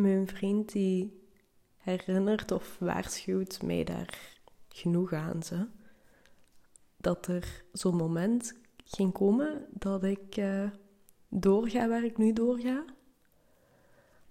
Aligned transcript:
mijn 0.00 0.28
vriend 0.28 0.72
die 0.72 1.20
herinnert 1.76 2.52
of 2.52 2.76
waarschuwt 2.78 3.62
mij 3.62 3.84
daar 3.84 4.38
genoeg 4.68 5.12
aan 5.12 5.42
ze. 5.42 5.68
Dat 6.96 7.26
er 7.26 7.64
zo'n 7.72 7.96
moment 7.96 8.54
ging 8.84 9.12
komen 9.12 9.66
dat 9.70 10.04
ik 10.04 10.36
uh, 10.36 10.70
doorga 11.28 11.88
waar 11.88 12.04
ik 12.04 12.18
nu 12.18 12.32
doorga. 12.32 12.84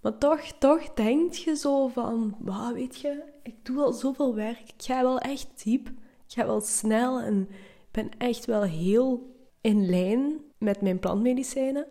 Maar 0.02 0.18
toch, 0.18 0.42
toch 0.42 0.94
denk 0.94 1.34
je 1.34 1.56
zo 1.56 1.88
van, 1.88 2.36
wauw, 2.40 2.74
weet 2.74 3.00
je, 3.00 3.24
ik 3.44 3.66
doe 3.66 3.82
al 3.82 3.94
zoveel 3.94 4.36
werk. 4.36 4.60
Ik 4.60 4.84
ga 4.84 5.02
wel 5.02 5.20
echt 5.20 5.64
diep. 5.64 5.88
Ik 5.88 6.36
ga 6.36 6.46
wel 6.46 6.62
snel 6.62 7.20
en 7.22 7.42
ik 7.50 7.92
ben 7.92 8.10
echt 8.18 8.46
wel 8.46 8.64
heel 8.64 9.36
in 9.62 9.90
lijn 9.90 10.42
met 10.58 10.82
mijn 10.82 11.00
plantmedicijnen. 11.00 11.88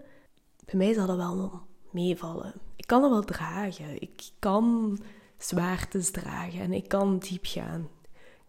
Bij 0.65 0.75
mij 0.75 0.93
zal 0.93 1.07
dat 1.07 1.17
wel 1.17 1.61
meevallen. 1.91 2.68
Kan 2.89 3.03
het 3.03 3.13
wel 3.13 3.25
dragen. 3.25 4.03
Ik 4.03 4.31
kan 4.39 4.99
zwaartes 5.39 6.11
dragen 6.11 6.61
en 6.61 6.73
ik 6.73 6.89
kan 6.89 7.19
diep 7.19 7.45
gaan. 7.47 7.89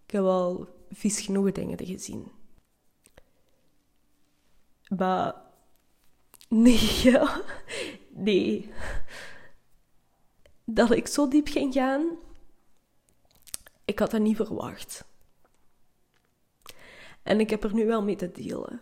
Ik 0.05 0.11
heb 0.11 0.21
wel 0.21 0.67
vies 0.91 1.21
genoeg 1.21 1.51
dingen 1.51 1.85
gezien. 1.85 2.31
Maar 4.97 5.35
nee, 6.49 7.13
nee. 8.09 8.71
Dat 10.65 10.91
ik 10.91 11.07
zo 11.07 11.27
diep 11.27 11.47
ging 11.47 11.73
gaan, 11.73 12.17
ik 13.85 13.99
had 13.99 14.11
dat 14.11 14.21
niet 14.21 14.35
verwacht. 14.35 15.05
En 17.23 17.39
ik 17.39 17.49
heb 17.49 17.63
er 17.63 17.73
nu 17.73 17.85
wel 17.85 18.03
mee 18.03 18.15
te 18.15 18.31
delen. 18.31 18.81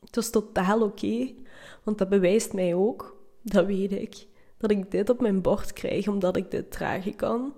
Het 0.00 0.16
is 0.16 0.30
totaal 0.30 0.82
oké, 0.82 1.34
want 1.82 1.98
dat 1.98 2.08
bewijst 2.08 2.52
mij 2.52 2.74
ook, 2.74 3.16
dat 3.42 3.66
weet 3.66 3.92
ik, 3.92 4.30
dat 4.62 4.70
ik 4.70 4.90
dit 4.90 5.10
op 5.10 5.20
mijn 5.20 5.42
bord 5.42 5.72
krijg 5.72 6.08
omdat 6.08 6.36
ik 6.36 6.50
dit 6.50 6.70
dragen 6.70 7.16
kan. 7.16 7.54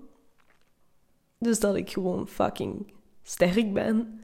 Dus 1.37 1.59
dat 1.59 1.75
ik 1.75 1.89
gewoon 1.89 2.27
fucking 2.27 2.93
sterk 3.23 3.73
ben. 3.73 4.23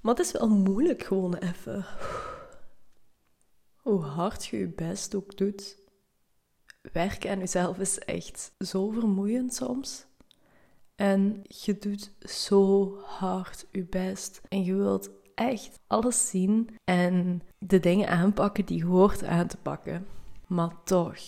Maar 0.00 0.14
het 0.14 0.26
is 0.26 0.32
wel 0.32 0.48
moeilijk 0.48 1.02
gewoon 1.02 1.34
even. 1.34 1.86
Hoe 3.76 4.02
hard 4.02 4.46
je 4.46 4.58
je 4.58 4.68
best 4.68 5.14
ook 5.14 5.36
doet. 5.36 5.78
Werken 6.92 7.30
aan 7.30 7.38
jezelf 7.38 7.78
is 7.78 7.98
echt 7.98 8.52
zo 8.58 8.90
vermoeiend 8.90 9.54
soms. 9.54 10.06
En 10.96 11.42
je 11.42 11.78
doet 11.78 12.12
zo 12.20 12.94
hard 12.98 13.66
je 13.70 13.84
best. 13.84 14.40
En 14.48 14.64
je 14.64 14.74
wilt 14.74 15.10
echt 15.34 15.80
alles 15.86 16.28
zien 16.28 16.68
en 16.84 17.42
de 17.58 17.80
dingen 17.80 18.08
aanpakken 18.08 18.66
die 18.66 18.78
je 18.78 18.84
hoort 18.84 19.24
aan 19.24 19.46
te 19.46 19.56
pakken. 19.56 20.06
Maar 20.46 20.82
toch, 20.84 21.18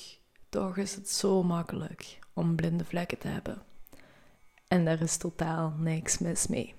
toch 0.53 0.77
is 0.77 0.95
het 0.95 1.11
zo 1.11 1.43
makkelijk 1.43 2.19
om 2.33 2.57
blinde 2.57 2.85
vlekken 2.85 3.19
te 3.19 3.29
hebben. 3.29 3.63
En 4.69 4.85
daar 4.85 5.01
is 5.01 5.17
totaal 5.17 5.75
niks 5.79 6.19
mis 6.19 6.47
mee. 6.47 6.75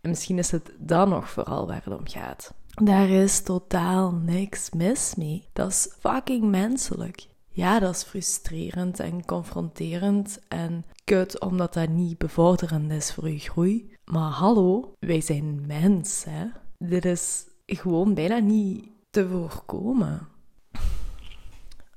En 0.00 0.10
misschien 0.10 0.38
is 0.38 0.50
het 0.50 0.72
dan 0.78 1.08
nog 1.08 1.30
vooral 1.30 1.66
waar 1.66 1.84
het 1.84 1.98
om 1.98 2.08
gaat. 2.08 2.54
Daar 2.68 3.08
is 3.08 3.42
totaal 3.42 4.12
niks 4.12 4.70
mis 4.70 5.14
mee. 5.14 5.48
Dat 5.52 5.70
is 5.70 5.94
fucking 5.98 6.44
menselijk. 6.44 7.26
Ja, 7.48 7.78
dat 7.78 7.94
is 7.94 8.02
frustrerend 8.02 9.00
en 9.00 9.24
confronterend 9.24 10.38
en 10.48 10.84
kut 11.04 11.40
omdat 11.40 11.74
dat 11.74 11.88
niet 11.88 12.18
bevorderend 12.18 12.90
is 12.92 13.12
voor 13.12 13.30
je 13.30 13.38
groei. 13.38 13.96
Maar 14.04 14.30
hallo, 14.30 14.92
wij 14.98 15.20
zijn 15.20 15.66
mens, 15.66 16.24
hè? 16.24 16.46
Dit 16.78 17.04
is 17.04 17.44
gewoon 17.66 18.14
bijna 18.14 18.38
niet 18.38 18.88
te 19.10 19.28
voorkomen. 19.28 20.29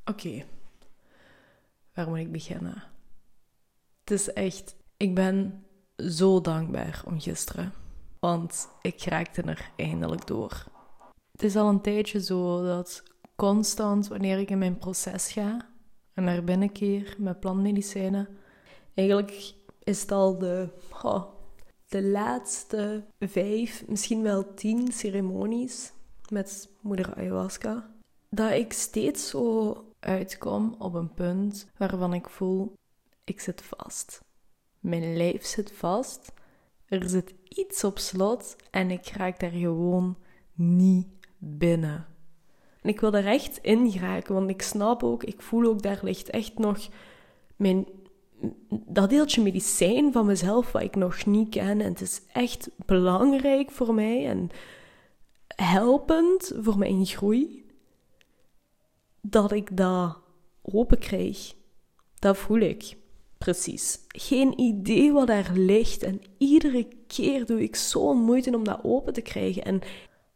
Oké, 0.05 0.43
waar 1.93 2.09
moet 2.09 2.17
ik 2.17 2.31
beginnen? 2.31 2.83
Het 3.99 4.11
is 4.11 4.33
echt, 4.33 4.75
ik 4.97 5.15
ben 5.15 5.65
zo 5.97 6.41
dankbaar 6.41 7.03
om 7.05 7.19
gisteren, 7.19 7.73
want 8.19 8.69
ik 8.81 9.03
raakte 9.03 9.41
er 9.41 9.71
eindelijk 9.75 10.27
door. 10.27 10.63
Het 11.31 11.43
is 11.43 11.55
al 11.55 11.69
een 11.69 11.81
tijdje 11.81 12.23
zo 12.23 12.63
dat 12.63 13.03
constant 13.35 14.07
wanneer 14.07 14.39
ik 14.39 14.49
in 14.49 14.57
mijn 14.57 14.77
proces 14.77 15.31
ga 15.31 15.69
en 16.13 16.23
naar 16.23 16.43
binnen 16.43 16.71
keer 16.71 17.15
met 17.17 17.39
plantmedicijnen, 17.39 18.37
eigenlijk 18.93 19.53
is 19.83 20.01
het 20.01 20.11
al 20.11 20.37
de, 20.37 20.69
oh, 21.03 21.23
de 21.87 22.03
laatste 22.03 23.03
vijf, 23.19 23.87
misschien 23.87 24.21
wel 24.21 24.53
tien 24.53 24.91
ceremonies 24.91 25.91
met 26.29 26.69
moeder 26.81 27.15
ayahuasca, 27.15 27.91
dat 28.29 28.51
ik 28.51 28.73
steeds 28.73 29.29
zo 29.29 29.92
uitkom 30.05 30.75
op 30.79 30.93
een 30.93 31.13
punt 31.13 31.67
waarvan 31.77 32.13
ik 32.13 32.29
voel, 32.29 32.73
ik 33.23 33.39
zit 33.39 33.61
vast. 33.61 34.21
Mijn 34.79 35.17
lijf 35.17 35.45
zit 35.45 35.71
vast. 35.71 36.33
Er 36.85 37.09
zit 37.09 37.33
iets 37.47 37.83
op 37.83 37.99
slot 37.99 38.55
en 38.71 38.91
ik 38.91 39.07
raak 39.07 39.39
daar 39.39 39.49
gewoon 39.49 40.17
niet 40.53 41.07
binnen. 41.37 42.05
En 42.81 42.89
ik 42.89 42.99
wil 42.99 43.13
er 43.13 43.25
echt 43.25 43.57
in 43.61 43.91
geraken, 43.91 44.33
want 44.33 44.49
ik 44.49 44.61
snap 44.61 45.03
ook, 45.03 45.23
ik 45.23 45.41
voel 45.41 45.65
ook, 45.65 45.81
daar 45.81 45.99
ligt 46.01 46.29
echt 46.29 46.57
nog 46.57 46.87
mijn, 47.55 47.85
dat 48.69 49.09
deeltje 49.09 49.41
medicijn 49.41 50.11
van 50.11 50.25
mezelf 50.25 50.71
wat 50.71 50.81
ik 50.81 50.95
nog 50.95 51.25
niet 51.25 51.49
ken. 51.49 51.81
En 51.81 51.89
het 51.91 52.01
is 52.01 52.21
echt 52.31 52.69
belangrijk 52.85 53.71
voor 53.71 53.93
mij 53.93 54.27
en 54.27 54.49
helpend 55.55 56.51
voor 56.59 56.77
mijn 56.77 57.05
groei 57.05 57.62
dat 59.27 59.51
ik 59.51 59.77
dat 59.77 60.17
open 60.61 60.99
krijg. 60.99 61.53
Dat 62.19 62.37
voel 62.37 62.59
ik. 62.59 62.97
Precies. 63.37 63.99
Geen 64.07 64.59
idee 64.59 65.11
wat 65.11 65.27
daar 65.27 65.51
ligt. 65.53 66.03
En 66.03 66.21
iedere 66.37 66.87
keer 67.07 67.45
doe 67.45 67.61
ik 67.61 67.75
zo'n 67.75 68.17
moeite 68.17 68.55
om 68.55 68.63
dat 68.63 68.79
open 68.83 69.13
te 69.13 69.21
krijgen. 69.21 69.63
En 69.63 69.81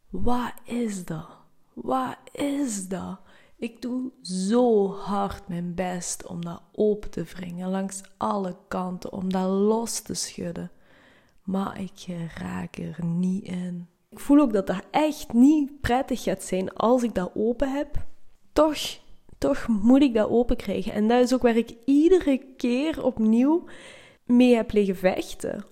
wat 0.10 0.54
is 0.64 1.06
dat? 1.06 1.28
Wat 1.74 2.18
is 2.32 2.88
dat? 2.88 3.20
Ik 3.58 3.82
doe 3.82 4.12
zo 4.22 4.92
hard 4.92 5.48
mijn 5.48 5.74
best 5.74 6.26
om 6.26 6.46
dat 6.46 6.62
open 6.72 7.10
te 7.10 7.24
wringen, 7.24 7.70
langs 7.70 8.02
alle 8.18 8.56
kanten, 8.68 9.12
om 9.12 9.32
dat 9.32 9.50
los 9.50 10.00
te 10.00 10.14
schudden. 10.14 10.72
Maar 11.44 11.82
ik 11.82 12.06
raak 12.36 12.78
er 12.78 13.06
niet 13.06 13.44
in. 13.44 13.88
Ik 14.10 14.20
voel 14.20 14.40
ook 14.40 14.54
dat 14.54 14.68
dat 14.68 14.84
echt 14.92 15.34
niet 15.34 15.82
prettig 15.82 16.24
gaat 16.24 16.44
zijn 16.44 16.74
als 16.74 17.04
ik 17.04 17.14
dat 17.14 17.32
open 17.36 17.72
heb. 17.72 18.06
Toch, 18.58 19.00
toch 19.38 19.68
moet 19.68 20.02
ik 20.02 20.14
dat 20.14 20.30
open 20.30 20.56
krijgen. 20.56 20.92
En 20.92 21.08
dat 21.08 21.24
is 21.24 21.34
ook 21.34 21.42
waar 21.42 21.58
ik 21.58 21.76
iedere 21.86 22.42
keer 22.58 23.04
opnieuw 23.04 23.64
mee 24.26 24.56
heb 24.56 24.72
liggen 24.72 24.96
vechten. 24.96 25.66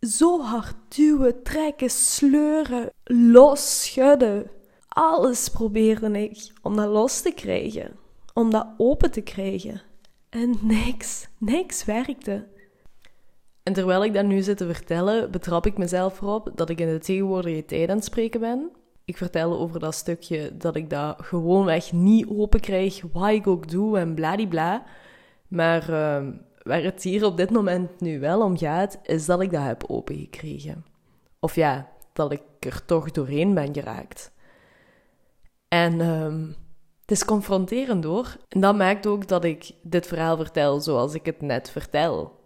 Zo 0.00 0.40
hard 0.40 0.74
duwen, 0.88 1.42
trekken, 1.42 1.90
sleuren, 1.90 2.90
los 3.04 3.82
schudden 3.82 4.50
alles 4.88 5.48
probeerde 5.48 6.22
ik 6.22 6.52
om 6.62 6.76
dat 6.76 6.88
los 6.88 7.20
te 7.20 7.32
krijgen, 7.32 7.96
om 8.34 8.50
dat 8.50 8.66
open 8.76 9.10
te 9.10 9.20
krijgen. 9.20 9.82
En 10.28 10.58
niks, 10.62 11.28
niks 11.38 11.84
werkte. 11.84 12.46
En 13.62 13.72
terwijl 13.72 14.04
ik 14.04 14.14
dat 14.14 14.24
nu 14.24 14.42
zit 14.42 14.56
te 14.56 14.66
vertellen, 14.66 15.30
betrap 15.30 15.66
ik 15.66 15.78
mezelf 15.78 16.20
erop 16.20 16.50
dat 16.54 16.70
ik 16.70 16.80
in 16.80 16.88
de 16.88 16.98
tegenwoordige 16.98 17.64
tijd 17.64 17.88
aan 17.88 17.96
het 17.96 18.04
spreken 18.04 18.40
ben. 18.40 18.70
Ik 19.08 19.16
vertel 19.16 19.58
over 19.58 19.80
dat 19.80 19.94
stukje 19.94 20.56
dat 20.56 20.76
ik 20.76 20.90
dat 20.90 21.22
gewoonweg 21.22 21.92
niet 21.92 22.26
open 22.28 22.60
krijg, 22.60 23.02
wat 23.12 23.28
ik 23.28 23.46
ook 23.46 23.68
doe 23.68 23.98
en 23.98 24.14
bladibla. 24.14 24.84
Maar 25.48 25.82
uh, 25.82 26.28
waar 26.62 26.82
het 26.82 27.02
hier 27.02 27.24
op 27.24 27.36
dit 27.36 27.50
moment 27.50 28.00
nu 28.00 28.20
wel 28.20 28.42
om 28.42 28.58
gaat, 28.58 28.98
is 29.02 29.26
dat 29.26 29.40
ik 29.40 29.50
dat 29.50 29.62
heb 29.62 29.84
opengekregen. 29.86 30.84
Of 31.40 31.54
ja, 31.54 31.88
dat 32.12 32.32
ik 32.32 32.42
er 32.58 32.84
toch 32.84 33.10
doorheen 33.10 33.54
ben 33.54 33.74
geraakt. 33.74 34.32
En 35.68 36.00
um, 36.00 36.56
het 37.00 37.10
is 37.10 37.24
confronterend 37.24 38.04
hoor. 38.04 38.36
En 38.48 38.60
dat 38.60 38.76
maakt 38.76 39.06
ook 39.06 39.28
dat 39.28 39.44
ik 39.44 39.72
dit 39.82 40.06
verhaal 40.06 40.36
vertel 40.36 40.80
zoals 40.80 41.14
ik 41.14 41.26
het 41.26 41.40
net 41.40 41.70
vertel. 41.70 42.40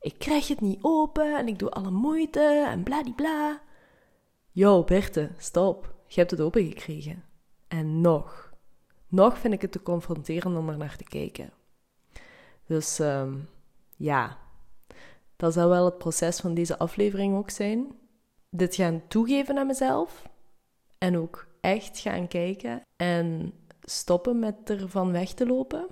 Ik 0.00 0.14
krijg 0.18 0.48
het 0.48 0.60
niet 0.60 0.78
open 0.82 1.38
en 1.38 1.48
ik 1.48 1.58
doe 1.58 1.70
alle 1.70 1.90
moeite 1.90 2.66
en 2.70 2.82
bladibla. 2.82 3.60
Yo, 4.52 4.84
Berthe, 4.84 5.30
stop. 5.38 5.95
Je 6.06 6.20
hebt 6.20 6.30
het 6.30 6.40
open 6.40 6.64
gekregen. 6.64 7.24
En 7.68 8.00
nog. 8.00 8.52
Nog 9.08 9.38
vind 9.38 9.54
ik 9.54 9.62
het 9.62 9.72
te 9.72 9.82
confronterend 9.82 10.56
om 10.56 10.68
er 10.68 10.76
naar 10.76 10.96
te 10.96 11.04
kijken. 11.04 11.50
Dus 12.66 12.98
um, 12.98 13.48
ja, 13.96 14.38
dat 15.36 15.52
zou 15.52 15.68
wel 15.68 15.84
het 15.84 15.98
proces 15.98 16.40
van 16.40 16.54
deze 16.54 16.78
aflevering 16.78 17.36
ook 17.36 17.50
zijn. 17.50 17.86
Dit 18.50 18.74
gaan 18.74 19.02
toegeven 19.08 19.58
aan 19.58 19.66
mezelf 19.66 20.28
en 20.98 21.18
ook 21.18 21.46
echt 21.60 21.98
gaan 21.98 22.28
kijken 22.28 22.82
en 22.96 23.52
stoppen 23.80 24.38
met 24.38 24.70
ervan 24.70 25.12
weg 25.12 25.32
te 25.32 25.46
lopen. 25.46 25.86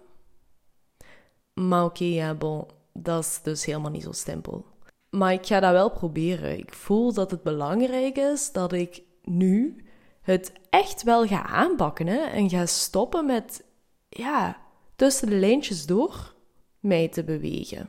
Maar 1.55 1.85
oké, 1.85 2.05
ja, 2.05 2.35
bon, 2.35 2.67
dat 2.93 3.25
is 3.25 3.41
dus 3.43 3.65
helemaal 3.65 3.91
niet 3.91 4.03
zo 4.03 4.13
simpel. 4.13 4.65
Maar 5.11 5.33
ik 5.33 5.47
ga 5.47 5.61
dat 5.61 5.73
wel 5.73 5.91
proberen. 5.91 6.59
Ik 6.59 6.73
voel 6.73 7.13
dat 7.13 7.31
het 7.31 7.43
belangrijk 7.43 8.17
is 8.17 8.53
dat 8.53 8.73
ik 8.73 9.03
nu 9.23 9.85
het 10.25 10.53
echt 10.71 11.03
wel 11.03 11.26
ga 11.26 11.47
aanpakken 11.47 12.06
hè? 12.06 12.19
en 12.19 12.49
ga 12.49 12.67
stoppen 12.67 13.26
met 13.26 13.65
ja, 14.09 14.56
tussen 14.97 15.29
de 15.29 15.37
lijntjes 15.37 15.87
door 15.87 16.35
mij 16.81 17.09
te 17.09 17.25
bewegen. 17.25 17.88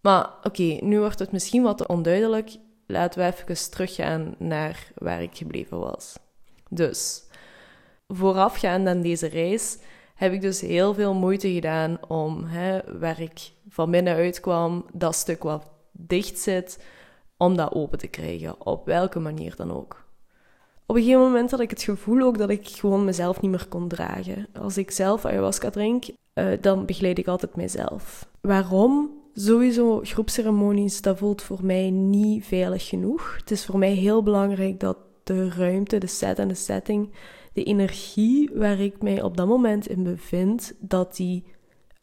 Maar 0.00 0.30
oké, 0.42 0.78
nu 0.80 0.98
wordt 0.98 1.18
het 1.18 1.32
misschien 1.32 1.62
wat 1.62 1.86
onduidelijk. 1.86 2.56
Laten 2.86 3.20
we 3.20 3.26
even 3.26 3.70
teruggaan 3.70 4.34
naar 4.38 4.92
waar 4.94 5.22
ik 5.22 5.36
gebleven 5.36 5.78
was. 5.78 6.18
Dus, 6.68 7.22
voorafgaand 8.08 8.88
aan 8.88 9.02
deze 9.02 9.26
reis 9.26 9.78
heb 10.14 10.32
ik 10.32 10.40
dus 10.40 10.60
heel 10.60 10.94
veel 10.94 11.14
moeite 11.14 11.52
gedaan 11.52 11.98
om, 12.08 12.44
hè, 12.44 12.98
waar 12.98 13.20
ik 13.20 13.52
van 13.68 13.90
binnenuit 13.90 14.40
kwam, 14.40 14.86
dat 14.92 15.14
stuk 15.14 15.42
wat 15.42 15.70
dicht 15.92 16.38
zit, 16.38 16.84
om 17.36 17.56
dat 17.56 17.72
open 17.72 17.98
te 17.98 18.06
krijgen, 18.06 18.66
op 18.66 18.86
welke 18.86 19.18
manier 19.18 19.56
dan 19.56 19.72
ook. 19.72 20.04
Op 20.92 20.98
een 20.98 21.04
gegeven 21.04 21.24
moment 21.24 21.50
had 21.50 21.60
ik 21.60 21.70
het 21.70 21.82
gevoel 21.82 22.22
ook 22.22 22.38
dat 22.38 22.50
ik 22.50 22.68
gewoon 22.68 23.04
mezelf 23.04 23.40
niet 23.40 23.50
meer 23.50 23.66
kon 23.68 23.88
dragen. 23.88 24.46
Als 24.60 24.76
ik 24.76 24.90
zelf 24.90 25.24
ayahuasca 25.24 25.70
drink, 25.70 26.04
uh, 26.34 26.46
dan 26.60 26.86
begeleid 26.86 27.18
ik 27.18 27.26
altijd 27.26 27.56
mezelf. 27.56 28.28
Waarom? 28.40 29.10
Sowieso 29.34 30.00
groepceremonies, 30.02 31.00
dat 31.00 31.18
voelt 31.18 31.42
voor 31.42 31.58
mij 31.62 31.90
niet 31.90 32.44
veilig 32.44 32.88
genoeg. 32.88 33.36
Het 33.36 33.50
is 33.50 33.64
voor 33.64 33.78
mij 33.78 33.92
heel 33.92 34.22
belangrijk 34.22 34.80
dat 34.80 34.96
de 35.24 35.48
ruimte, 35.48 35.98
de 35.98 36.06
set 36.06 36.38
en 36.38 36.48
de 36.48 36.54
setting, 36.54 37.10
de 37.52 37.64
energie 37.64 38.50
waar 38.54 38.80
ik 38.80 39.02
mij 39.02 39.22
op 39.22 39.36
dat 39.36 39.46
moment 39.46 39.86
in 39.86 40.02
bevind, 40.02 40.74
dat 40.78 41.16
die 41.16 41.44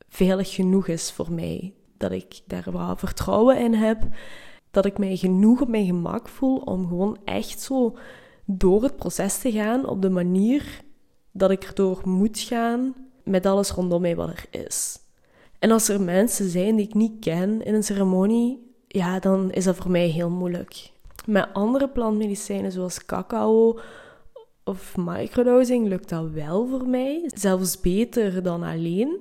veilig 0.08 0.54
genoeg 0.54 0.88
is 0.88 1.12
voor 1.12 1.32
mij. 1.32 1.74
Dat 1.98 2.12
ik 2.12 2.40
daar 2.48 2.68
wel 2.72 2.96
vertrouwen 2.96 3.60
in 3.60 3.74
heb. 3.74 4.02
Dat 4.72 4.86
ik 4.86 4.98
mij 4.98 5.16
genoeg 5.16 5.62
op 5.62 5.68
mijn 5.68 5.86
gemak 5.86 6.28
voel 6.28 6.58
om 6.58 6.88
gewoon 6.88 7.18
echt 7.26 7.62
zo 7.62 7.96
door 8.52 8.84
het 8.84 8.96
proces 8.96 9.38
te 9.38 9.52
gaan 9.52 9.88
op 9.88 10.02
de 10.02 10.10
manier 10.10 10.82
dat 11.32 11.52
ik 11.52 11.64
erdoor 11.64 12.02
moet 12.04 12.40
gaan 12.40 12.96
met 13.24 13.46
alles 13.46 13.72
rondom 13.72 14.02
mij 14.02 14.16
wat 14.16 14.30
er 14.30 14.46
is. 14.66 15.00
En 15.60 15.72
als 15.72 15.90
er 15.90 16.02
mensen 16.02 16.50
zijn 16.50 16.76
die 16.76 16.86
ik 16.86 16.94
niet 16.94 17.20
ken 17.20 17.62
in 17.66 17.74
een 17.74 17.84
ceremonie, 17.84 18.74
ja, 18.88 19.20
dan 19.20 19.52
is 19.52 19.64
dat 19.64 19.76
voor 19.76 19.92
mij 19.92 20.08
heel 20.08 20.30
moeilijk. 20.30 20.92
Met 21.26 21.50
andere 21.54 21.90
plantmedicijnen 21.90 22.72
zoals 22.72 23.06
cacao 23.06 23.80
of 24.64 24.98
microdosing 24.98 25.88
lukt 25.88 26.10
dat 26.10 26.30
wel 26.30 26.68
voor 26.68 26.88
mij. 26.88 27.24
Zelfs 27.36 27.80
beter 27.80 28.44
dan 28.44 28.64
alleen. 28.64 29.18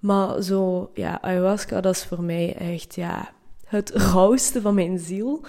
Maar 0.00 0.42
zo, 0.42 0.90
ja, 0.94 1.22
ayahuasca, 1.22 1.80
dat 1.80 1.94
is 1.94 2.04
voor 2.04 2.22
mij 2.22 2.56
echt, 2.56 2.94
ja, 2.94 3.32
het 3.64 3.90
rauwste 3.90 4.60
van 4.60 4.74
mijn 4.74 4.98
ziel. 4.98 5.44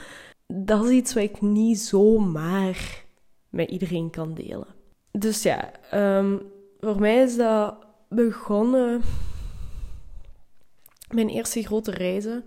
Dat 0.48 0.86
is 0.86 0.92
iets 0.92 1.14
wat 1.14 1.24
ik 1.24 1.42
niet 1.42 1.80
zomaar 1.80 3.03
met 3.54 3.70
iedereen 3.70 4.10
kan 4.10 4.34
delen. 4.34 4.68
Dus 5.12 5.44
ja, 5.44 5.72
um, 5.94 6.42
voor 6.80 7.00
mij 7.00 7.22
is 7.22 7.36
dat 7.36 7.76
begonnen. 8.10 9.02
Mijn 11.12 11.30
eerste 11.30 11.64
grote 11.64 11.92
reizen 11.92 12.44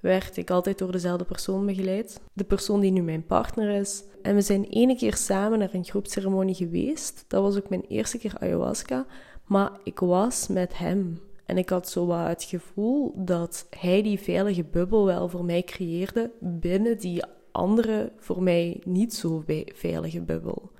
werd 0.00 0.36
ik 0.36 0.50
altijd 0.50 0.78
door 0.78 0.92
dezelfde 0.92 1.24
persoon 1.24 1.66
begeleid. 1.66 2.20
De 2.32 2.44
persoon 2.44 2.80
die 2.80 2.90
nu 2.90 3.02
mijn 3.02 3.26
partner 3.26 3.70
is. 3.70 4.04
En 4.22 4.34
we 4.34 4.40
zijn 4.40 4.64
ene 4.64 4.96
keer 4.96 5.16
samen 5.16 5.58
naar 5.58 5.74
een 5.74 5.84
groepceremonie 5.84 6.54
geweest. 6.54 7.24
Dat 7.28 7.42
was 7.42 7.56
ook 7.56 7.68
mijn 7.68 7.84
eerste 7.88 8.18
keer 8.18 8.34
ayahuasca. 8.38 9.06
Maar 9.44 9.70
ik 9.84 9.98
was 9.98 10.48
met 10.48 10.78
hem. 10.78 11.20
En 11.44 11.58
ik 11.58 11.68
had 11.68 11.88
zo 11.88 12.06
wat 12.06 12.26
het 12.26 12.42
gevoel 12.42 13.12
dat 13.16 13.66
hij 13.78 14.02
die 14.02 14.18
veilige 14.18 14.64
bubbel 14.64 15.04
wel 15.04 15.28
voor 15.28 15.44
mij 15.44 15.62
creëerde 15.62 16.30
binnen 16.40 16.98
die 16.98 17.22
andere, 17.52 18.12
voor 18.16 18.42
mij 18.42 18.80
niet 18.84 19.14
zo 19.14 19.44
veilige 19.74 20.20
bubbel. 20.20 20.70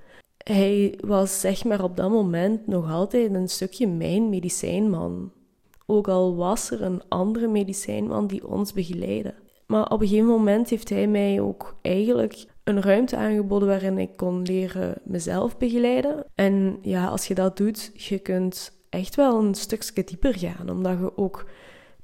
Hij 0.44 0.98
was 1.06 1.40
zeg 1.40 1.64
maar 1.64 1.82
op 1.82 1.96
dat 1.96 2.10
moment 2.10 2.66
nog 2.66 2.90
altijd 2.90 3.34
een 3.34 3.48
stukje 3.48 3.86
mijn 3.88 4.28
medicijnman. 4.28 5.32
Ook 5.86 6.08
al 6.08 6.36
was 6.36 6.70
er 6.70 6.82
een 6.82 7.02
andere 7.08 7.48
medicijnman 7.48 8.26
die 8.26 8.48
ons 8.48 8.72
begeleidde. 8.72 9.34
Maar 9.66 9.90
op 9.90 10.00
een 10.00 10.08
gegeven 10.08 10.28
moment 10.28 10.70
heeft 10.70 10.88
hij 10.88 11.06
mij 11.06 11.40
ook 11.40 11.76
eigenlijk 11.82 12.46
een 12.64 12.82
ruimte 12.82 13.16
aangeboden 13.16 13.68
waarin 13.68 13.98
ik 13.98 14.16
kon 14.16 14.42
leren 14.42 14.94
mezelf 15.04 15.58
begeleiden. 15.58 16.24
En 16.34 16.78
ja, 16.82 17.06
als 17.06 17.26
je 17.26 17.34
dat 17.34 17.56
doet, 17.56 17.90
je 17.94 18.18
kunt 18.18 18.72
echt 18.88 19.14
wel 19.14 19.38
een 19.38 19.54
stukje 19.54 20.04
dieper 20.04 20.38
gaan, 20.38 20.70
omdat 20.70 20.98
je 20.98 21.16
ook 21.16 21.46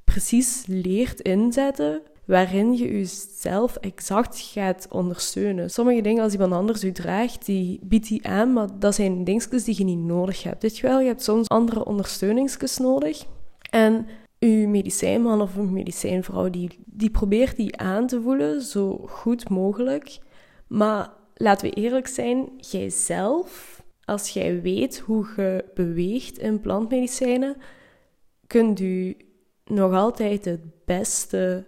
precies 0.05 0.65
leert 0.67 1.21
inzetten 1.21 2.03
waarin 2.27 2.73
je 2.73 2.93
jezelf 2.93 3.77
exact 3.77 4.39
gaat 4.39 4.87
ondersteunen. 4.91 5.71
Sommige 5.71 6.01
dingen 6.01 6.23
als 6.23 6.33
iemand 6.33 6.53
anders 6.53 6.85
u 6.85 6.93
draagt, 6.93 7.47
die 7.47 7.81
biedt 7.83 8.09
die 8.09 8.27
aan, 8.27 8.53
maar 8.53 8.79
dat 8.79 8.95
zijn 8.95 9.25
dingetjes 9.25 9.65
die 9.65 9.79
je 9.79 9.85
niet 9.85 9.99
nodig 9.99 10.43
hebt. 10.43 10.63
Weet 10.63 10.77
je 10.77 10.87
wel, 10.87 11.01
je 11.01 11.07
hebt 11.07 11.23
soms 11.23 11.49
andere 11.49 11.85
ondersteuningsjes 11.85 12.79
nodig. 12.79 13.27
En 13.71 14.07
uw 14.39 14.69
medicijnman 14.69 15.41
of 15.41 15.57
een 15.57 15.73
medicijnvrouw, 15.73 16.51
die, 16.51 16.79
die 16.85 17.11
probeert 17.11 17.57
die 17.57 17.77
aan 17.77 18.07
te 18.07 18.23
voelen 18.23 18.63
zo 18.63 19.07
goed 19.09 19.49
mogelijk. 19.49 20.19
Maar 20.67 21.13
laten 21.35 21.69
we 21.71 21.75
eerlijk 21.75 22.07
zijn, 22.07 22.49
jijzelf, 22.57 23.83
als 24.05 24.29
jij 24.29 24.63
weet 24.63 24.99
hoe 24.99 25.27
je 25.37 25.65
beweegt 25.75 26.39
in 26.39 26.61
plantmedicijnen, 26.61 27.57
kunt 28.47 28.81
u 28.81 29.17
nog 29.65 29.93
altijd 29.93 30.45
het 30.45 30.85
beste 30.85 31.67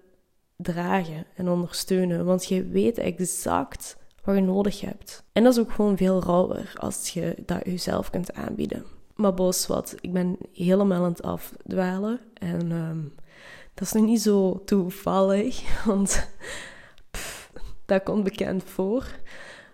dragen 0.59 1.27
en 1.35 1.49
ondersteunen. 1.49 2.25
Want 2.25 2.47
je 2.47 2.65
weet 2.65 2.99
exact 2.99 3.97
wat 4.25 4.35
je 4.35 4.41
nodig 4.41 4.81
hebt. 4.81 5.25
En 5.33 5.43
dat 5.43 5.53
is 5.53 5.59
ook 5.59 5.73
gewoon 5.73 5.97
veel 5.97 6.23
rauwer 6.23 6.73
als 6.77 7.09
je 7.09 7.35
dat 7.47 7.65
jezelf 7.65 8.11
kunt 8.11 8.35
aanbieden. 8.35 8.85
Maar 9.15 9.35
bos 9.35 9.67
wat, 9.67 9.95
ik 10.01 10.13
ben 10.13 10.37
helemaal 10.53 11.05
aan 11.05 11.11
het 11.11 11.23
afdwalen. 11.23 12.21
En 12.35 12.73
ehm, 12.73 13.03
dat 13.75 13.87
is 13.87 13.93
nog 13.93 14.05
niet 14.05 14.21
zo 14.21 14.63
toevallig, 14.65 15.63
want 15.87 16.29
dat 17.87 18.03
komt 18.03 18.25
bekend 18.25 18.65
voor. 18.65 19.07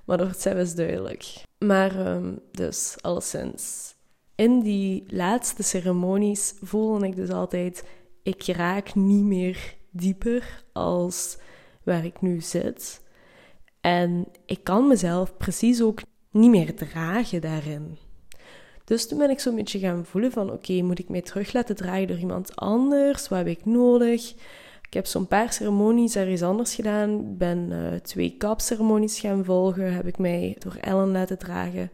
Maar 0.05 0.17
dat 0.17 0.27
wordt 0.27 0.43
zelfs 0.43 0.75
duidelijk. 0.75 1.43
Maar 1.59 2.15
um, 2.15 2.41
dus, 2.53 2.97
alleszins. 3.01 3.95
In 4.35 4.61
die 4.61 5.05
laatste 5.07 5.63
ceremonies 5.63 6.55
voelde 6.63 7.07
ik 7.07 7.17
dus 7.17 7.31
altijd, 7.31 7.85
ik 8.23 8.47
raak 8.47 8.95
niet 8.95 9.25
meer 9.25 9.77
dieper 9.95 10.65
als 10.73 11.39
waar 11.83 12.05
ik 12.05 12.21
nu 12.21 12.41
zit. 12.41 13.03
En 13.81 14.27
ik 14.47 14.65
kan 14.65 14.87
mezelf 14.87 15.37
precies 15.37 15.83
ook 15.83 16.01
niet 16.31 16.51
meer 16.51 16.75
dragen 16.75 17.41
daarin. 17.41 17.99
Dus 18.85 19.09
toen 19.09 19.19
ben 19.19 19.31
ik 19.31 19.41
zo'n 19.41 19.55
beetje 19.55 19.79
gaan 19.79 20.05
voelen 20.05 20.33
van 20.33 20.53
oké, 20.53 20.83
moet 20.83 20.99
ik 20.99 21.09
mij 21.09 21.23
terug 21.23 21.53
laten 21.53 21.77
dragen 21.77 22.07
door 22.07 22.19
iemand 22.19 22.57
anders? 22.57 23.29
Wat 23.29 23.39
heb 23.39 23.47
ik 23.47 23.65
nodig? 23.65 24.35
Ik 24.83 24.95
heb 24.95 25.07
zo'n 25.07 25.29
paar 25.29 25.53
ceremonies 25.53 26.17
ergens 26.17 26.43
anders 26.43 26.75
gedaan. 26.75 27.21
Ik 27.21 27.39
ben 27.39 27.71
uh, 27.71 27.95
twee 27.95 28.37
kapceremonies 28.37 29.21
gaan 29.21 29.45
volgen. 29.45 29.95
Heb 29.95 30.07
ik 30.07 30.19
mij 30.19 30.57
door 30.59 30.77
Ellen 30.81 31.11
laten 31.11 31.39
dragen. 31.39 31.91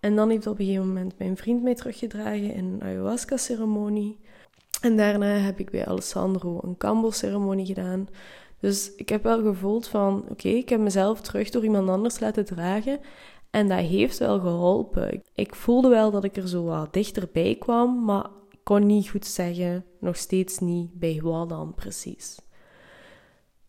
En 0.00 0.16
dan 0.16 0.30
heeft 0.30 0.46
op 0.46 0.58
een 0.58 0.64
gegeven 0.64 0.86
moment 0.86 1.18
mijn 1.18 1.36
vriend 1.36 1.62
mij 1.62 1.74
teruggedragen 1.74 2.54
in 2.54 2.64
een 2.64 2.82
ayahuasca-ceremonie. 2.82 4.20
En 4.80 4.96
daarna 4.96 5.26
heb 5.26 5.58
ik 5.58 5.70
bij 5.70 5.86
Alessandro 5.86 6.60
een 6.62 6.76
Kambo-ceremonie 6.76 7.66
gedaan. 7.66 8.08
Dus 8.60 8.94
ik 8.94 9.08
heb 9.08 9.22
wel 9.22 9.42
gevoeld 9.42 9.88
van, 9.88 10.24
oké, 10.28 10.48
ik 10.48 10.68
heb 10.68 10.80
mezelf 10.80 11.20
terug 11.20 11.50
door 11.50 11.64
iemand 11.64 11.88
anders 11.88 12.20
laten 12.20 12.44
dragen. 12.44 13.00
En 13.50 13.68
dat 13.68 13.78
heeft 13.78 14.18
wel 14.18 14.40
geholpen. 14.40 15.22
Ik 15.34 15.54
voelde 15.54 15.88
wel 15.88 16.10
dat 16.10 16.24
ik 16.24 16.36
er 16.36 16.48
zo 16.48 16.64
wat 16.64 16.92
dichterbij 16.92 17.56
kwam, 17.58 18.04
maar 18.04 18.26
ik 18.50 18.58
kon 18.62 18.86
niet 18.86 19.08
goed 19.08 19.26
zeggen, 19.26 19.84
nog 20.00 20.16
steeds 20.16 20.58
niet 20.58 20.92
bij 20.92 21.20
wat 21.22 21.48
dan 21.48 21.74
precies. 21.74 22.38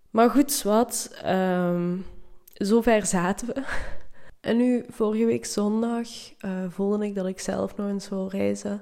Maar 0.09 0.29
goed, 0.29 0.63
wat, 0.63 1.21
um, 1.25 2.05
zover 2.53 3.05
zaten 3.05 3.47
we. 3.47 3.63
En 4.39 4.57
nu, 4.57 4.85
vorige 4.89 5.25
week 5.25 5.45
zondag, 5.45 6.07
uh, 6.45 6.51
voelde 6.69 7.05
ik 7.05 7.15
dat 7.15 7.25
ik 7.25 7.39
zelf 7.39 7.75
nog 7.75 7.87
eens 7.87 8.09
wil 8.09 8.29
reizen. 8.29 8.81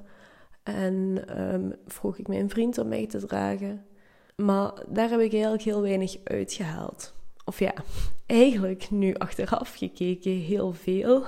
En 0.76 1.24
um, 1.54 1.74
vroeg 1.86 2.18
ik 2.18 2.28
mijn 2.28 2.50
vriend 2.50 2.78
om 2.78 2.88
mij 2.88 3.08
te 3.08 3.26
dragen. 3.26 3.86
Maar 4.36 4.72
daar 4.88 5.10
heb 5.10 5.20
ik 5.20 5.32
eigenlijk 5.32 5.64
heel 5.64 5.82
weinig 5.82 6.18
uitgehaald. 6.24 7.14
Of 7.46 7.60
ja, 7.60 7.74
eigenlijk 8.26 8.90
nu 8.90 9.14
achteraf 9.14 9.74
gekeken 9.74 10.32
heel 10.32 10.74
veel. 10.74 11.24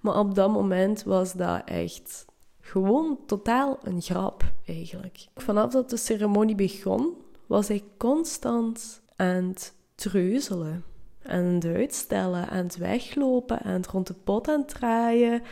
Maar 0.00 0.18
op 0.18 0.34
dat 0.34 0.50
moment 0.50 1.02
was 1.02 1.32
dat 1.32 1.62
echt 1.64 2.24
gewoon 2.60 3.18
totaal 3.26 3.78
een 3.82 4.02
grap 4.02 4.44
eigenlijk. 4.66 5.26
Vanaf 5.34 5.72
dat 5.72 5.90
de 5.90 5.96
ceremonie 5.96 6.54
begon, 6.54 7.14
was 7.46 7.70
ik 7.70 7.84
constant 7.96 9.02
aan 9.16 9.44
het 9.48 9.74
treuzelen. 9.94 10.84
Aan 11.22 11.44
het 11.44 11.64
uitstellen, 11.64 12.48
aan 12.48 12.64
het 12.64 12.76
weglopen, 12.76 13.60
aan 13.60 13.72
het 13.72 13.86
rond 13.86 14.06
de 14.06 14.14
pot 14.24 14.48
aan 14.48 14.66
draaien. 14.66 15.42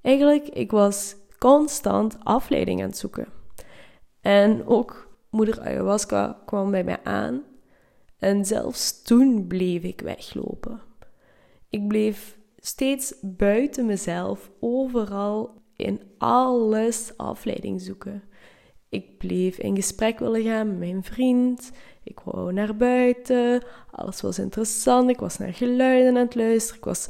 Eigenlijk, 0.00 0.48
ik 0.48 0.70
was 0.70 1.16
constant 1.38 2.16
afleiding 2.22 2.82
aan 2.82 2.88
het 2.88 2.98
zoeken. 2.98 3.28
En 4.20 4.66
ook 4.66 5.16
moeder 5.30 5.60
ayahuasca 5.60 6.38
kwam 6.46 6.70
bij 6.70 6.84
mij 6.84 7.00
aan. 7.02 7.42
En 8.18 8.44
zelfs 8.44 9.02
toen 9.02 9.46
bleef 9.46 9.82
ik 9.82 10.00
weglopen. 10.00 10.80
Ik 11.70 11.88
bleef 11.88 12.38
steeds 12.56 13.14
buiten 13.22 13.86
mezelf, 13.86 14.50
overal 14.60 15.62
in 15.76 16.02
alles 16.18 17.12
afleiding 17.16 17.80
zoeken. 17.80 18.22
Ik 18.88 19.18
bleef 19.18 19.58
in 19.58 19.76
gesprek 19.76 20.18
willen 20.18 20.42
gaan 20.42 20.68
met 20.68 20.78
mijn 20.78 21.02
vriend. 21.02 21.70
Ik 22.02 22.20
wou 22.20 22.52
naar 22.52 22.76
buiten. 22.76 23.62
Alles 23.90 24.20
was 24.20 24.38
interessant. 24.38 25.10
Ik 25.10 25.20
was 25.20 25.38
naar 25.38 25.54
geluiden 25.54 26.16
aan 26.16 26.24
het 26.24 26.34
luisteren. 26.34 26.78
Ik 26.78 26.84
was 26.84 27.08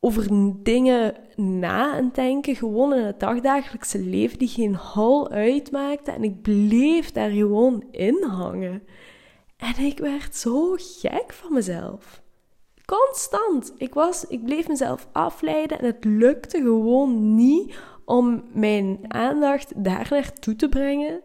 over 0.00 0.28
dingen 0.62 1.14
na 1.36 1.96
het 1.96 2.14
denken. 2.14 2.56
Gewoon 2.56 2.94
in 2.94 3.04
het 3.04 3.20
dagdagelijkse 3.20 3.98
leven 3.98 4.38
die 4.38 4.48
geen 4.48 4.76
hol 4.76 5.30
uitmaakte. 5.30 6.10
En 6.10 6.24
ik 6.24 6.42
bleef 6.42 7.12
daar 7.12 7.30
gewoon 7.30 7.84
in 7.90 8.22
hangen. 8.22 8.82
En 9.56 9.84
ik 9.84 9.98
werd 9.98 10.36
zo 10.36 10.74
gek 10.78 11.32
van 11.32 11.52
mezelf. 11.52 12.22
Constant. 12.84 13.72
Ik, 13.76 13.94
was, 13.94 14.26
ik 14.26 14.44
bleef 14.44 14.68
mezelf 14.68 15.08
afleiden 15.12 15.78
en 15.78 15.84
het 15.84 16.04
lukte 16.04 16.58
gewoon 16.58 17.34
niet 17.34 17.78
om 18.04 18.42
mijn 18.52 18.98
aandacht 19.08 19.84
daar 19.84 20.06
naartoe 20.10 20.56
te 20.56 20.68
brengen 20.68 21.20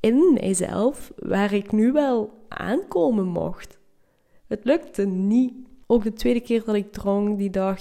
in 0.00 0.32
mijzelf, 0.32 1.12
waar 1.16 1.52
ik 1.52 1.72
nu 1.72 1.92
wel 1.92 2.44
aankomen 2.48 3.26
mocht. 3.26 3.78
Het 4.46 4.64
lukte 4.64 5.06
niet. 5.06 5.54
Ook 5.86 6.02
de 6.02 6.12
tweede 6.12 6.40
keer 6.40 6.64
dat 6.64 6.74
ik 6.74 6.92
dronk 6.92 7.38
die 7.38 7.50
dag, 7.50 7.80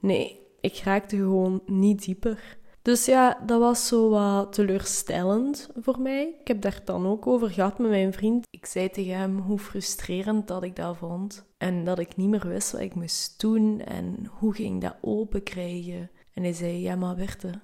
nee, 0.00 0.40
ik 0.60 0.76
raakte 0.76 1.16
gewoon 1.16 1.62
niet 1.66 2.04
dieper. 2.04 2.58
Dus 2.82 3.04
ja, 3.04 3.42
dat 3.46 3.60
was 3.60 3.86
zo 3.86 4.08
wat 4.10 4.52
teleurstellend 4.52 5.70
voor 5.76 6.00
mij. 6.00 6.34
Ik 6.40 6.48
heb 6.48 6.60
daar 6.60 6.80
dan 6.84 7.06
ook 7.06 7.26
over 7.26 7.50
gehad 7.50 7.78
met 7.78 7.90
mijn 7.90 8.12
vriend. 8.12 8.46
Ik 8.50 8.66
zei 8.66 8.90
tegen 8.90 9.18
hem 9.18 9.38
hoe 9.38 9.58
frustrerend 9.58 10.48
dat 10.48 10.62
ik 10.62 10.76
dat 10.76 10.96
vond. 10.96 11.44
En 11.58 11.84
dat 11.84 11.98
ik 11.98 12.16
niet 12.16 12.28
meer 12.28 12.48
wist 12.48 12.72
wat 12.72 12.80
ik 12.80 12.94
moest 12.94 13.40
doen 13.40 13.80
en 13.80 14.26
hoe 14.26 14.54
ging 14.54 14.80
dat 14.80 14.96
open 15.00 15.42
krijgen. 15.42 16.10
En 16.32 16.42
hij 16.42 16.52
zei, 16.52 16.80
ja 16.80 16.96
maar 16.96 17.14
Berthe, 17.14 17.60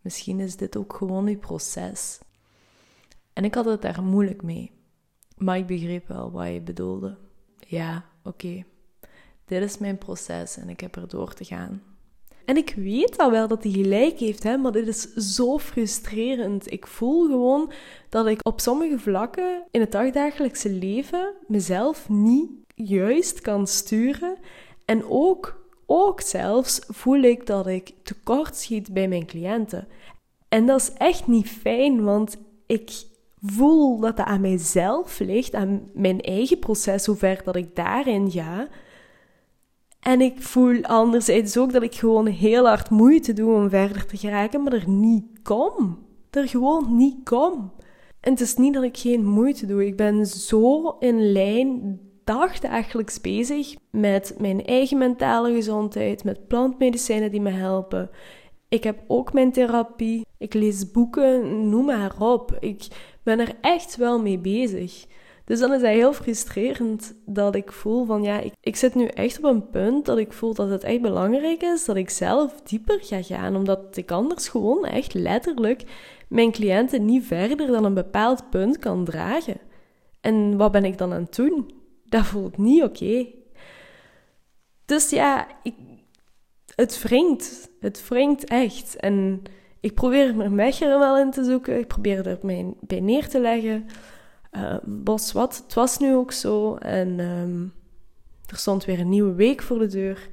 misschien 0.00 0.40
is 0.40 0.56
dit 0.56 0.76
ook 0.76 0.94
gewoon 0.94 1.26
je 1.26 1.36
proces. 1.36 2.18
En 3.32 3.44
ik 3.44 3.54
had 3.54 3.64
het 3.64 3.82
daar 3.82 4.02
moeilijk 4.02 4.42
mee. 4.42 4.72
Maar 5.36 5.58
ik 5.58 5.66
begreep 5.66 6.08
wel 6.08 6.30
wat 6.30 6.52
je 6.52 6.60
bedoelde. 6.60 7.18
Ja, 7.58 8.04
oké. 8.24 8.64
Dit 9.50 9.62
is 9.62 9.78
mijn 9.78 9.98
proces 9.98 10.56
en 10.56 10.68
ik 10.68 10.80
heb 10.80 10.96
er 10.96 11.08
door 11.08 11.34
te 11.34 11.44
gaan. 11.44 11.82
En 12.44 12.56
ik 12.56 12.74
weet 12.76 13.18
al 13.18 13.30
wel 13.30 13.48
dat 13.48 13.62
hij 13.62 13.72
gelijk 13.72 14.18
heeft, 14.18 14.42
hè, 14.42 14.56
maar 14.56 14.72
dit 14.72 14.86
is 14.86 15.14
zo 15.14 15.58
frustrerend. 15.58 16.72
Ik 16.72 16.86
voel 16.86 17.26
gewoon 17.26 17.72
dat 18.08 18.26
ik 18.26 18.46
op 18.46 18.60
sommige 18.60 18.98
vlakken 18.98 19.62
in 19.70 19.80
het 19.80 19.92
dagdagelijkse 19.92 20.70
leven 20.70 21.34
mezelf 21.46 22.08
niet 22.08 22.50
juist 22.74 23.40
kan 23.40 23.66
sturen. 23.66 24.36
En 24.84 25.04
ook, 25.08 25.66
ook 25.86 26.20
zelfs 26.20 26.80
voel 26.88 27.20
ik 27.20 27.46
dat 27.46 27.66
ik 27.66 27.92
tekort 28.02 28.56
schiet 28.56 28.92
bij 28.92 29.08
mijn 29.08 29.26
cliënten. 29.26 29.88
En 30.48 30.66
dat 30.66 30.80
is 30.80 30.92
echt 30.92 31.26
niet 31.26 31.48
fijn, 31.48 32.02
want 32.02 32.36
ik 32.66 32.90
voel 33.42 34.00
dat 34.00 34.16
dat 34.16 34.26
aan 34.26 34.40
mijzelf 34.40 35.18
ligt, 35.18 35.54
aan 35.54 35.90
mijn 35.94 36.20
eigen 36.20 36.58
proces, 36.58 37.06
hoe 37.06 37.16
ver 37.16 37.40
dat 37.44 37.56
ik 37.56 37.76
daarin 37.76 38.30
ga. 38.30 38.68
En 40.00 40.20
ik 40.20 40.42
voel 40.42 40.82
anderzijds 40.82 41.56
ook 41.56 41.72
dat 41.72 41.82
ik 41.82 41.94
gewoon 41.94 42.26
heel 42.26 42.66
hard 42.66 42.90
moeite 42.90 43.32
doe 43.32 43.54
om 43.54 43.70
verder 43.70 44.06
te 44.06 44.16
geraken, 44.16 44.62
maar 44.62 44.72
er 44.72 44.88
niet 44.88 45.24
kom. 45.42 45.98
Er 46.30 46.48
gewoon 46.48 46.96
niet 46.96 47.16
kom. 47.24 47.72
En 48.20 48.30
het 48.32 48.40
is 48.40 48.56
niet 48.56 48.74
dat 48.74 48.82
ik 48.82 48.96
geen 48.96 49.26
moeite 49.26 49.66
doe. 49.66 49.86
Ik 49.86 49.96
ben 49.96 50.26
zo 50.26 50.96
in 50.98 51.32
lijn 51.32 52.00
dagdagelijks 52.24 53.20
bezig 53.20 53.74
met 53.90 54.34
mijn 54.38 54.64
eigen 54.64 54.98
mentale 54.98 55.52
gezondheid, 55.52 56.24
met 56.24 56.46
plantmedicijnen 56.48 57.30
die 57.30 57.40
me 57.40 57.50
helpen. 57.50 58.10
Ik 58.68 58.84
heb 58.84 58.98
ook 59.06 59.32
mijn 59.32 59.52
therapie. 59.52 60.26
Ik 60.38 60.54
lees 60.54 60.90
boeken, 60.90 61.68
noem 61.68 61.84
maar 61.84 62.14
op. 62.18 62.56
Ik 62.60 62.86
ben 63.22 63.40
er 63.40 63.54
echt 63.60 63.96
wel 63.96 64.20
mee 64.20 64.38
bezig. 64.38 65.06
Dus 65.50 65.58
dan 65.58 65.72
is 65.72 65.80
dat 65.80 65.90
heel 65.90 66.12
frustrerend 66.12 67.14
dat 67.26 67.54
ik 67.54 67.72
voel 67.72 68.04
van 68.04 68.22
ja, 68.22 68.40
ik, 68.40 68.52
ik 68.60 68.76
zit 68.76 68.94
nu 68.94 69.06
echt 69.06 69.38
op 69.38 69.44
een 69.44 69.70
punt 69.70 70.06
dat 70.06 70.18
ik 70.18 70.32
voel 70.32 70.54
dat 70.54 70.70
het 70.70 70.84
echt 70.84 71.00
belangrijk 71.00 71.62
is 71.62 71.84
dat 71.84 71.96
ik 71.96 72.10
zelf 72.10 72.60
dieper 72.60 72.98
ga 73.02 73.22
gaan, 73.22 73.56
omdat 73.56 73.96
ik 73.96 74.10
anders 74.10 74.48
gewoon 74.48 74.84
echt 74.84 75.14
letterlijk 75.14 75.82
mijn 76.28 76.52
cliënten 76.52 77.04
niet 77.04 77.24
verder 77.24 77.66
dan 77.66 77.84
een 77.84 77.94
bepaald 77.94 78.50
punt 78.50 78.78
kan 78.78 79.04
dragen. 79.04 79.56
En 80.20 80.56
wat 80.56 80.72
ben 80.72 80.84
ik 80.84 80.98
dan 80.98 81.12
aan 81.12 81.22
het 81.22 81.36
doen? 81.36 81.70
Dat 82.04 82.24
voelt 82.24 82.58
niet 82.58 82.82
oké. 82.82 83.26
Dus 84.84 85.10
ja, 85.10 85.46
het 86.74 87.02
wringt. 87.02 87.70
Het 87.80 88.08
wringt 88.08 88.44
echt. 88.44 88.96
En 88.96 89.42
ik 89.80 89.94
probeer 89.94 90.36
mijn 90.36 90.56
weg 90.56 90.80
er 90.80 90.98
wel 90.98 91.18
in 91.18 91.30
te 91.30 91.44
zoeken. 91.44 91.78
Ik 91.78 91.86
probeer 91.86 92.26
er 92.26 92.38
mij 92.42 92.74
bij 92.80 93.00
neer 93.00 93.28
te 93.28 93.40
leggen. 93.40 93.86
Uh, 94.52 94.74
bos 94.82 95.32
wat, 95.32 95.62
het 95.64 95.74
was 95.74 95.98
nu 95.98 96.14
ook 96.14 96.32
zo. 96.32 96.76
En 96.76 97.20
ehm, 97.20 97.62
er 98.46 98.56
stond 98.56 98.84
weer 98.84 99.00
een 99.00 99.08
nieuwe 99.08 99.34
week 99.34 99.62
voor 99.62 99.78
de 99.78 99.86
deur. 99.86 100.28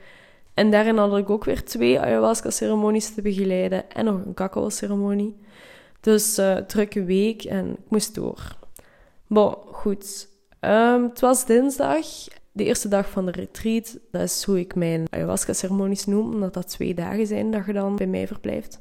En 0.54 0.72
daarin 0.72 0.98
had 0.98 1.18
ik 1.18 1.30
ook 1.30 1.44
weer 1.44 1.64
twee 1.64 2.00
ayahuasca-ceremonies 2.00 3.14
te 3.14 3.22
begeleiden 3.22 3.92
en 3.92 4.06
nog 4.06 4.26
een 4.26 4.34
cacao-ceremonie. 4.34 5.36
Dus 6.00 6.40
uh, 6.40 6.56
drukke 6.56 7.04
week 7.04 7.44
en 7.44 7.72
ik 7.72 7.90
moest 7.90 8.16
door. 8.16 8.58
Bon, 9.28 9.56
goed. 9.72 10.28
Um, 10.62 11.04
het 11.04 11.20
was 11.20 11.46
dinsdag, 11.46 12.06
de 12.52 12.64
eerste 12.64 12.88
dag 12.88 13.10
van 13.10 13.26
de 13.26 13.32
retreat. 13.32 13.98
Dat 14.12 14.22
is 14.22 14.44
hoe 14.44 14.60
ik 14.60 14.76
mijn 14.76 15.06
ayahuasca-ceremonies 15.10 16.06
noem, 16.06 16.34
omdat 16.34 16.54
dat 16.54 16.68
twee 16.68 16.94
dagen 16.94 17.28
zijn 17.28 17.52
dat 17.52 17.66
je 17.66 17.74
dan 17.74 17.96
bij 17.96 18.08
mij 18.08 18.28
verblijft. 18.28 18.80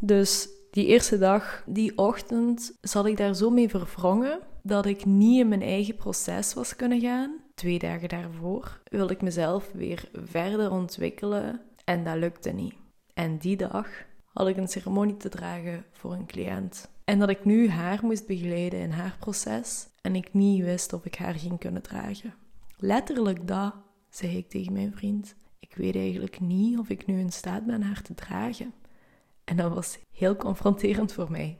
Dus 0.00 0.48
die 0.70 0.86
eerste 0.86 1.18
dag, 1.18 1.62
die 1.66 1.98
ochtend, 1.98 2.72
zat 2.80 3.06
ik 3.06 3.16
daar 3.16 3.34
zo 3.34 3.50
mee 3.50 3.68
verwrongen 3.68 4.38
dat 4.66 4.86
ik 4.86 5.04
niet 5.04 5.40
in 5.40 5.48
mijn 5.48 5.62
eigen 5.62 5.94
proces 5.94 6.54
was 6.54 6.76
kunnen 6.76 7.00
gaan. 7.00 7.40
Twee 7.54 7.78
dagen 7.78 8.08
daarvoor 8.08 8.80
wilde 8.84 9.12
ik 9.12 9.22
mezelf 9.22 9.70
weer 9.72 10.08
verder 10.12 10.70
ontwikkelen 10.70 11.60
en 11.84 12.04
dat 12.04 12.16
lukte 12.16 12.50
niet. 12.50 12.74
En 13.14 13.38
die 13.38 13.56
dag 13.56 13.88
had 14.24 14.48
ik 14.48 14.56
een 14.56 14.68
ceremonie 14.68 15.16
te 15.16 15.28
dragen 15.28 15.84
voor 15.92 16.12
een 16.12 16.26
cliënt. 16.26 16.88
En 17.04 17.18
dat 17.18 17.28
ik 17.28 17.44
nu 17.44 17.68
haar 17.68 17.98
moest 18.02 18.26
begeleiden 18.26 18.80
in 18.80 18.90
haar 18.90 19.16
proces 19.18 19.88
en 20.00 20.14
ik 20.14 20.32
niet 20.32 20.64
wist 20.64 20.92
of 20.92 21.04
ik 21.04 21.14
haar 21.14 21.34
ging 21.34 21.58
kunnen 21.58 21.82
dragen. 21.82 22.34
Letterlijk 22.76 23.48
dat, 23.48 23.74
zei 24.10 24.36
ik 24.36 24.48
tegen 24.48 24.72
mijn 24.72 24.92
vriend. 24.92 25.34
Ik 25.58 25.74
weet 25.74 25.96
eigenlijk 25.96 26.40
niet 26.40 26.78
of 26.78 26.88
ik 26.88 27.06
nu 27.06 27.18
in 27.18 27.32
staat 27.32 27.66
ben 27.66 27.82
haar 27.82 28.02
te 28.02 28.14
dragen. 28.14 28.74
En 29.44 29.56
dat 29.56 29.74
was 29.74 29.98
heel 30.12 30.36
confronterend 30.36 31.12
voor 31.12 31.30
mij. 31.30 31.58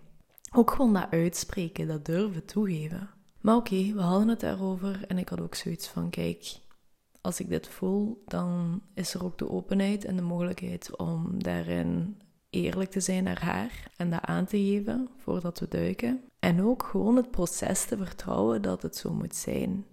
Ook 0.56 0.70
gewoon 0.70 0.92
dat 0.92 1.10
uitspreken, 1.10 1.86
dat 1.86 2.04
durven 2.04 2.44
toegeven. 2.44 3.10
Maar 3.40 3.56
oké, 3.56 3.92
we 3.92 4.00
hadden 4.00 4.28
het 4.28 4.40
daarover 4.40 5.04
en 5.08 5.18
ik 5.18 5.28
had 5.28 5.40
ook 5.40 5.54
zoiets 5.54 5.88
van: 5.88 6.10
kijk, 6.10 6.56
als 7.20 7.40
ik 7.40 7.48
dit 7.48 7.68
voel, 7.68 8.22
dan 8.26 8.82
is 8.94 9.14
er 9.14 9.24
ook 9.24 9.38
de 9.38 9.50
openheid 9.50 10.04
en 10.04 10.16
de 10.16 10.22
mogelijkheid 10.22 10.96
om 10.96 11.42
daarin 11.42 12.20
eerlijk 12.50 12.90
te 12.90 13.00
zijn 13.00 13.24
naar 13.24 13.44
haar 13.44 13.90
en 13.96 14.10
dat 14.10 14.20
aan 14.22 14.44
te 14.44 14.56
geven 14.56 15.08
voordat 15.16 15.58
we 15.58 15.68
duiken. 15.68 16.22
En 16.38 16.62
ook 16.62 16.82
gewoon 16.82 17.16
het 17.16 17.30
proces 17.30 17.84
te 17.84 17.96
vertrouwen 17.96 18.62
dat 18.62 18.82
het 18.82 18.96
zo 18.96 19.12
moet 19.12 19.34
zijn. 19.34 19.86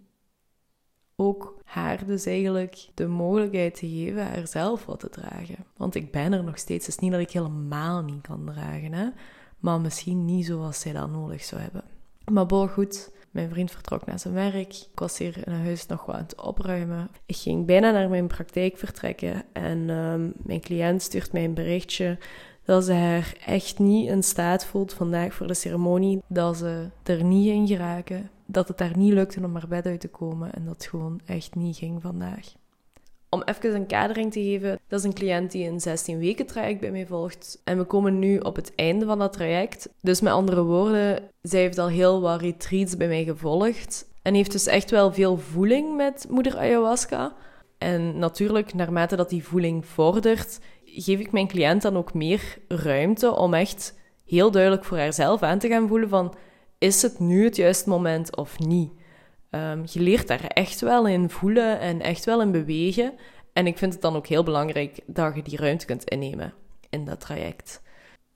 Ook 1.15 1.61
haar 1.63 2.05
dus 2.05 2.25
eigenlijk 2.25 2.87
de 2.93 3.07
mogelijkheid 3.07 3.75
te 3.75 3.87
geven 3.87 4.27
haarzelf 4.27 4.85
wat 4.85 4.99
te 4.99 5.09
dragen. 5.09 5.65
Want 5.77 5.95
ik 5.95 6.11
ben 6.11 6.33
er 6.33 6.43
nog 6.43 6.57
steeds. 6.57 6.85
Het 6.85 6.95
is 6.95 7.01
niet 7.01 7.11
dat 7.11 7.21
ik 7.21 7.31
helemaal 7.31 8.01
niet 8.01 8.21
kan 8.21 8.45
dragen, 8.45 8.93
hè 8.93 9.09
maar 9.61 9.81
misschien 9.81 10.25
niet 10.25 10.45
zoals 10.45 10.79
zij 10.79 10.93
dat 10.93 11.09
nodig 11.09 11.43
zou 11.43 11.61
hebben. 11.61 11.83
Maar 12.31 12.45
bon, 12.45 12.69
goed. 12.69 13.11
Mijn 13.31 13.49
vriend 13.49 13.71
vertrok 13.71 14.05
naar 14.05 14.19
zijn 14.19 14.33
werk. 14.33 14.73
Ik 14.73 14.99
was 14.99 15.17
hier 15.17 15.47
in 15.47 15.53
huis 15.53 15.85
nog 15.85 16.05
wat 16.05 16.15
aan 16.15 16.21
het 16.21 16.41
opruimen. 16.41 17.09
Ik 17.25 17.35
ging 17.35 17.65
bijna 17.65 17.91
naar 17.91 18.09
mijn 18.09 18.27
praktijk 18.27 18.77
vertrekken. 18.77 19.43
En 19.53 19.89
ehm, 19.89 20.29
mijn 20.35 20.61
cliënt 20.61 21.01
stuurt 21.01 21.31
mij 21.31 21.43
een 21.43 21.53
berichtje 21.53 22.17
dat 22.65 22.85
ze 22.85 22.93
haar 22.93 23.33
echt 23.45 23.79
niet 23.79 24.09
in 24.09 24.23
staat 24.23 24.65
voelt 24.65 24.93
vandaag 24.93 25.33
voor 25.33 25.47
de 25.47 25.53
ceremonie. 25.53 26.21
Dat 26.27 26.57
ze 26.57 26.89
er 27.03 27.23
niet 27.23 27.47
in 27.47 27.67
geraken. 27.67 28.29
Dat 28.45 28.67
het 28.67 28.77
daar 28.77 28.97
niet 28.97 29.13
lukte 29.13 29.43
om 29.43 29.53
haar 29.53 29.67
bed 29.67 29.85
uit 29.85 29.99
te 29.99 30.09
komen. 30.09 30.53
En 30.53 30.65
dat 30.65 30.73
het 30.73 30.85
gewoon 30.85 31.21
echt 31.25 31.55
niet 31.55 31.77
ging 31.77 32.01
vandaag. 32.01 32.53
Om 33.33 33.41
even 33.45 33.75
een 33.75 33.87
kadering 33.87 34.31
te 34.31 34.41
geven, 34.41 34.79
dat 34.87 34.99
is 34.99 35.05
een 35.05 35.13
cliënt 35.13 35.51
die 35.51 35.67
een 35.67 35.79
16 35.79 36.19
weken 36.19 36.45
traject 36.45 36.79
bij 36.79 36.91
mij 36.91 37.05
volgt. 37.05 37.61
En 37.63 37.77
we 37.77 37.83
komen 37.83 38.19
nu 38.19 38.37
op 38.37 38.55
het 38.55 38.75
einde 38.75 39.05
van 39.05 39.19
dat 39.19 39.33
traject. 39.33 39.89
Dus 40.01 40.21
met 40.21 40.33
andere 40.33 40.63
woorden, 40.63 41.29
zij 41.41 41.59
heeft 41.59 41.77
al 41.77 41.87
heel 41.87 42.21
wat 42.21 42.41
retreats 42.41 42.97
bij 42.97 43.07
mij 43.07 43.23
gevolgd. 43.23 44.09
En 44.21 44.33
heeft 44.33 44.51
dus 44.51 44.65
echt 44.65 44.91
wel 44.91 45.13
veel 45.13 45.37
voeling 45.37 45.95
met 45.95 46.25
moeder 46.29 46.57
ayahuasca. 46.57 47.35
En 47.77 48.19
natuurlijk, 48.19 48.73
naarmate 48.73 49.15
dat 49.15 49.29
die 49.29 49.43
voeling 49.43 49.85
vordert, 49.85 50.59
geef 50.85 51.19
ik 51.19 51.31
mijn 51.31 51.47
cliënt 51.47 51.81
dan 51.81 51.97
ook 51.97 52.13
meer 52.13 52.57
ruimte 52.67 53.35
om 53.35 53.53
echt 53.53 53.97
heel 54.25 54.51
duidelijk 54.51 54.85
voor 54.85 54.97
haarzelf 54.97 55.41
aan 55.41 55.59
te 55.59 55.67
gaan 55.67 55.87
voelen 55.87 56.09
van... 56.09 56.33
Is 56.77 57.01
het 57.01 57.19
nu 57.19 57.43
het 57.43 57.55
juiste 57.55 57.89
moment 57.89 58.35
of 58.35 58.59
niet? 58.59 58.91
Um, 59.55 59.83
je 59.85 59.99
leert 59.99 60.27
daar 60.27 60.45
echt 60.45 60.81
wel 60.81 61.07
in 61.07 61.29
voelen 61.29 61.79
en 61.79 62.01
echt 62.01 62.25
wel 62.25 62.41
in 62.41 62.51
bewegen. 62.51 63.13
En 63.53 63.67
ik 63.67 63.77
vind 63.77 63.93
het 63.93 64.01
dan 64.01 64.15
ook 64.15 64.27
heel 64.27 64.43
belangrijk 64.43 64.99
dat 65.05 65.35
je 65.35 65.41
die 65.41 65.57
ruimte 65.57 65.85
kunt 65.85 66.03
innemen. 66.03 66.53
in 66.89 67.05
dat 67.05 67.19
traject. 67.19 67.81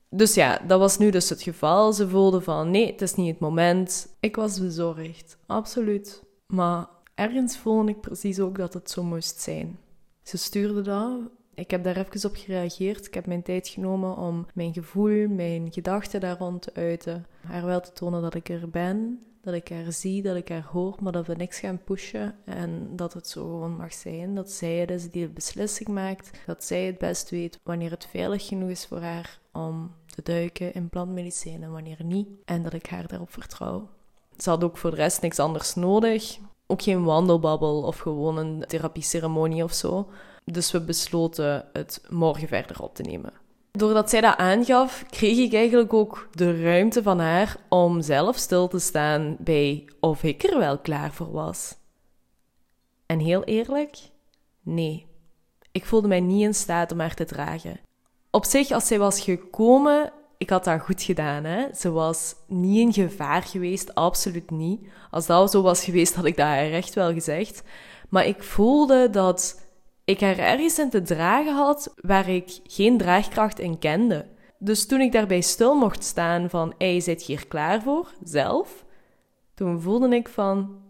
Dus 0.10 0.34
ja, 0.34 0.62
dat 0.68 0.80
was 0.80 0.98
nu 0.98 1.10
dus 1.10 1.30
het 1.30 1.42
geval. 1.42 1.94
Ze 1.94 2.10
voelden 2.10 2.44
van 2.44 2.72
nee, 2.72 2.92
het 2.92 3.02
is 3.02 3.16
niet 3.16 3.30
het 3.30 3.40
moment. 3.40 4.08
Ik 4.20 4.36
was 4.36 4.60
bezorgd, 4.60 5.38
absoluut. 5.46 6.24
Maar 6.48 6.88
ergens 7.16 7.58
voelde 7.58 7.92
ik 7.92 8.02
precies 8.02 8.40
ook 8.40 8.58
dat 8.58 8.74
het 8.74 8.90
zo 8.92 9.04
moest 9.04 9.40
zijn. 9.40 9.80
Ze 10.24 10.38
stuurde 10.38 10.82
dat. 10.82 11.20
Ik 11.56 11.72
heb 11.72 11.84
daar 11.84 11.98
even 11.98 12.30
op 12.30 12.36
gereageerd. 12.36 13.06
Ik 13.06 13.14
heb 13.14 13.26
mijn 13.26 13.44
tijd 13.44 13.68
genomen 13.68 14.18
om 14.18 14.46
mijn 14.54 14.74
gevoel, 14.74 15.28
mijn 15.28 15.72
gedachten 15.72 16.20
daar 16.20 16.38
rond 16.38 16.62
te 16.62 16.74
uiten. 16.74 17.26
Haar 17.42 17.66
wel 17.66 17.82
te 17.82 17.92
tonen 17.92 18.22
dat 18.22 18.34
ik 18.34 18.50
er 18.50 18.70
ben, 18.70 19.24
dat 19.42 19.54
ik 19.54 19.70
haar 19.70 19.92
zie, 19.92 20.22
dat 20.22 20.36
ik 20.36 20.50
haar 20.50 20.68
hoor, 20.72 20.96
maar 21.02 21.12
dat 21.12 21.28
we 21.28 21.36
niks 21.36 21.60
gaan 21.60 21.84
pushen 21.84 22.36
en 22.46 22.90
dat 22.96 23.14
het 23.14 23.28
zo 23.28 23.42
gewoon 23.42 23.76
mag 23.76 23.94
zijn. 23.94 24.36
Dat 24.36 24.52
zij 24.52 24.76
het 24.76 24.92
is 24.92 25.12
die 25.12 25.28
de 25.28 25.34
beslissing 25.34 25.90
maakt, 25.90 26.30
dat 26.46 26.64
zij 26.64 26.86
het 26.86 26.98
best 26.98 27.30
weet 27.30 27.60
wanneer 27.64 27.92
het 27.92 28.08
veilig 28.12 28.48
genoeg 28.48 28.70
is 28.70 28.86
voor 28.86 29.02
haar 29.02 29.40
om 29.54 29.92
te 30.06 30.22
duiken 30.24 30.74
in 30.74 30.90
plantmedicijn 30.90 31.64
en 31.64 31.72
wanneer 31.72 32.04
niet. 32.04 32.28
En 32.46 32.64
dat 32.64 32.74
ik 32.74 32.86
haar 32.88 33.08
daarop 33.08 33.32
vertrouw. 33.32 33.90
Ze 34.38 34.50
had 34.50 34.64
ook 34.64 34.78
voor 34.78 34.90
de 34.90 34.96
rest 34.96 35.22
niks 35.22 35.40
anders 35.40 35.76
nodig. 35.76 36.38
Ook 36.68 36.82
geen 36.82 37.04
wandelbabbel 37.04 37.82
of 37.82 37.98
gewoon 37.98 38.38
een 38.38 38.64
therapieceremonie 38.68 39.64
of 39.64 39.74
zo. 39.74 40.08
Dus 40.52 40.72
we 40.72 40.82
besloten 40.82 41.66
het 41.74 42.02
morgen 42.10 42.48
verder 42.48 42.82
op 42.82 42.96
te 42.96 43.02
nemen. 43.02 43.34
Doordat 43.72 44.10
zij 44.10 44.22
dat 44.22 44.38
aangaf, 44.38 45.04
kreeg 45.10 45.38
ik 45.38 45.54
eigenlijk 45.54 45.94
ook 45.94 46.28
de 46.32 46.62
ruimte 46.62 47.04
van 47.04 47.20
haar 47.20 47.58
om 47.70 48.02
zelf 48.02 48.38
stil 48.38 48.68
te 48.68 48.80
staan 48.80 49.38
bij 49.40 49.90
of 50.00 50.24
ik 50.24 50.44
er 50.44 50.58
wel 50.60 50.78
klaar 50.78 51.14
voor 51.14 51.32
was. 51.32 51.76
En 53.06 53.20
heel 53.20 53.44
eerlijk, 53.44 53.98
nee. 54.62 55.06
Ik 55.72 55.86
voelde 55.86 56.08
mij 56.08 56.20
niet 56.20 56.42
in 56.42 56.54
staat 56.54 56.92
om 56.92 57.00
haar 57.00 57.14
te 57.14 57.26
dragen. 57.26 57.80
Op 58.32 58.46
zich, 58.46 58.72
als 58.72 58.88
zij 58.88 59.00
was 59.00 59.22
gekomen, 59.22 60.12
ik 60.38 60.50
had 60.50 60.64
dat 60.64 60.82
goed 60.82 61.02
gedaan. 61.02 61.44
Hè? 61.44 61.74
Ze 61.74 61.92
was 61.92 62.36
niet 62.48 62.80
in 62.80 62.94
gevaar 62.94 63.44
geweest, 63.44 63.96
absoluut 63.96 64.50
niet. 64.50 64.88
Als 65.12 65.26
dat 65.26 65.52
zo 65.52 65.62
was 65.62 65.84
geweest, 65.84 66.16
had 66.16 66.26
ik 66.26 66.38
dat 66.38 66.46
haar 66.46 66.72
echt 66.72 66.94
wel 66.94 67.14
gezegd. 67.14 67.64
Maar 68.10 68.26
ik 68.26 68.44
voelde 68.44 69.10
dat 69.10 69.65
ik 70.06 70.20
haar 70.20 70.38
ergens 70.38 70.80
in 70.80 70.90
te 70.90 71.02
dragen 71.02 71.56
had 71.56 71.94
waar 72.02 72.30
ik 72.30 72.60
geen 72.64 72.98
draagkracht 72.98 73.60
in 73.60 73.80
kende. 73.80 74.26
Dus 74.58 74.88
toen 74.88 75.02
ik 75.02 75.12
daarbij 75.12 75.42
stil 75.42 75.76
mocht 75.76 76.04
staan 76.04 76.50
van, 76.50 76.74
hey, 76.78 77.00
zit 77.00 77.26
je 77.26 77.34
hier 77.34 77.48
klaar 77.48 77.82
voor, 77.82 78.14
zelf? 78.24 78.86
Toen 79.54 79.82
voelde 79.82 80.16
ik 80.16 80.30
van, 80.30 80.82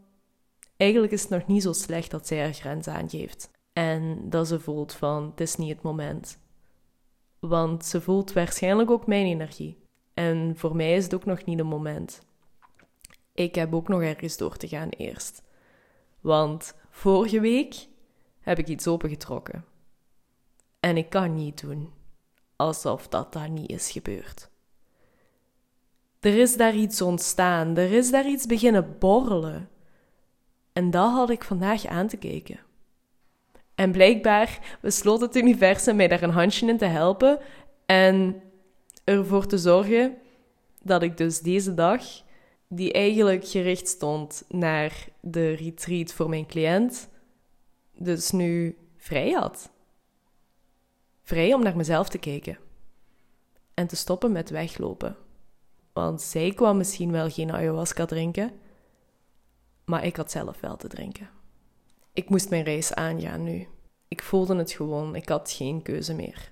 eigenlijk 0.77 1.11
is 1.11 1.21
het 1.21 1.29
nog 1.29 1.47
niet 1.47 1.63
zo 1.63 1.73
slecht 1.73 2.11
dat 2.11 2.27
zij 2.27 2.39
haar 2.39 2.53
grens 2.53 2.87
aangeeft. 2.87 3.51
En 3.73 4.29
dat 4.29 4.47
ze 4.47 4.59
voelt 4.59 4.93
van, 4.93 5.29
het 5.29 5.39
is 5.39 5.55
niet 5.55 5.69
het 5.69 5.81
moment. 5.81 6.39
Want 7.39 7.85
ze 7.85 8.01
voelt 8.01 8.33
waarschijnlijk 8.33 8.91
ook 8.91 9.07
mijn 9.07 9.25
energie. 9.25 9.83
En 10.13 10.53
voor 10.57 10.75
mij 10.75 10.95
is 10.95 11.03
het 11.03 11.13
ook 11.13 11.25
nog 11.25 11.45
niet 11.45 11.57
het 11.57 11.67
moment. 11.67 12.21
Ik 13.33 13.55
heb 13.55 13.73
ook 13.73 13.87
nog 13.87 14.01
ergens 14.01 14.37
door 14.37 14.57
te 14.57 14.67
gaan 14.67 14.89
eerst. 14.89 15.43
Want 16.21 16.73
vorige 16.89 17.39
week 17.39 17.87
heb 18.45 18.59
ik 18.59 18.67
iets 18.67 18.87
opengetrokken. 18.87 19.65
En 20.79 20.97
ik 20.97 21.09
kan 21.09 21.33
niet 21.33 21.61
doen 21.61 21.93
alsof 22.55 23.07
dat 23.07 23.33
daar 23.33 23.49
niet 23.49 23.69
is 23.69 23.91
gebeurd. 23.91 24.49
Er 26.19 26.37
is 26.37 26.57
daar 26.57 26.75
iets 26.75 27.01
ontstaan, 27.01 27.77
er 27.77 27.91
is 27.91 28.11
daar 28.11 28.27
iets 28.27 28.45
beginnen 28.45 28.95
borrelen. 28.99 29.69
En 30.73 30.91
dat 30.91 31.11
had 31.11 31.29
ik 31.29 31.43
vandaag 31.43 31.85
aan 31.85 32.07
te 32.07 32.17
kijken. 32.17 32.59
En 33.75 33.91
blijkbaar 33.91 34.77
besloot 34.81 35.21
het 35.21 35.35
universum 35.35 35.95
mij 35.95 36.07
daar 36.07 36.23
een 36.23 36.29
handje 36.29 36.67
in 36.67 36.77
te 36.77 36.85
helpen 36.85 37.39
en 37.85 38.41
ervoor 39.03 39.45
te 39.45 39.57
zorgen 39.57 40.17
dat 40.81 41.03
ik 41.03 41.17
dus 41.17 41.39
deze 41.39 41.73
dag, 41.73 42.03
die 42.67 42.93
eigenlijk 42.93 43.47
gericht 43.47 43.87
stond 43.87 44.43
naar 44.49 45.07
de 45.21 45.53
retreat 45.53 46.13
voor 46.13 46.29
mijn 46.29 46.45
cliënt, 46.45 47.09
dus 47.97 48.31
nu 48.31 48.77
vrij 48.97 49.31
had. 49.31 49.69
Vrij 51.23 51.53
om 51.53 51.63
naar 51.63 51.75
mezelf 51.75 52.09
te 52.09 52.17
kijken 52.17 52.57
en 53.73 53.87
te 53.87 53.95
stoppen 53.95 54.31
met 54.31 54.49
weglopen. 54.49 55.15
Want 55.93 56.21
zij 56.21 56.51
kwam 56.51 56.77
misschien 56.77 57.11
wel 57.11 57.29
geen 57.29 57.51
ayahuasca 57.51 58.05
drinken, 58.05 58.51
maar 59.85 60.05
ik 60.05 60.15
had 60.15 60.31
zelf 60.31 60.59
wel 60.59 60.75
te 60.75 60.87
drinken. 60.87 61.29
Ik 62.13 62.29
moest 62.29 62.49
mijn 62.49 62.63
reis 62.63 62.93
aangaan 62.93 63.43
nu. 63.43 63.67
Ik 64.07 64.23
voelde 64.23 64.55
het 64.55 64.71
gewoon, 64.71 65.15
ik 65.15 65.29
had 65.29 65.51
geen 65.51 65.81
keuze 65.81 66.13
meer. 66.13 66.51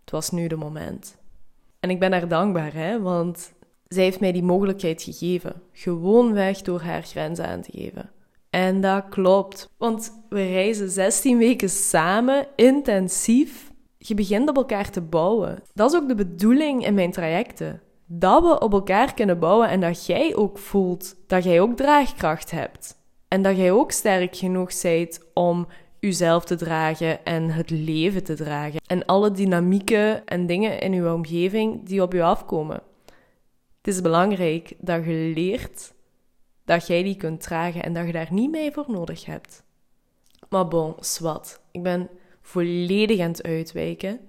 Het 0.00 0.10
was 0.10 0.30
nu 0.30 0.46
de 0.46 0.56
moment. 0.56 1.16
En 1.80 1.90
ik 1.90 1.98
ben 1.98 2.12
haar 2.12 2.28
dankbaar, 2.28 2.72
hè, 2.72 3.00
want 3.00 3.52
zij 3.88 4.02
heeft 4.02 4.20
mij 4.20 4.32
die 4.32 4.42
mogelijkheid 4.42 5.02
gegeven. 5.02 5.62
Gewoon 5.72 6.32
weg 6.32 6.62
door 6.62 6.80
haar 6.80 7.02
grenzen 7.02 7.46
aan 7.46 7.62
te 7.62 7.70
geven. 7.72 8.10
En 8.50 8.80
dat 8.80 9.04
klopt, 9.08 9.74
want 9.78 10.24
we 10.28 10.46
reizen 10.46 10.90
16 10.90 11.38
weken 11.38 11.68
samen, 11.68 12.46
intensief. 12.56 13.70
Je 13.98 14.14
begint 14.14 14.48
op 14.48 14.56
elkaar 14.56 14.90
te 14.90 15.00
bouwen. 15.00 15.62
Dat 15.74 15.92
is 15.92 15.98
ook 16.00 16.08
de 16.08 16.14
bedoeling 16.14 16.86
in 16.86 16.94
mijn 16.94 17.12
trajecten. 17.12 17.80
Dat 18.06 18.42
we 18.42 18.60
op 18.60 18.72
elkaar 18.72 19.14
kunnen 19.14 19.38
bouwen 19.38 19.68
en 19.68 19.80
dat 19.80 20.06
jij 20.06 20.36
ook 20.36 20.58
voelt 20.58 21.16
dat 21.26 21.44
jij 21.44 21.60
ook 21.60 21.76
draagkracht 21.76 22.50
hebt. 22.50 22.98
En 23.28 23.42
dat 23.42 23.56
jij 23.56 23.72
ook 23.72 23.92
sterk 23.92 24.36
genoeg 24.36 24.80
bent 24.82 25.20
om 25.34 25.66
jezelf 26.00 26.44
te 26.44 26.56
dragen 26.56 27.24
en 27.24 27.50
het 27.50 27.70
leven 27.70 28.24
te 28.24 28.34
dragen. 28.34 28.80
En 28.86 29.06
alle 29.06 29.30
dynamieken 29.30 30.26
en 30.26 30.46
dingen 30.46 30.80
in 30.80 30.92
uw 30.92 31.12
omgeving 31.14 31.86
die 31.86 32.02
op 32.02 32.12
je 32.12 32.22
afkomen. 32.22 32.82
Het 33.76 33.94
is 33.94 34.00
belangrijk 34.00 34.74
dat 34.78 35.04
je 35.04 35.32
leert 35.34 35.92
dat 36.64 36.86
jij 36.86 37.02
die 37.02 37.16
kunt 37.16 37.40
dragen 37.42 37.82
en 37.82 37.92
dat 37.92 38.06
je 38.06 38.12
daar 38.12 38.28
niet 38.30 38.50
mee 38.50 38.72
voor 38.72 38.84
nodig 38.88 39.24
hebt. 39.24 39.64
Maar 40.48 40.68
bon, 40.68 40.94
swat. 41.00 41.60
Ik 41.70 41.82
ben 41.82 42.08
volledig 42.42 43.20
aan 43.20 43.30
het 43.30 43.42
uitwijken. 43.42 44.20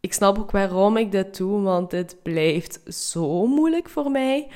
Ik 0.00 0.12
snap 0.12 0.38
ook 0.38 0.50
waarom 0.50 0.96
ik 0.96 1.12
dit 1.12 1.36
doe, 1.36 1.60
want 1.60 1.90
dit 1.90 2.22
blijft 2.22 2.94
zo 2.94 3.46
moeilijk 3.46 3.88
voor 3.88 4.10
mij 4.10 4.48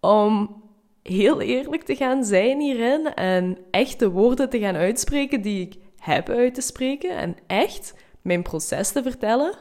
om 0.00 0.62
heel 1.02 1.40
eerlijk 1.40 1.82
te 1.82 1.96
gaan 1.96 2.24
zijn 2.24 2.60
hierin 2.60 3.14
en 3.14 3.58
echte 3.70 4.10
woorden 4.10 4.50
te 4.50 4.58
gaan 4.58 4.76
uitspreken 4.76 5.42
die 5.42 5.66
ik 5.66 5.74
heb 5.96 6.28
uit 6.28 6.54
te 6.54 6.60
spreken 6.60 7.10
en 7.10 7.36
echt 7.46 7.94
mijn 8.22 8.42
proces 8.42 8.92
te 8.92 9.02
vertellen. 9.02 9.54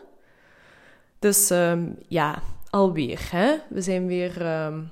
Dus 1.19 1.49
um, 1.49 1.97
ja, 2.07 2.41
alweer. 2.69 3.27
Hè? 3.31 3.55
We 3.69 3.81
zijn 3.81 4.07
weer, 4.07 4.63
um, 4.65 4.91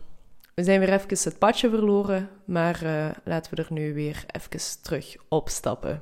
we 0.53 0.63
zijn 0.63 0.79
weer 0.79 0.93
even 0.93 1.09
het 1.09 1.39
padje 1.39 1.69
verloren, 1.69 2.29
maar 2.45 2.83
uh, 2.83 3.09
laten 3.23 3.55
we 3.55 3.63
er 3.63 3.73
nu 3.73 3.93
weer 3.93 4.25
even 4.27 4.81
terug 4.81 5.15
opstappen. 5.27 6.01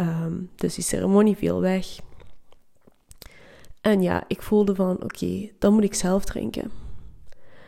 Um, 0.00 0.50
dus 0.56 0.74
die 0.74 0.84
ceremonie 0.84 1.36
viel 1.36 1.60
weg. 1.60 1.86
En 3.80 4.02
ja, 4.02 4.24
ik 4.26 4.42
voelde 4.42 4.74
van 4.74 5.02
oké, 5.02 5.50
dan 5.58 5.74
moet 5.74 5.84
ik 5.84 5.94
zelf 5.94 6.24
drinken. 6.24 6.70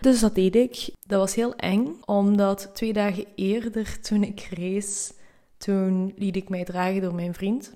Dus 0.01 0.21
dat 0.21 0.35
deed 0.35 0.57
ik. 0.57 0.91
Dat 1.07 1.21
was 1.21 1.35
heel 1.35 1.55
eng, 1.55 1.97
omdat 2.05 2.71
twee 2.73 2.93
dagen 2.93 3.25
eerder 3.35 4.01
toen 4.01 4.23
ik 4.23 4.49
race, 4.51 5.13
toen 5.57 6.13
liet 6.17 6.37
ik 6.37 6.49
mij 6.49 6.65
dragen 6.65 7.01
door 7.01 7.15
mijn 7.15 7.35
vriend. 7.35 7.75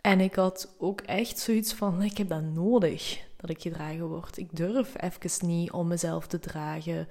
En 0.00 0.20
ik 0.20 0.34
had 0.34 0.74
ook 0.78 1.00
echt 1.00 1.38
zoiets 1.38 1.72
van, 1.72 2.02
ik 2.02 2.18
heb 2.18 2.28
dat 2.28 2.42
nodig, 2.42 3.18
dat 3.38 3.50
ik 3.50 3.60
gedragen 3.60 4.08
word. 4.08 4.36
Ik 4.36 4.56
durf 4.56 4.94
even 5.02 5.46
niet 5.48 5.70
om 5.70 5.88
mezelf 5.88 6.26
te 6.26 6.38
dragen. 6.38 7.08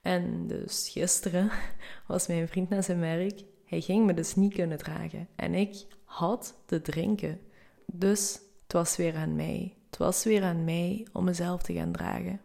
En 0.00 0.46
dus 0.46 0.88
gisteren 0.88 1.50
was 2.06 2.26
mijn 2.26 2.48
vriend 2.48 2.68
naar 2.68 2.82
zijn 2.82 3.00
werk. 3.00 3.42
Hij 3.64 3.80
ging 3.80 4.06
me 4.06 4.14
dus 4.14 4.34
niet 4.34 4.54
kunnen 4.54 4.78
dragen. 4.78 5.28
En 5.36 5.54
ik 5.54 5.86
had 6.04 6.62
te 6.66 6.82
drinken. 6.82 7.40
Dus 7.86 8.40
het 8.62 8.72
was 8.72 8.96
weer 8.96 9.16
aan 9.16 9.36
mij. 9.36 9.76
Het 9.86 9.98
was 9.98 10.24
weer 10.24 10.42
aan 10.42 10.64
mij 10.64 11.06
om 11.12 11.24
mezelf 11.24 11.62
te 11.62 11.72
gaan 11.72 11.92
dragen. 11.92 12.40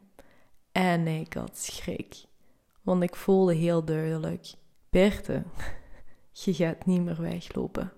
En 0.72 1.08
ik 1.08 1.34
had 1.34 1.58
schrik. 1.58 2.24
Want 2.82 3.04
ik 3.04 3.16
voelde 3.16 3.54
heel 3.54 3.86
duidelijk: 3.86 4.54
Berthe, 4.90 5.44
je 6.44 6.54
gaat 6.54 6.86
niet 6.86 7.02
meer 7.02 7.22
weglopen. 7.22 7.92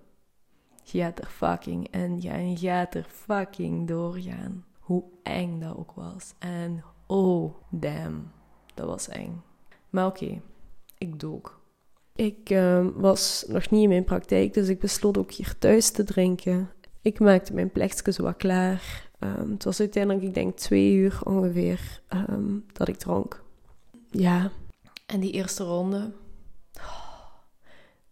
Je 0.82 0.98
gaat 0.98 1.18
er 1.18 1.26
fucking 1.26 1.88
en 1.90 2.20
je 2.20 2.56
gaat 2.56 2.94
er 2.94 3.06
fucking 3.08 3.88
doorgaan. 3.88 4.64
Hoe 4.92 5.04
eng 5.22 5.60
dat 5.60 5.76
ook 5.76 5.92
was. 5.92 6.34
En 6.38 6.84
oh, 7.06 7.54
damn, 7.70 8.32
dat 8.74 8.86
was 8.86 9.08
eng. 9.08 9.42
Maar 9.90 10.06
oké, 10.06 10.40
ik 10.98 11.20
dook. 11.20 11.60
Ik 12.14 12.50
uh, 12.50 12.86
was 12.94 13.44
nog 13.48 13.70
niet 13.70 13.82
in 13.82 13.88
mijn 13.88 14.04
praktijk, 14.04 14.54
dus 14.54 14.68
ik 14.68 14.78
besloot 14.80 15.18
ook 15.18 15.32
hier 15.32 15.58
thuis 15.58 15.90
te 15.90 16.04
drinken. 16.04 16.70
Ik 17.02 17.20
maakte 17.20 17.54
mijn 17.54 17.70
plekjes 17.70 18.16
wat 18.16 18.36
klaar. 18.36 19.10
Um, 19.18 19.50
het 19.50 19.64
was 19.64 19.80
uiteindelijk, 19.80 20.24
ik 20.24 20.34
denk, 20.34 20.56
twee 20.56 20.94
uur 20.94 21.20
ongeveer 21.24 22.00
um, 22.08 22.66
dat 22.72 22.88
ik 22.88 22.96
dronk. 22.96 23.42
Ja, 24.10 24.50
en 25.06 25.20
die 25.20 25.32
eerste 25.32 25.64
ronde, 25.64 26.12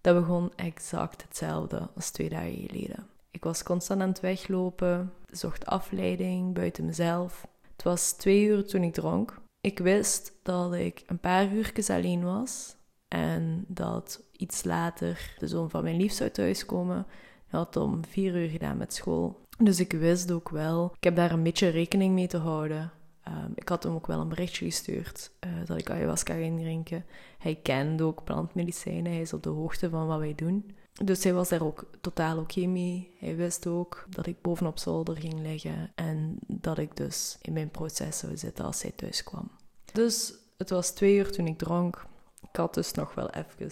dat 0.00 0.14
begon 0.14 0.52
exact 0.56 1.22
hetzelfde 1.22 1.88
als 1.94 2.10
twee 2.10 2.28
dagen 2.28 2.66
geleden. 2.66 3.06
Ik 3.30 3.44
was 3.44 3.62
constant 3.62 4.00
aan 4.00 4.08
het 4.08 4.20
weglopen, 4.20 5.12
zocht 5.30 5.66
afleiding 5.66 6.54
buiten 6.54 6.84
mezelf. 6.84 7.46
Het 7.72 7.82
was 7.82 8.12
twee 8.12 8.44
uur 8.44 8.64
toen 8.66 8.82
ik 8.82 8.92
dronk. 8.92 9.40
Ik 9.60 9.78
wist 9.78 10.32
dat 10.42 10.74
ik 10.74 11.02
een 11.06 11.18
paar 11.18 11.52
uurtjes 11.52 11.90
alleen 11.90 12.24
was 12.24 12.76
en 13.08 13.64
dat 13.68 14.22
iets 14.32 14.64
later 14.64 15.34
de 15.38 15.48
zoon 15.48 15.70
van 15.70 15.82
mijn 15.82 15.96
lief 15.96 16.12
zou 16.12 16.30
thuiskomen. 16.30 17.06
Hij 17.46 17.58
had 17.58 17.76
om 17.76 18.04
vier 18.04 18.36
uur 18.36 18.48
gedaan 18.48 18.76
met 18.76 18.94
school. 18.94 19.40
Dus 19.58 19.80
ik 19.80 19.92
wist 19.92 20.32
ook 20.32 20.48
wel, 20.48 20.92
ik 20.96 21.04
heb 21.04 21.16
daar 21.16 21.30
een 21.30 21.42
beetje 21.42 21.68
rekening 21.68 22.14
mee 22.14 22.26
te 22.26 22.36
houden. 22.36 22.92
Ehm, 23.22 23.50
ik 23.54 23.68
had 23.68 23.82
hem 23.82 23.94
ook 23.94 24.06
wel 24.06 24.20
een 24.20 24.28
berichtje 24.28 24.64
gestuurd 24.64 25.30
uh, 25.40 25.50
dat 25.66 25.78
ik 25.78 25.90
ayahuasca 25.90 26.34
ging 26.34 26.60
drinken. 26.60 27.04
Hij 27.38 27.54
kende 27.62 28.04
ook 28.04 28.24
plantmedicijnen, 28.24 29.12
hij 29.12 29.20
is 29.20 29.32
op 29.32 29.42
de 29.42 29.48
hoogte 29.48 29.90
van 29.90 30.06
wat 30.06 30.18
wij 30.18 30.34
doen. 30.34 30.74
Dus 30.92 31.24
hij 31.24 31.32
was 31.32 31.48
daar 31.48 31.62
ook 31.62 31.90
totaal 32.00 32.38
oké 32.38 32.66
mee. 32.66 33.14
Hij 33.18 33.36
wist 33.36 33.66
ook 33.66 34.06
dat 34.08 34.26
ik 34.26 34.42
bovenop 34.42 34.78
zolder 34.78 35.16
ging 35.16 35.40
liggen 35.40 35.92
en 35.94 36.38
dat 36.46 36.78
ik 36.78 36.96
dus 36.96 37.38
in 37.42 37.52
mijn 37.52 37.70
proces 37.70 38.18
zou 38.18 38.36
zitten 38.36 38.64
als 38.64 38.82
hij 38.82 38.90
thuis 38.90 39.22
kwam. 39.22 39.50
Dus 39.92 40.34
het 40.56 40.70
was 40.70 40.90
twee 40.90 41.16
uur 41.16 41.32
toen 41.32 41.46
ik 41.46 41.58
dronk. 41.58 42.06
Ik 42.50 42.56
had 42.56 42.74
dus 42.74 42.92
nog 42.92 43.14
wel 43.14 43.30
even. 43.30 43.70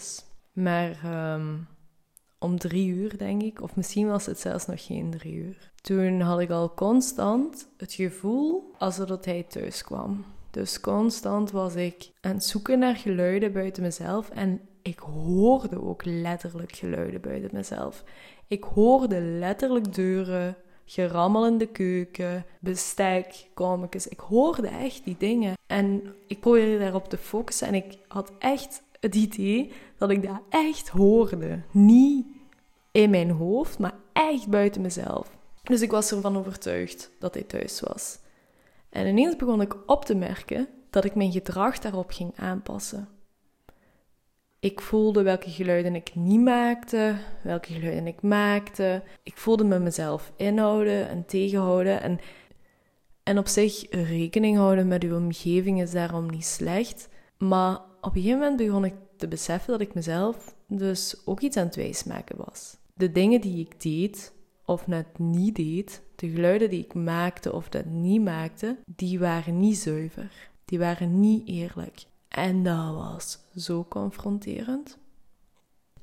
Maar 0.51 0.99
ehm, 1.03 1.55
om 2.39 2.59
drie 2.59 2.87
uur, 2.87 3.17
denk 3.17 3.41
ik, 3.41 3.61
of 3.61 3.75
misschien 3.75 4.07
was 4.07 4.25
het 4.25 4.39
zelfs 4.39 4.65
nog 4.65 4.85
geen 4.85 5.11
drie 5.11 5.33
uur. 5.33 5.71
Toen 5.81 6.21
had 6.21 6.39
ik 6.39 6.49
al 6.49 6.73
constant 6.73 7.67
het 7.77 7.93
gevoel 7.93 8.73
alsof 8.77 9.25
hij 9.25 9.43
thuis 9.43 9.83
kwam. 9.83 10.25
Dus 10.51 10.79
constant 10.79 11.51
was 11.51 11.75
ik 11.75 12.11
aan 12.21 12.33
het 12.33 12.43
zoeken 12.45 12.79
naar 12.79 12.95
geluiden 12.95 13.53
buiten 13.53 13.83
mezelf 13.83 14.29
en 14.29 14.61
ik 14.89 14.99
hoorde 14.99 15.81
ook 15.81 16.05
letterlijk 16.05 16.75
geluiden 16.75 17.21
buiten 17.21 17.49
mezelf. 17.53 18.03
Ik 18.47 18.63
hoorde 18.63 19.21
letterlijk 19.21 19.93
deuren, 19.93 20.55
gerammel 20.85 21.45
in 21.45 21.57
de 21.57 21.67
keuken, 21.67 22.45
bestek, 22.59 23.47
kommetjes. 23.53 24.07
Ik 24.07 24.19
hoorde 24.19 24.67
echt 24.67 25.03
die 25.03 25.15
dingen. 25.17 25.53
En 25.67 26.15
ik 26.27 26.39
probeerde 26.39 26.79
daarop 26.79 27.09
te 27.09 27.17
focussen 27.17 27.67
en 27.67 27.73
ik 27.73 27.97
had 28.07 28.31
echt 28.39 28.83
het 28.99 29.15
idee 29.15 29.71
dat 29.97 30.09
ik 30.09 30.23
dat 30.23 30.41
echt 30.49 30.89
hoorde. 30.89 31.61
Niet 31.71 32.25
in 32.91 33.09
mijn 33.09 33.29
hoofd, 33.29 33.79
maar 33.79 33.95
echt 34.13 34.47
buiten 34.47 34.81
mezelf. 34.81 35.37
Dus 35.63 35.81
ik 35.81 35.91
was 35.91 36.11
ervan 36.11 36.37
overtuigd 36.37 37.11
dat 37.19 37.33
hij 37.33 37.43
thuis 37.43 37.79
was. 37.79 38.19
En 38.89 39.07
ineens 39.07 39.35
begon 39.35 39.61
ik 39.61 39.75
op 39.85 40.05
te 40.05 40.15
merken 40.15 40.67
dat 40.89 41.05
ik 41.05 41.15
mijn 41.15 41.31
gedrag 41.31 41.79
daarop 41.79 42.11
ging 42.11 42.31
aanpassen. 42.35 43.07
Ik 44.61 44.81
voelde 44.81 45.21
welke 45.21 45.49
geluiden 45.49 45.95
ik 45.95 46.15
niet 46.15 46.41
maakte, 46.41 47.15
welke 47.43 47.73
geluiden 47.73 48.07
ik 48.07 48.21
maakte. 48.21 49.03
Ik 49.23 49.37
voelde 49.37 49.63
me 49.63 49.79
mezelf 49.79 50.31
inhouden 50.35 51.09
en 51.09 51.25
tegenhouden. 51.25 52.01
En, 52.01 52.19
en 53.23 53.37
op 53.37 53.47
zich 53.47 53.85
rekening 53.89 54.57
houden 54.57 54.87
met 54.87 55.03
uw 55.03 55.15
omgeving 55.15 55.81
is 55.81 55.91
daarom 55.91 56.29
niet 56.29 56.45
slecht. 56.45 57.09
Maar 57.37 57.75
op 58.01 58.15
een 58.15 58.21
gegeven 58.21 58.39
moment 58.39 58.57
begon 58.57 58.85
ik 58.85 58.93
te 59.17 59.27
beseffen 59.27 59.71
dat 59.71 59.81
ik 59.81 59.93
mezelf 59.93 60.55
dus 60.67 61.21
ook 61.25 61.39
iets 61.39 61.57
aan 61.57 61.65
het 61.65 61.75
wijsmaken 61.75 62.37
was. 62.37 62.77
De 62.93 63.11
dingen 63.11 63.41
die 63.41 63.59
ik 63.59 63.81
deed 63.81 64.33
of 64.65 64.87
net 64.87 65.19
niet 65.19 65.55
deed, 65.55 66.01
de 66.15 66.29
geluiden 66.29 66.69
die 66.69 66.83
ik 66.83 66.93
maakte 66.93 67.53
of 67.53 67.69
dat 67.69 67.85
niet 67.85 68.23
maakte, 68.23 68.77
die 68.85 69.19
waren 69.19 69.59
niet 69.59 69.77
zuiver. 69.77 70.49
Die 70.65 70.79
waren 70.79 71.19
niet 71.19 71.47
eerlijk. 71.47 72.05
En 72.29 72.63
dat 72.63 72.93
was 72.95 73.39
zo 73.55 73.85
confronterend. 73.89 74.97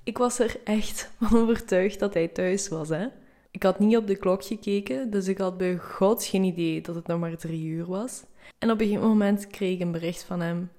Ik 0.02 0.18
was 0.18 0.38
er 0.38 0.60
echt 0.64 1.10
van 1.20 1.38
overtuigd 1.38 1.98
dat 1.98 2.14
hij 2.14 2.28
thuis 2.28 2.68
was, 2.68 2.88
hè. 2.88 3.06
Ik 3.50 3.62
had 3.62 3.78
niet 3.78 3.96
op 3.96 4.06
de 4.06 4.16
klok 4.16 4.44
gekeken, 4.44 5.10
dus 5.10 5.28
ik 5.28 5.38
had 5.38 5.56
bij 5.56 5.76
God 5.76 6.24
geen 6.24 6.44
idee 6.44 6.80
dat 6.80 6.94
het 6.94 7.06
nog 7.06 7.20
maar 7.20 7.36
drie 7.36 7.66
uur 7.66 7.86
was. 7.86 8.22
En 8.58 8.70
op 8.70 8.80
een 8.80 8.86
gegeven 8.86 9.08
moment 9.08 9.46
kreeg 9.46 9.74
ik 9.74 9.80
een 9.80 9.92
bericht 9.92 10.22
van 10.22 10.40
hem 10.40 10.70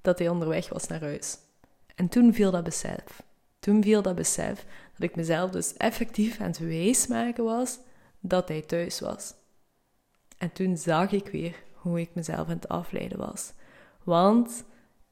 dat 0.00 0.18
hij 0.18 0.28
onderweg 0.28 0.68
was 0.68 0.86
naar 0.86 1.00
huis. 1.00 1.38
En 1.94 2.08
toen 2.08 2.34
viel 2.34 2.50
dat 2.50 2.64
besef. 2.64 3.22
Toen 3.58 3.82
viel 3.82 4.02
dat 4.02 4.14
besef 4.14 4.66
dat 4.92 5.08
ik 5.10 5.16
mezelf 5.16 5.50
dus 5.50 5.76
effectief 5.76 6.40
aan 6.40 6.46
het 6.46 6.58
wijsmaken 6.58 7.44
was 7.44 7.78
dat 8.20 8.48
hij 8.48 8.62
thuis 8.62 9.00
was. 9.00 9.34
En 10.38 10.52
toen 10.52 10.76
zag 10.76 11.12
ik 11.12 11.26
weer 11.28 11.62
hoe 11.72 12.00
ik 12.00 12.14
mezelf 12.14 12.48
aan 12.48 12.54
het 12.54 12.68
afleiden 12.68 13.18
was. 13.18 13.52
Want 14.02 14.64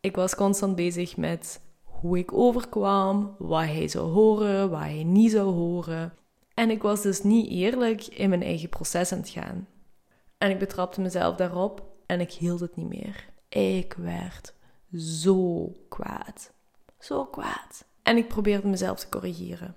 ik 0.03 0.17
was 0.17 0.35
constant 0.35 0.77
bezig 0.77 1.17
met 1.17 1.61
hoe 1.83 2.19
ik 2.19 2.33
overkwam, 2.33 3.35
wat 3.39 3.65
hij 3.65 3.89
zou 3.89 4.11
horen, 4.11 4.71
wat 4.71 4.81
hij 4.81 5.05
niet 5.05 5.31
zou 5.31 5.53
horen. 5.53 6.15
En 6.55 6.71
ik 6.71 6.83
was 6.83 7.03
dus 7.03 7.23
niet 7.23 7.51
eerlijk 7.51 8.07
in 8.07 8.29
mijn 8.29 8.43
eigen 8.43 8.69
proces 8.69 9.13
aan 9.13 9.19
het 9.19 9.29
gaan. 9.29 9.69
En 10.39 10.51
ik 10.51 10.59
betrapte 10.59 11.01
mezelf 11.01 11.37
daarop 11.37 11.83
en 12.07 12.21
ik 12.21 12.33
hield 12.33 12.61
het 12.61 12.77
niet 12.77 12.89
meer. 12.89 13.29
Ik 13.49 13.95
werd 13.99 14.55
zo 14.97 15.73
kwaad. 15.89 16.53
Zo 16.99 17.25
kwaad. 17.25 17.85
En 18.03 18.17
ik 18.17 18.29
probeerde 18.29 18.69
mezelf 18.69 18.99
te 18.99 19.09
corrigeren. 19.09 19.77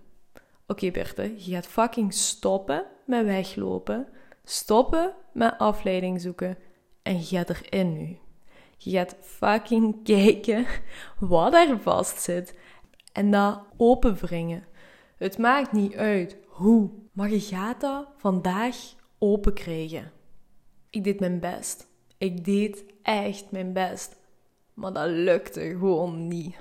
Oké, 0.67 0.85
okay, 0.85 1.33
je 1.37 1.51
gaat 1.51 1.67
fucking 1.67 2.13
stoppen 2.13 2.85
met 3.05 3.25
weglopen. 3.25 4.07
Stoppen 4.43 5.13
met 5.33 5.57
afleiding 5.57 6.21
zoeken. 6.21 6.57
En 7.01 7.17
je 7.17 7.23
gaat 7.23 7.49
erin 7.49 7.93
nu. 7.93 8.17
Je 8.77 8.91
gaat 8.91 9.15
fucking 9.21 10.03
kijken 10.03 10.65
wat 11.19 11.53
er 11.53 11.79
vast 11.79 12.21
zit. 12.21 12.55
En 13.13 13.31
dat 13.31 13.59
openwringen. 13.77 14.65
Het 15.17 15.37
maakt 15.37 15.71
niet 15.71 15.95
uit 15.95 16.37
hoe. 16.47 16.89
Maar 17.11 17.29
je 17.29 17.39
gaat 17.39 17.81
dat 17.81 18.07
vandaag 18.17 18.75
open 19.19 19.53
krijgen. 19.53 20.11
Ik 20.89 21.03
deed 21.03 21.19
mijn 21.19 21.39
best. 21.39 21.87
Ik 22.17 22.45
deed 22.45 22.85
echt 23.01 23.51
mijn 23.51 23.73
best. 23.73 24.15
Maar 24.73 24.93
dat 24.93 25.09
lukte 25.09 25.59
gewoon 25.61 26.27
niet. 26.27 26.55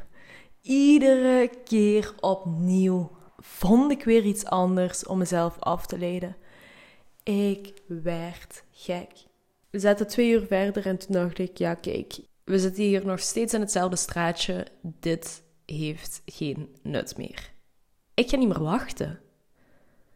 Iedere 0.61 1.51
keer 1.65 2.15
opnieuw 2.21 3.11
vond 3.39 3.91
ik 3.91 4.05
weer 4.05 4.23
iets 4.23 4.45
anders 4.45 5.07
om 5.07 5.19
mezelf 5.19 5.59
af 5.59 5.87
te 5.87 5.99
leiden. 5.99 6.37
Ik 7.23 7.83
werd 7.87 8.65
gek. 8.71 9.11
We 9.75 9.81
zaten 9.81 10.07
twee 10.07 10.31
uur 10.31 10.47
verder 10.47 10.87
en 10.87 10.99
toen 10.99 11.13
dacht 11.13 11.39
ik, 11.39 11.59
ja 11.59 11.75
kijk, 11.75 12.19
we 12.45 12.59
zitten 12.59 12.83
hier 12.83 13.07
nog 13.07 13.21
steeds 13.21 13.55
in 13.55 13.61
hetzelfde 13.61 13.97
straatje. 13.97 14.67
Dit 14.83 15.43
heeft 15.67 16.23
geen 16.27 16.69
nut 16.83 17.17
meer. 17.17 17.53
Ik 18.15 18.29
ga 18.29 18.37
niet 18.37 18.49
meer 18.49 18.63
wachten. 18.63 19.21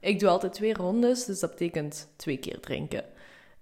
Ik 0.01 0.21
doe 0.21 0.29
altijd 0.29 0.53
twee 0.53 0.75
rondes, 0.75 1.25
dus 1.25 1.41
dat 1.41 1.51
betekent 1.51 2.09
twee 2.17 2.37
keer 2.37 2.61
drinken. 2.61 3.05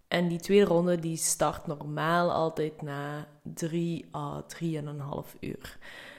En 0.09 0.29
die 0.29 0.41
tweede 0.41 0.65
ronde 0.65 0.99
die 0.99 1.17
start 1.17 1.67
normaal 1.67 2.33
altijd 2.33 2.83
na 2.83 3.29
drie 3.43 4.05
à 4.15 4.43
drie 4.43 4.77
en 4.77 4.87
een 4.87 5.01
half 5.01 5.37
uur. 5.41 5.79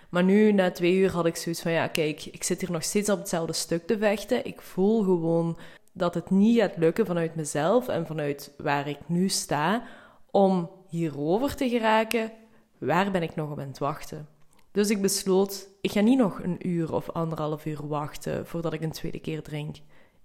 Maar 0.10 0.24
nu, 0.24 0.52
na 0.52 0.72
twee 0.72 0.96
uur, 0.96 1.12
had 1.12 1.26
ik 1.26 1.36
zoiets 1.36 1.62
van: 1.62 1.72
ja, 1.72 1.88
kijk, 1.88 2.26
ik 2.26 2.44
zit 2.44 2.62
hier 2.62 2.72
nog 2.72 2.84
steeds 2.84 3.10
op 3.10 3.18
hetzelfde 3.20 3.54
stuk 3.54 3.88
te 3.88 3.98
vechten. 3.98 4.46
Ik 4.46 4.62
voel 4.62 5.04
gewoon 5.04 5.58
dat 5.98 6.14
het 6.14 6.30
niet 6.30 6.60
gaat 6.60 6.78
lukken 6.78 7.06
vanuit 7.06 7.36
mezelf 7.36 7.88
en 7.88 8.06
vanuit 8.06 8.54
waar 8.58 8.88
ik 8.88 9.00
nu 9.06 9.30
sta 9.30 9.84
om 10.32 10.70
hierover 10.88 11.56
te 11.56 11.70
geraken. 11.70 12.32
Waar 12.78 13.12
ben 13.12 13.24
ik 13.24 13.36
nog 13.36 13.52
op 13.52 13.60
aan 13.60 13.68
het 13.68 13.78
wachten? 13.78 14.28
Dus 14.72 14.90
ik 14.90 15.02
besloot: 15.02 15.68
ik 15.82 15.92
ga 15.92 16.02
niet 16.02 16.18
nog 16.18 16.44
een 16.44 16.68
uur 16.68 16.94
of 16.94 17.10
anderhalf 17.10 17.66
uur 17.66 17.88
wachten 17.88 18.48
voordat 18.48 18.74
ik 18.74 18.82
een 18.82 18.92
tweede 18.92 19.20
keer 19.20 19.42
drink. 19.42 19.76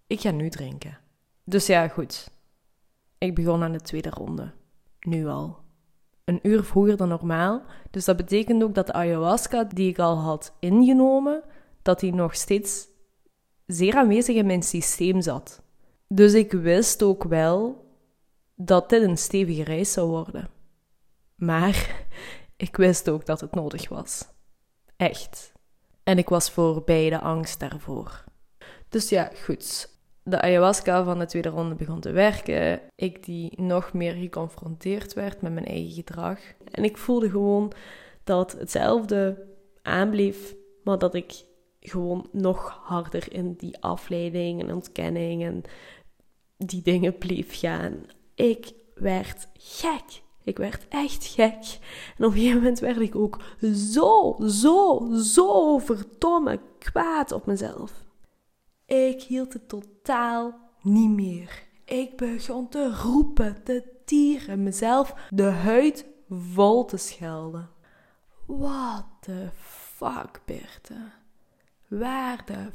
Ik 0.07 0.21
ga 0.21 0.31
nu 0.31 0.49
drinken. 0.49 0.99
Dus 1.45 1.67
ja, 1.67 1.89
goed. 1.89 2.31
Ik 3.19 3.35
begon 3.35 3.63
aan 3.63 3.73
de 3.73 3.81
tweede 3.81 4.11
ronde. 4.11 4.53
Nu 5.01 5.27
al 5.27 5.63
een 6.25 6.39
uur 6.43 6.65
vroeger 6.65 6.97
dan 6.97 7.09
normaal. 7.09 7.63
Dus 7.91 8.05
dat 8.05 8.17
betekent 8.17 8.63
ook 8.63 8.75
dat 8.75 8.87
de 8.87 8.93
ayahuasca 8.93 9.65
die 9.65 9.89
ik 9.89 9.99
al 9.99 10.17
had 10.17 10.57
ingenomen, 10.61 11.43
dat 11.83 12.01
die 12.01 12.15
nog 12.15 12.35
steeds 12.35 12.89
zeer 13.67 13.97
aanwezig 13.97 14.37
in 14.37 14.47
mijn 14.47 14.63
systeem 14.63 15.21
zat. 15.21 15.62
Dus 16.15 16.35
ik 16.35 16.53
wist 16.53 17.03
ook 17.03 17.25
wel 17.25 17.85
dat 18.55 18.89
dit 18.89 19.03
een 19.03 19.19
stevige 19.19 19.65
reis 19.65 19.93
zou 19.93 20.09
worden. 20.09 20.49
Maar 21.35 22.07
ik 22.57 22.77
wist 22.77 23.11
ook 23.11 23.27
dat 23.27 23.41
het 23.41 23.55
nodig 23.55 23.89
was. 23.89 24.29
Echt. 24.97 25.53
En 26.03 26.19
ik 26.19 26.29
was 26.29 26.51
voorbij 26.51 27.11
de 27.11 27.21
angst 27.21 27.61
daarvoor. 27.61 28.25
Dus 28.89 29.09
ja, 29.09 29.31
goed 29.45 29.91
de 30.23 30.41
ayahuasca 30.41 31.05
van 31.05 31.19
de 31.19 31.27
tweede 31.27 31.49
ronde 31.49 31.75
begon 31.75 32.01
te 32.01 32.11
werken, 32.11 32.81
ik 32.95 33.25
die 33.25 33.61
nog 33.61 33.93
meer 33.93 34.15
geconfronteerd 34.15 35.13
werd 35.13 35.43
met 35.43 35.53
mijn 35.53 35.67
eigen 35.67 35.93
gedrag. 35.93 36.39
En 36.71 36.85
ik 36.85 36.97
voelde 36.97 37.31
gewoon 37.31 37.73
dat 38.25 38.53
hetzelfde 38.53 39.47
aanbleef, 39.83 40.55
maar 40.85 40.99
dat 40.99 41.15
ik 41.15 41.45
gewoon 41.81 42.29
nog 42.33 42.81
harder 42.83 43.33
in 43.33 43.55
die 43.55 43.79
afleiding 43.81 44.63
en 44.63 44.75
ontkenning 44.75 45.45
en 45.45 45.63
die 46.67 46.83
dingen 46.83 47.19
bleef 47.19 47.59
gaan. 47.59 47.95
Ik 48.35 48.73
werd 48.95 49.49
gek. 49.59 50.23
Ik 50.45 50.57
werd 50.57 50.89
echt 50.89 51.27
gek. 51.27 51.79
En 52.19 52.25
op 52.25 52.33
een 52.33 52.39
gegeven 52.39 52.57
moment 52.57 52.79
werd 52.79 53.01
ik 53.01 53.15
ook 53.15 53.43
zo, 53.75 54.37
zo, 54.47 55.09
zo 55.15 55.79
verdomme 55.79 56.61
kwaad 56.79 57.33
op 57.33 57.47
mezelf. 57.47 57.93
Ik 58.87 59.23
hield 59.23 59.53
het 59.53 59.69
totaal 59.69 60.59
niet 60.83 61.11
meer. 61.11 61.63
Ik 61.85 62.17
begon 62.17 62.69
te 62.69 62.95
roepen, 63.03 63.63
te 63.65 63.83
tieren, 64.05 64.63
mezelf 64.63 65.15
de 65.31 65.43
huid 65.43 66.07
vol 66.29 66.85
te 66.85 66.97
schelden. 66.97 67.71
What 68.47 69.05
the 69.21 69.49
fuck, 69.97 70.41
Berthe? 70.45 71.11
Waar 71.89 72.43
de 72.47 72.71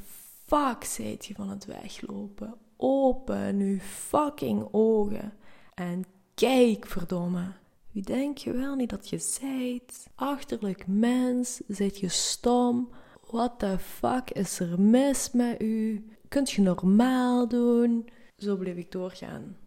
fuck 0.45 0.83
zijt 0.83 1.25
je 1.25 1.33
van 1.33 1.49
het 1.49 1.65
weglopen? 1.65 2.55
Open 2.77 3.59
uw 3.59 3.79
fucking 3.79 4.67
ogen 4.71 5.33
en 5.73 6.05
kijk, 6.33 6.85
verdomme. 6.85 7.53
Wie 7.91 8.03
denk 8.03 8.37
je 8.37 8.51
wel 8.51 8.75
niet 8.75 8.89
dat 8.89 9.09
je 9.09 9.17
zijt? 9.17 10.07
Achterlijk 10.15 10.87
mens, 10.87 11.61
zijt 11.67 11.99
je 11.99 12.09
stom? 12.09 12.89
What 13.25 13.59
the 13.59 13.79
fuck 13.79 14.31
is 14.31 14.59
er 14.59 14.81
mis 14.81 15.31
met 15.31 15.61
u? 15.61 16.07
Kunt 16.27 16.51
je 16.51 16.61
normaal 16.61 17.47
doen? 17.47 18.09
Zo 18.37 18.55
bleef 18.55 18.75
ik 18.75 18.91
doorgaan. 18.91 19.57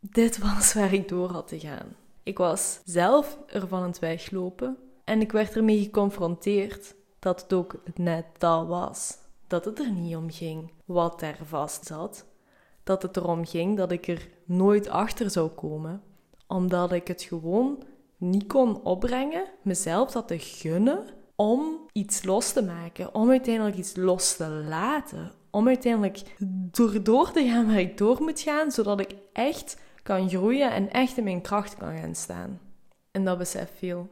Dit 0.00 0.38
was 0.38 0.72
waar 0.72 0.92
ik 0.92 1.08
door 1.08 1.30
had 1.30 1.48
te 1.48 1.60
gaan. 1.60 1.96
Ik 2.22 2.38
was 2.38 2.80
zelf 2.84 3.38
ervan 3.46 3.80
aan 3.80 3.88
het 3.88 3.98
weglopen 3.98 4.76
en 5.04 5.20
ik 5.20 5.32
werd 5.32 5.56
ermee 5.56 5.82
geconfronteerd 5.82 6.94
dat 7.18 7.42
het 7.42 7.52
ook 7.52 7.82
net 7.94 8.26
dat 8.38 8.66
was. 8.66 9.18
Dat 9.46 9.64
het 9.64 9.78
er 9.78 9.92
niet 9.92 10.16
om 10.16 10.30
ging 10.30 10.72
wat 10.84 11.22
er 11.22 11.36
vast 11.42 11.86
zat. 11.86 12.24
Dat 12.84 13.02
het 13.02 13.16
erom 13.16 13.46
ging 13.46 13.76
dat 13.76 13.92
ik 13.92 14.08
er 14.08 14.28
nooit 14.44 14.88
achter 14.88 15.30
zou 15.30 15.48
komen, 15.48 16.02
omdat 16.46 16.92
ik 16.92 17.08
het 17.08 17.22
gewoon 17.22 17.82
niet 18.16 18.46
kon 18.46 18.82
opbrengen, 18.82 19.44
mezelf 19.62 20.10
dat 20.10 20.28
te 20.28 20.38
gunnen, 20.38 21.04
om 21.36 21.86
iets 21.92 22.24
los 22.24 22.52
te 22.52 22.62
maken, 22.62 23.14
om 23.14 23.30
uiteindelijk 23.30 23.76
iets 23.76 23.96
los 23.96 24.36
te 24.36 24.48
laten, 24.48 25.32
om 25.50 25.66
uiteindelijk 25.66 26.22
door, 26.70 27.02
door 27.02 27.30
te 27.30 27.48
gaan 27.48 27.66
waar 27.66 27.80
ik 27.80 27.98
door 27.98 28.22
moet 28.22 28.40
gaan, 28.40 28.70
zodat 28.70 29.00
ik 29.00 29.14
echt 29.32 29.76
kan 30.02 30.28
groeien 30.28 30.72
en 30.72 30.90
echt 30.90 31.16
in 31.16 31.24
mijn 31.24 31.40
kracht 31.40 31.76
kan 31.76 31.98
gaan 31.98 32.14
staan. 32.14 32.60
En 33.10 33.24
dat 33.24 33.38
besef 33.38 33.70
viel. 33.76 34.08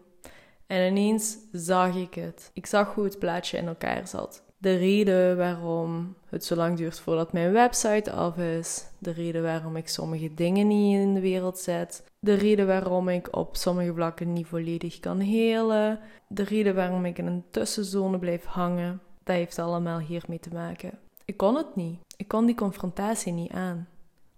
En 0.67 0.87
ineens 0.87 1.39
zag 1.53 1.97
ik 1.97 2.15
het. 2.15 2.51
Ik 2.53 2.67
zag 2.67 2.95
hoe 2.95 3.05
het 3.05 3.19
plaatje 3.19 3.57
in 3.57 3.67
elkaar 3.67 4.09
zat. 4.09 4.43
De 4.61 4.77
reden 4.77 5.37
waarom 5.37 6.15
het 6.27 6.45
zo 6.45 6.55
lang 6.55 6.77
duurt 6.77 7.01
voordat 7.01 7.33
mijn 7.33 7.53
website 7.53 8.13
af 8.13 8.37
is. 8.39 8.87
De 8.99 9.11
reden 9.11 9.43
waarom 9.43 9.77
ik 9.77 9.89
sommige 9.89 10.35
dingen 10.35 10.67
niet 10.67 10.95
in 10.95 11.15
de 11.15 11.21
wereld 11.21 11.59
zet. 11.59 12.05
De 12.21 12.35
reden 12.35 12.67
waarom 12.67 13.09
ik 13.09 13.37
op 13.37 13.57
sommige 13.57 13.95
vlakken 13.95 14.33
niet 14.33 14.47
volledig 14.47 15.01
kan 15.01 15.19
helen. 15.19 16.01
De 16.29 16.43
reden 16.43 16.75
waarom 16.75 17.05
ik 17.05 17.19
in 17.19 17.27
een 17.27 17.45
tussenzone 17.51 18.19
blijf 18.19 18.45
hangen. 18.45 19.01
Dat 19.23 19.37
heeft 19.37 19.59
allemaal 19.59 19.99
hiermee 19.99 20.39
te 20.39 20.51
maken. 20.53 20.99
Ik 21.25 21.37
kon 21.37 21.57
het 21.57 21.77
niet. 21.77 21.99
Ik 22.17 22.29
kon 22.29 22.47
die 22.47 22.55
confrontatie 22.55 23.33
niet 23.33 23.53
aan. 23.53 23.89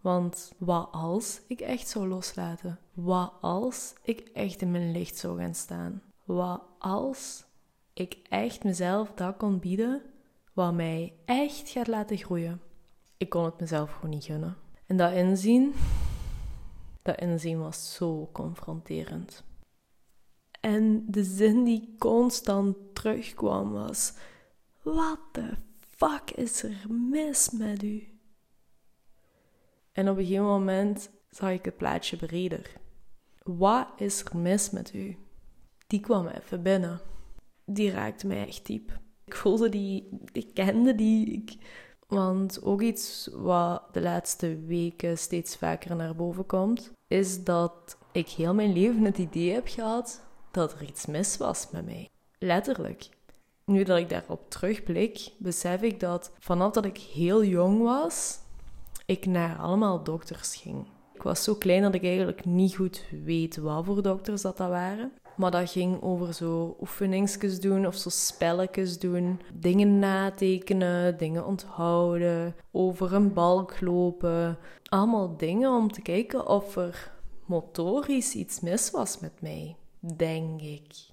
Want 0.01 0.53
wat 0.59 0.89
als 0.93 1.41
ik 1.47 1.61
echt 1.61 1.89
zou 1.89 2.09
loslaten? 2.09 2.79
Wat 2.93 3.33
als 3.41 3.95
ik 4.03 4.21
echt 4.33 4.63
in 4.63 4.71
mijn 4.71 4.93
licht 4.93 5.17
zou 5.17 5.39
gaan 5.39 5.55
staan? 5.55 6.03
Wat 6.25 6.63
als 6.79 7.45
ik 7.93 8.19
echt 8.29 8.65
mezelf 8.65 9.13
dat 9.15 9.37
kon 9.37 9.59
bieden 9.59 10.03
wat 10.61 10.75
mij 10.75 11.13
echt 11.25 11.69
gaat 11.69 11.87
laten 11.87 12.17
groeien? 12.17 12.61
Ik 13.17 13.29
kon 13.29 13.45
het 13.45 13.61
mezelf 13.61 13.93
gewoon 13.93 14.11
niet 14.11 14.25
gunnen. 14.25 14.57
En 14.87 14.97
dat 14.97 15.13
inzien, 15.13 15.75
dat 17.03 17.21
inzien 17.21 17.59
was 17.59 17.95
zo 17.95 18.29
confronterend. 18.33 19.45
En 20.61 21.05
de 21.07 21.25
zin 21.25 21.65
die 21.65 21.95
constant 21.99 22.77
terugkwam 22.95 23.73
was: 23.73 24.13
Wat 24.83 25.21
de 25.33 25.57
fuck 25.81 26.31
is 26.31 26.63
er 26.63 26.87
mis 26.89 27.51
met 27.51 27.83
u? 27.83 28.19
En 29.93 30.09
op 30.09 30.17
een 30.17 30.25
gegeven 30.25 30.45
moment 30.45 31.11
zag 31.31 31.51
ik 31.51 31.65
het 31.65 31.77
plaatje 31.77 32.17
breder. 32.17 32.73
Wat 33.43 33.89
is 33.97 34.25
er 34.25 34.37
mis 34.37 34.71
met 34.71 34.95
u? 34.95 35.17
Die 35.87 36.01
kwam 36.01 36.27
even 36.27 36.63
binnen. 36.63 37.01
Die 37.65 37.91
raakte 37.91 38.27
mij 38.27 38.47
echt 38.47 38.67
diep. 38.67 38.99
Ik 39.31 39.37
voelde 39.37 39.69
die, 39.69 40.09
ik 40.33 40.55
kende 40.55 40.95
die. 40.95 41.45
want 42.07 42.63
ook 42.63 42.83
iets 42.83 43.29
wat 43.33 43.83
de 43.93 44.01
laatste 44.01 44.59
weken 44.67 45.19
steeds 45.19 45.57
vaker 45.57 45.97
naar 45.97 46.15
boven 46.15 46.47
komt, 46.47 46.93
is 47.07 47.45
dat 47.45 47.97
ik 48.13 48.29
heel 48.29 48.55
mijn 48.55 48.73
leven 48.73 49.05
het 49.05 49.19
idee 49.19 49.53
heb 49.53 49.69
gehad 49.69 50.21
dat 50.51 50.73
er 50.73 50.83
iets 50.83 51.07
mis 51.07 51.37
was 51.37 51.69
met 51.71 51.85
mij. 51.85 52.09
Letterlijk. 52.39 53.09
Nu 53.65 53.83
dat 53.83 53.99
ik 53.99 54.09
daarop 54.09 54.51
terugblik, 54.51 55.33
besef 55.39 55.83
ik 55.83 56.01
dat 56.01 56.33
vanaf 56.39 56.73
dat 56.73 56.85
ik 56.85 56.99
heel 56.99 57.45
jong 57.45 57.83
was, 57.83 58.39
ik 59.07 59.27
naar 59.27 59.59
allemaal 59.59 60.03
dokters 60.05 60.57
ging. 60.57 60.87
Ik 61.15 61.23
was 61.23 61.45
zo 61.45 61.55
klein 61.55 61.83
dat 61.83 61.95
ik 61.95 62.05
eigenlijk 62.05 62.45
niet 62.45 62.77
goed 62.77 63.05
weet 63.25 63.57
wat 63.57 63.85
voor 63.85 64.03
dokters 64.03 64.43
dat, 64.43 64.57
dat 64.57 64.69
waren. 64.69 65.13
Maar 65.37 65.51
dat 65.51 65.71
ging 65.71 66.03
over 66.03 66.35
zo 66.35 66.77
oefeningsjes 66.81 67.61
doen 67.61 67.87
of 67.87 67.95
zo 67.95 68.09
spelletjes 68.09 68.99
doen. 68.99 69.41
Dingen 69.55 69.99
natekenen, 69.99 71.19
dingen 71.19 71.47
onthouden, 71.47 72.55
over 72.71 73.15
een 73.15 73.33
balk 73.33 73.81
lopen. 73.81 74.59
Allemaal 74.89 75.37
dingen 75.37 75.71
om 75.71 75.93
te 75.93 76.03
kijken 76.03 76.47
of 76.47 76.77
er 76.77 77.13
motorisch 77.45 78.35
iets 78.35 78.61
mis 78.61 78.91
was 78.91 79.19
met 79.19 79.41
mij, 79.41 79.77
denk 80.01 80.61
ik. 80.61 81.09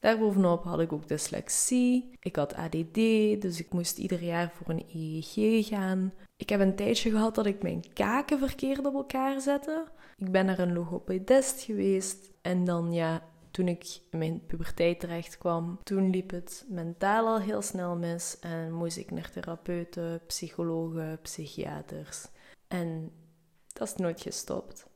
Daarbovenop 0.00 0.64
had 0.64 0.80
ik 0.80 0.92
ook 0.92 1.08
dyslexie. 1.08 2.10
Ik 2.20 2.36
had 2.36 2.54
ADD, 2.54 2.94
dus 3.40 3.60
ik 3.60 3.72
moest 3.72 3.98
ieder 3.98 4.22
jaar 4.22 4.52
voor 4.54 4.68
een 4.68 4.84
EEG 4.94 5.66
gaan. 5.66 6.12
Ik 6.36 6.48
heb 6.48 6.60
een 6.60 6.76
tijdje 6.76 7.10
gehad 7.10 7.34
dat 7.34 7.46
ik 7.46 7.62
mijn 7.62 7.92
kaken 7.92 8.38
verkeerd 8.38 8.86
op 8.86 8.94
elkaar 8.94 9.40
zette. 9.40 9.84
Ik 10.18 10.30
ben 10.30 10.46
naar 10.46 10.58
een 10.58 10.72
logopedist 10.72 11.60
geweest. 11.60 12.30
En 12.42 12.64
dan 12.64 12.92
ja, 12.92 13.22
toen 13.50 13.68
ik 13.68 14.00
in 14.10 14.18
mijn 14.18 14.46
puberteit 14.46 15.00
terecht 15.00 15.38
kwam, 15.38 15.78
toen 15.82 16.10
liep 16.10 16.30
het 16.30 16.64
mentaal 16.68 17.26
al 17.26 17.40
heel 17.40 17.62
snel 17.62 17.96
mis. 17.96 18.38
En 18.38 18.72
moest 18.72 18.96
ik 18.96 19.10
naar 19.10 19.30
therapeuten, 19.30 20.20
psychologen, 20.26 21.18
psychiaters. 21.22 22.26
En 22.68 23.12
dat 23.72 23.88
is 23.88 23.94
nooit 23.94 24.20
gestopt. 24.20 24.86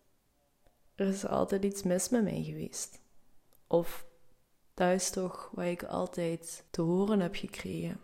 Er 0.94 1.06
is 1.06 1.26
altijd 1.26 1.64
iets 1.64 1.82
mis 1.82 2.08
met 2.08 2.22
mij 2.22 2.42
geweest. 2.42 3.00
Of 3.66 4.06
dat 4.74 4.92
is 4.92 5.10
toch 5.10 5.50
wat 5.52 5.64
ik 5.64 5.82
altijd 5.82 6.64
te 6.70 6.82
horen 6.82 7.20
heb 7.20 7.34
gekregen. 7.34 8.00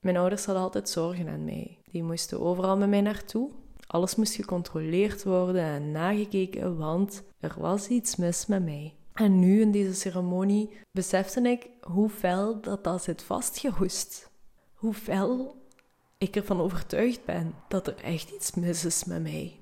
Mijn 0.00 0.16
ouders 0.16 0.44
hadden 0.44 0.64
altijd 0.64 0.88
zorgen 0.88 1.28
aan 1.28 1.44
mij. 1.44 1.78
Die 1.90 2.02
moesten 2.02 2.40
overal 2.40 2.76
met 2.76 2.88
mij 2.88 3.00
naartoe. 3.00 3.50
Alles 3.86 4.16
moest 4.16 4.34
gecontroleerd 4.34 5.24
worden 5.24 5.62
en 5.62 5.90
nagekeken, 5.90 6.76
want 6.76 7.22
er 7.40 7.54
was 7.58 7.88
iets 7.88 8.16
mis 8.16 8.46
met 8.46 8.64
mij. 8.64 8.95
En 9.16 9.38
nu 9.38 9.60
in 9.60 9.70
deze 9.70 9.94
ceremonie 9.94 10.70
besefte 10.90 11.40
ik 11.40 11.68
hoe 11.80 12.08
fel 12.08 12.60
dat 12.60 12.84
dat 12.84 13.02
zit 13.02 13.22
vastgehoest. 13.22 14.30
Hoe 14.74 14.94
fel 14.94 15.56
ik 16.18 16.36
ervan 16.36 16.60
overtuigd 16.60 17.24
ben 17.24 17.54
dat 17.68 17.86
er 17.86 17.96
echt 18.02 18.30
iets 18.30 18.54
mis 18.54 18.84
is 18.84 19.04
met 19.04 19.22
mij. 19.22 19.60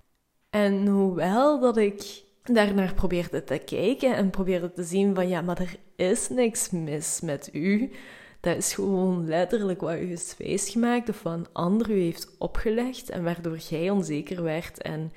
En 0.51 0.87
hoewel 0.87 1.61
dat 1.61 1.77
ik 1.77 2.23
daarnaar 2.43 2.95
probeerde 2.95 3.45
te 3.45 3.59
kijken 3.59 4.17
en 4.17 4.31
probeerde 4.31 4.73
te 4.73 4.85
zien 4.85 5.14
van 5.14 5.29
ja, 5.29 5.40
maar 5.40 5.61
er 5.61 5.77
is 5.97 6.29
niks 6.29 6.71
mis 6.71 7.21
met 7.21 7.49
u. 7.53 7.93
Dat 8.40 8.57
is 8.57 8.75
gewoon 8.75 9.27
letterlijk 9.27 9.81
wat 9.81 9.99
u 9.99 10.12
is 10.12 10.35
wijsgemaakt 10.38 11.09
of 11.09 11.23
wat 11.23 11.33
een 11.33 11.53
ander 11.53 11.90
u 11.90 12.01
heeft 12.01 12.37
opgelegd 12.38 13.11
en 13.11 13.25
waardoor 13.25 13.57
jij 13.57 13.90
onzeker 13.90 14.43
werd 14.43 14.83
en 14.83 15.12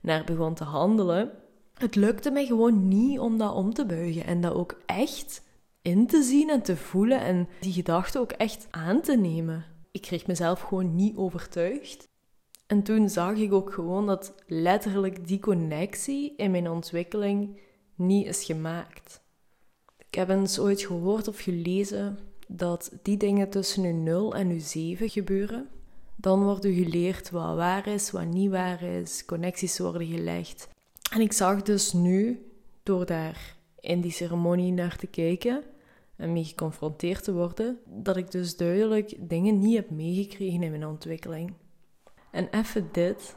naar 0.00 0.24
begon 0.24 0.54
te 0.54 0.64
handelen. 0.64 1.30
Het 1.74 1.94
lukte 1.94 2.30
mij 2.30 2.46
gewoon 2.46 2.88
niet 2.88 3.18
om 3.18 3.38
dat 3.38 3.54
om 3.54 3.74
te 3.74 3.86
buigen 3.86 4.24
en 4.24 4.40
dat 4.40 4.54
ook 4.54 4.80
echt 4.86 5.42
in 5.82 6.06
te 6.06 6.22
zien 6.22 6.50
en 6.50 6.62
te 6.62 6.76
voelen 6.76 7.20
en 7.20 7.48
die 7.60 7.72
gedachte 7.72 8.18
ook 8.18 8.32
echt 8.32 8.66
aan 8.70 9.00
te 9.00 9.16
nemen. 9.16 9.64
Ik 9.90 10.00
kreeg 10.00 10.26
mezelf 10.26 10.60
gewoon 10.60 10.94
niet 10.94 11.16
overtuigd. 11.16 12.08
En 12.66 12.82
toen 12.82 13.08
zag 13.08 13.34
ik 13.34 13.52
ook 13.52 13.72
gewoon 13.72 14.06
dat 14.06 14.34
letterlijk 14.46 15.28
die 15.28 15.38
connectie 15.40 16.34
in 16.36 16.50
mijn 16.50 16.70
ontwikkeling 16.70 17.60
niet 17.94 18.26
is 18.26 18.44
gemaakt. 18.44 19.20
Ik 19.98 20.14
heb 20.14 20.28
eens 20.28 20.58
ooit 20.58 20.82
gehoord 20.82 21.28
of 21.28 21.38
gelezen 21.38 22.18
dat 22.48 22.92
die 23.02 23.16
dingen 23.16 23.50
tussen 23.50 23.84
uw 23.84 24.02
0 24.02 24.34
en 24.34 24.48
uw 24.48 24.60
7 24.60 25.08
gebeuren. 25.08 25.68
Dan 26.16 26.42
wordt 26.42 26.64
u 26.64 26.72
geleerd 26.72 27.30
wat 27.30 27.56
waar 27.56 27.86
is, 27.86 28.10
wat 28.10 28.26
niet 28.26 28.50
waar 28.50 28.82
is, 28.82 29.24
connecties 29.24 29.78
worden 29.78 30.06
gelegd. 30.06 30.68
En 31.12 31.20
ik 31.20 31.32
zag 31.32 31.62
dus 31.62 31.92
nu, 31.92 32.46
door 32.82 33.06
daar 33.06 33.56
in 33.80 34.00
die 34.00 34.10
ceremonie 34.10 34.72
naar 34.72 34.96
te 34.96 35.06
kijken 35.06 35.62
en 36.16 36.32
mee 36.32 36.44
geconfronteerd 36.44 37.24
te 37.24 37.32
worden, 37.32 37.78
dat 37.86 38.16
ik 38.16 38.30
dus 38.30 38.56
duidelijk 38.56 39.14
dingen 39.18 39.58
niet 39.58 39.76
heb 39.76 39.90
meegekregen 39.90 40.62
in 40.62 40.70
mijn 40.70 40.86
ontwikkeling. 40.86 41.52
En 42.30 42.48
even 42.50 42.88
dit. 42.92 43.36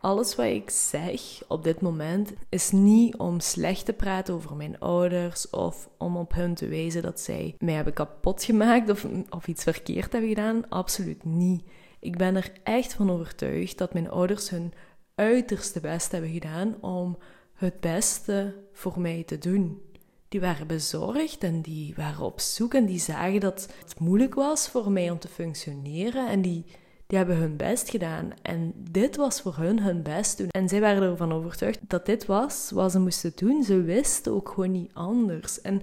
Alles 0.00 0.34
wat 0.34 0.46
ik 0.46 0.70
zeg 0.70 1.42
op 1.48 1.64
dit 1.64 1.80
moment 1.80 2.32
is 2.48 2.70
niet 2.70 3.16
om 3.16 3.40
slecht 3.40 3.84
te 3.84 3.92
praten 3.92 4.34
over 4.34 4.56
mijn 4.56 4.78
ouders 4.78 5.50
of 5.50 5.88
om 5.98 6.16
op 6.16 6.34
hun 6.34 6.54
te 6.54 6.68
wijzen 6.68 7.02
dat 7.02 7.20
zij 7.20 7.54
mij 7.58 7.74
hebben 7.74 7.92
kapot 7.92 8.44
gemaakt 8.44 8.90
of, 8.90 9.06
of 9.30 9.46
iets 9.46 9.62
verkeerd 9.62 10.12
hebben 10.12 10.30
gedaan. 10.30 10.68
Absoluut 10.68 11.24
niet. 11.24 11.62
Ik 12.00 12.16
ben 12.16 12.36
er 12.36 12.52
echt 12.62 12.92
van 12.92 13.10
overtuigd 13.10 13.78
dat 13.78 13.92
mijn 13.92 14.10
ouders 14.10 14.50
hun 14.50 14.72
uiterste 15.14 15.80
best 15.80 16.12
hebben 16.12 16.30
gedaan 16.30 16.76
om 16.80 17.18
het 17.54 17.80
beste 17.80 18.54
voor 18.72 19.00
mij 19.00 19.22
te 19.26 19.38
doen. 19.38 19.82
Die 20.28 20.40
waren 20.40 20.66
bezorgd 20.66 21.44
en 21.44 21.60
die 21.60 21.94
waren 21.96 22.24
op 22.24 22.40
zoek 22.40 22.74
en 22.74 22.86
die 22.86 22.98
zagen 22.98 23.40
dat 23.40 23.68
het 23.78 24.00
moeilijk 24.00 24.34
was 24.34 24.68
voor 24.68 24.90
mij 24.90 25.10
om 25.10 25.18
te 25.18 25.28
functioneren 25.28 26.28
en 26.28 26.42
die, 26.42 26.64
die 27.06 27.18
hebben 27.18 27.36
hun 27.36 27.56
best 27.56 27.90
gedaan. 27.90 28.32
En 28.42 28.72
dit 28.90 29.16
was 29.16 29.40
voor 29.40 29.56
hun 29.56 29.80
hun 29.80 30.02
best 30.02 30.38
doen. 30.38 30.48
En 30.48 30.68
zij 30.68 30.80
waren 30.80 31.02
ervan 31.10 31.32
overtuigd 31.32 31.80
dat 31.88 32.06
dit 32.06 32.26
was 32.26 32.70
wat 32.70 32.92
ze 32.92 32.98
moesten 32.98 33.32
doen. 33.34 33.62
Ze 33.62 33.82
wisten 33.82 34.32
ook 34.32 34.48
gewoon 34.48 34.72
niet 34.72 34.94
anders. 34.94 35.60
En 35.60 35.82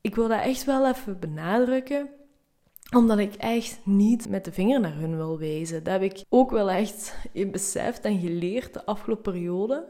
ik 0.00 0.14
wil 0.14 0.28
dat 0.28 0.42
echt 0.42 0.64
wel 0.64 0.88
even 0.88 1.18
benadrukken 1.18 2.08
omdat 2.96 3.18
ik 3.18 3.34
echt 3.34 3.78
niet 3.84 4.28
met 4.28 4.44
de 4.44 4.52
vinger 4.52 4.80
naar 4.80 4.94
hun 4.94 5.16
wil 5.16 5.38
wijzen. 5.38 5.84
Dat 5.84 5.92
heb 5.92 6.02
ik 6.02 6.24
ook 6.28 6.50
wel 6.50 6.70
echt 6.70 7.14
beseft 7.32 8.00
en 8.00 8.20
geleerd 8.20 8.74
de 8.74 8.84
afgelopen 8.84 9.32
periode. 9.32 9.86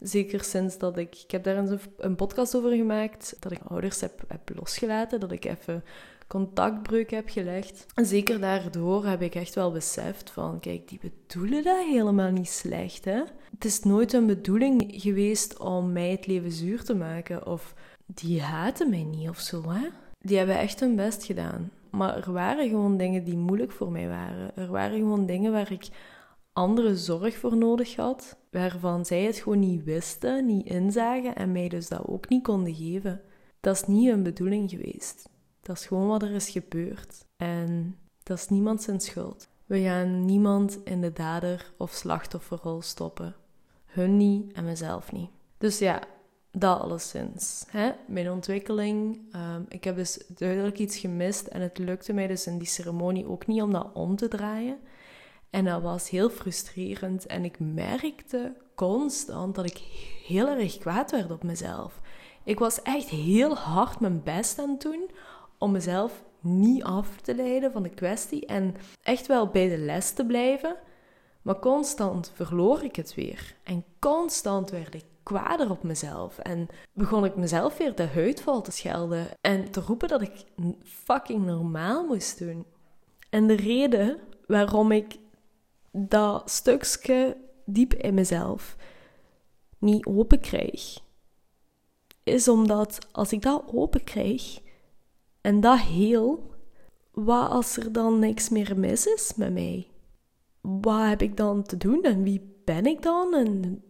Zeker 0.00 0.44
sinds 0.44 0.78
dat 0.78 0.98
ik... 0.98 1.22
Ik 1.24 1.30
heb 1.30 1.44
daar 1.44 1.56
eens 1.56 1.80
een 1.96 2.16
podcast 2.16 2.56
over 2.56 2.70
gemaakt. 2.70 3.36
Dat 3.40 3.52
ik 3.52 3.60
ouders 3.68 4.00
heb, 4.00 4.24
losgelaten. 4.54 5.20
Dat 5.20 5.32
ik 5.32 5.44
even 5.44 5.84
contactbreuk 6.26 7.10
heb 7.10 7.28
gelegd. 7.28 7.86
En 7.94 8.06
zeker 8.06 8.40
daardoor 8.40 9.06
heb 9.06 9.22
ik 9.22 9.34
echt 9.34 9.54
wel 9.54 9.72
beseft 9.72 10.30
van... 10.30 10.60
Kijk, 10.60 10.88
die 10.88 11.00
bedoelen 11.02 11.62
dat 11.62 11.86
helemaal 11.86 12.30
niet 12.30 12.48
slecht, 12.48 13.04
hè. 13.04 13.22
Het 13.50 13.64
is 13.64 13.82
nooit 13.82 14.12
een 14.12 14.26
bedoeling 14.26 14.84
geweest 14.88 15.58
om 15.58 15.92
mij 15.92 16.10
het 16.10 16.26
leven 16.26 16.52
zuur 16.52 16.84
te 16.84 16.94
maken. 16.94 17.46
Of 17.46 17.74
die 18.06 18.42
haten 18.42 18.90
mij 18.90 19.02
niet 19.02 19.28
of 19.28 19.38
zo, 19.38 19.70
hè. 19.70 19.88
Die 20.20 20.36
hebben 20.36 20.58
echt 20.58 20.80
hun 20.80 20.96
best 20.96 21.24
gedaan. 21.24 21.70
Maar 21.90 22.16
er 22.16 22.32
waren 22.32 22.68
gewoon 22.68 22.96
dingen 22.96 23.24
die 23.24 23.36
moeilijk 23.36 23.72
voor 23.72 23.92
mij 23.92 24.08
waren. 24.08 24.56
Er 24.56 24.70
waren 24.70 24.98
gewoon 24.98 25.26
dingen 25.26 25.52
waar 25.52 25.72
ik 25.72 25.88
andere 26.52 26.96
zorg 26.96 27.36
voor 27.36 27.56
nodig 27.56 27.96
had, 27.96 28.38
waarvan 28.50 29.04
zij 29.04 29.22
het 29.22 29.36
gewoon 29.36 29.58
niet 29.58 29.84
wisten, 29.84 30.46
niet 30.46 30.66
inzagen 30.66 31.34
en 31.34 31.52
mij 31.52 31.68
dus 31.68 31.88
dat 31.88 32.06
ook 32.06 32.28
niet 32.28 32.42
konden 32.42 32.74
geven. 32.74 33.20
Dat 33.60 33.74
is 33.74 33.86
niet 33.86 34.10
hun 34.10 34.22
bedoeling 34.22 34.70
geweest. 34.70 35.28
Dat 35.60 35.76
is 35.76 35.86
gewoon 35.86 36.08
wat 36.08 36.22
er 36.22 36.30
is 36.30 36.50
gebeurd. 36.50 37.24
En 37.36 37.98
dat 38.22 38.38
is 38.38 38.48
niemand 38.48 38.82
zijn 38.82 39.00
schuld. 39.00 39.48
We 39.66 39.80
gaan 39.80 40.24
niemand 40.24 40.78
in 40.84 41.00
de 41.00 41.12
dader- 41.12 41.72
of 41.76 41.90
slachtofferrol 41.92 42.82
stoppen. 42.82 43.34
Hun 43.84 44.16
niet 44.16 44.52
en 44.52 44.64
mezelf 44.64 45.12
niet. 45.12 45.30
Dus 45.58 45.78
ja, 45.78 46.02
dat 46.52 46.80
alleszins. 46.80 47.64
Hè? 47.68 47.90
Mijn 48.06 48.30
ontwikkeling. 48.30 49.20
Um, 49.34 49.66
ik 49.68 49.84
heb 49.84 49.96
dus 49.96 50.18
duidelijk 50.28 50.78
iets 50.78 50.96
gemist 50.96 51.46
en 51.46 51.60
het 51.60 51.78
lukte 51.78 52.12
mij 52.12 52.26
dus 52.26 52.46
in 52.46 52.58
die 52.58 52.68
ceremonie 52.68 53.28
ook 53.28 53.46
niet 53.46 53.62
om 53.62 53.72
dat 53.72 53.90
om 53.92 54.16
te 54.16 54.28
draaien. 54.28 54.78
En 55.50 55.64
dat 55.64 55.82
was 55.82 56.10
heel 56.10 56.30
frustrerend 56.30 57.26
en 57.26 57.44
ik 57.44 57.58
merkte 57.58 58.54
constant 58.74 59.54
dat 59.54 59.64
ik 59.64 59.78
heel 60.26 60.48
erg 60.48 60.78
kwaad 60.78 61.10
werd 61.10 61.30
op 61.30 61.42
mezelf. 61.42 62.00
Ik 62.44 62.58
was 62.58 62.82
echt 62.82 63.08
heel 63.08 63.56
hard 63.56 64.00
mijn 64.00 64.22
best 64.22 64.58
aan 64.58 64.70
het 64.70 64.80
doen 64.80 65.10
om 65.58 65.70
mezelf 65.70 66.22
niet 66.40 66.82
af 66.82 67.20
te 67.20 67.34
leiden 67.34 67.72
van 67.72 67.82
de 67.82 67.88
kwestie 67.88 68.46
en 68.46 68.74
echt 69.02 69.26
wel 69.26 69.46
bij 69.46 69.68
de 69.68 69.78
les 69.78 70.10
te 70.10 70.26
blijven. 70.26 70.76
Maar 71.42 71.58
constant 71.58 72.32
verloor 72.34 72.82
ik 72.82 72.96
het 72.96 73.14
weer. 73.14 73.56
En 73.62 73.84
constant 73.98 74.70
werd 74.70 74.94
ik 74.94 75.04
kwader 75.28 75.70
op 75.70 75.82
mezelf. 75.82 76.38
En 76.38 76.68
begon 76.92 77.24
ik 77.24 77.36
mezelf 77.36 77.76
weer 77.76 77.94
de 77.94 78.06
huidval 78.06 78.62
te 78.62 78.70
schelden. 78.70 79.26
En 79.40 79.70
te 79.70 79.80
roepen 79.80 80.08
dat 80.08 80.22
ik 80.22 80.44
fucking 80.84 81.46
normaal 81.46 82.06
moest 82.06 82.38
doen. 82.38 82.66
En 83.30 83.46
de 83.46 83.56
reden 83.56 84.18
waarom 84.46 84.92
ik 84.92 85.18
dat 85.92 86.50
stukje 86.50 87.36
diep 87.64 87.94
in 87.94 88.14
mezelf 88.14 88.76
niet 89.78 90.06
open 90.06 90.40
krijg, 90.40 90.98
is 92.24 92.48
omdat 92.48 92.98
als 93.12 93.32
ik 93.32 93.42
dat 93.42 93.62
open 93.72 94.04
krijg 94.04 94.60
en 95.40 95.60
dat 95.60 95.80
heel, 95.80 96.54
wat 97.12 97.50
als 97.50 97.76
er 97.76 97.92
dan 97.92 98.18
niks 98.18 98.48
meer 98.48 98.78
mis 98.78 99.06
is 99.06 99.32
met 99.36 99.52
mij? 99.52 99.86
Wat 100.60 101.08
heb 101.08 101.22
ik 101.22 101.36
dan 101.36 101.62
te 101.62 101.76
doen 101.76 102.02
en 102.02 102.22
wie 102.22 102.60
ben 102.64 102.86
ik 102.86 103.02
dan 103.02 103.34
en 103.34 103.82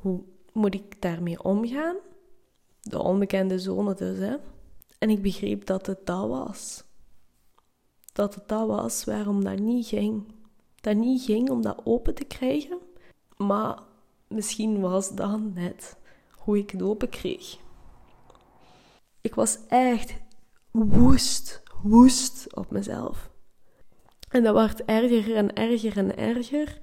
hoe 0.00 0.22
moet 0.56 0.74
ik 0.74 1.02
daarmee 1.02 1.42
omgaan? 1.42 1.96
De 2.80 2.98
onbekende 2.98 3.58
zone 3.58 3.94
dus, 3.94 4.18
hè. 4.18 4.36
En 4.98 5.10
ik 5.10 5.22
begreep 5.22 5.66
dat 5.66 5.86
het 5.86 6.06
dat 6.06 6.28
was. 6.28 6.84
Dat 8.12 8.34
het 8.34 8.48
dat 8.48 8.66
was 8.66 9.04
waarom 9.04 9.44
dat 9.44 9.58
niet 9.58 9.86
ging. 9.86 10.34
Dat 10.80 10.96
niet 10.96 11.22
ging 11.22 11.50
om 11.50 11.62
dat 11.62 11.80
open 11.84 12.14
te 12.14 12.24
krijgen, 12.24 12.78
maar 13.36 13.78
misschien 14.28 14.80
was 14.80 15.14
dat 15.14 15.40
net 15.54 15.96
hoe 16.30 16.58
ik 16.58 16.70
het 16.70 16.82
open 16.82 17.08
kreeg. 17.08 17.56
Ik 19.20 19.34
was 19.34 19.58
echt 19.68 20.14
woest, 20.70 21.62
woest 21.82 22.54
op 22.54 22.70
mezelf. 22.70 23.30
En 24.28 24.42
dat 24.42 24.54
werd 24.54 24.84
erger 24.84 25.36
en 25.36 25.54
erger 25.54 25.96
en 25.96 26.16
erger, 26.16 26.78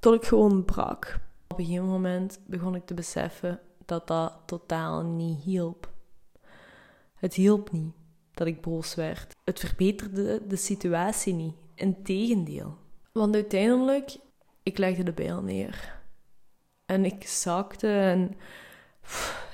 tot 0.00 0.14
ik 0.14 0.24
gewoon 0.24 0.64
brak. 0.64 1.20
Op 1.54 1.60
een 1.60 1.66
gegeven 1.66 1.88
moment 1.88 2.40
begon 2.46 2.74
ik 2.74 2.86
te 2.86 2.94
beseffen 2.94 3.60
dat 3.84 4.06
dat 4.06 4.38
totaal 4.46 5.04
niet 5.04 5.42
hielp. 5.42 5.92
Het 7.14 7.34
hielp 7.34 7.72
niet 7.72 7.94
dat 8.32 8.46
ik 8.46 8.60
boos 8.60 8.94
werd. 8.94 9.36
Het 9.44 9.60
verbeterde 9.60 10.46
de 10.46 10.56
situatie 10.56 11.34
niet. 11.34 11.54
Integendeel. 11.74 12.76
Want 13.12 13.34
uiteindelijk, 13.34 14.16
ik 14.62 14.78
legde 14.78 15.02
de 15.02 15.12
bijl 15.12 15.42
neer. 15.42 16.00
En 16.86 17.04
ik 17.04 17.26
zakte 17.26 17.88
en 17.88 18.36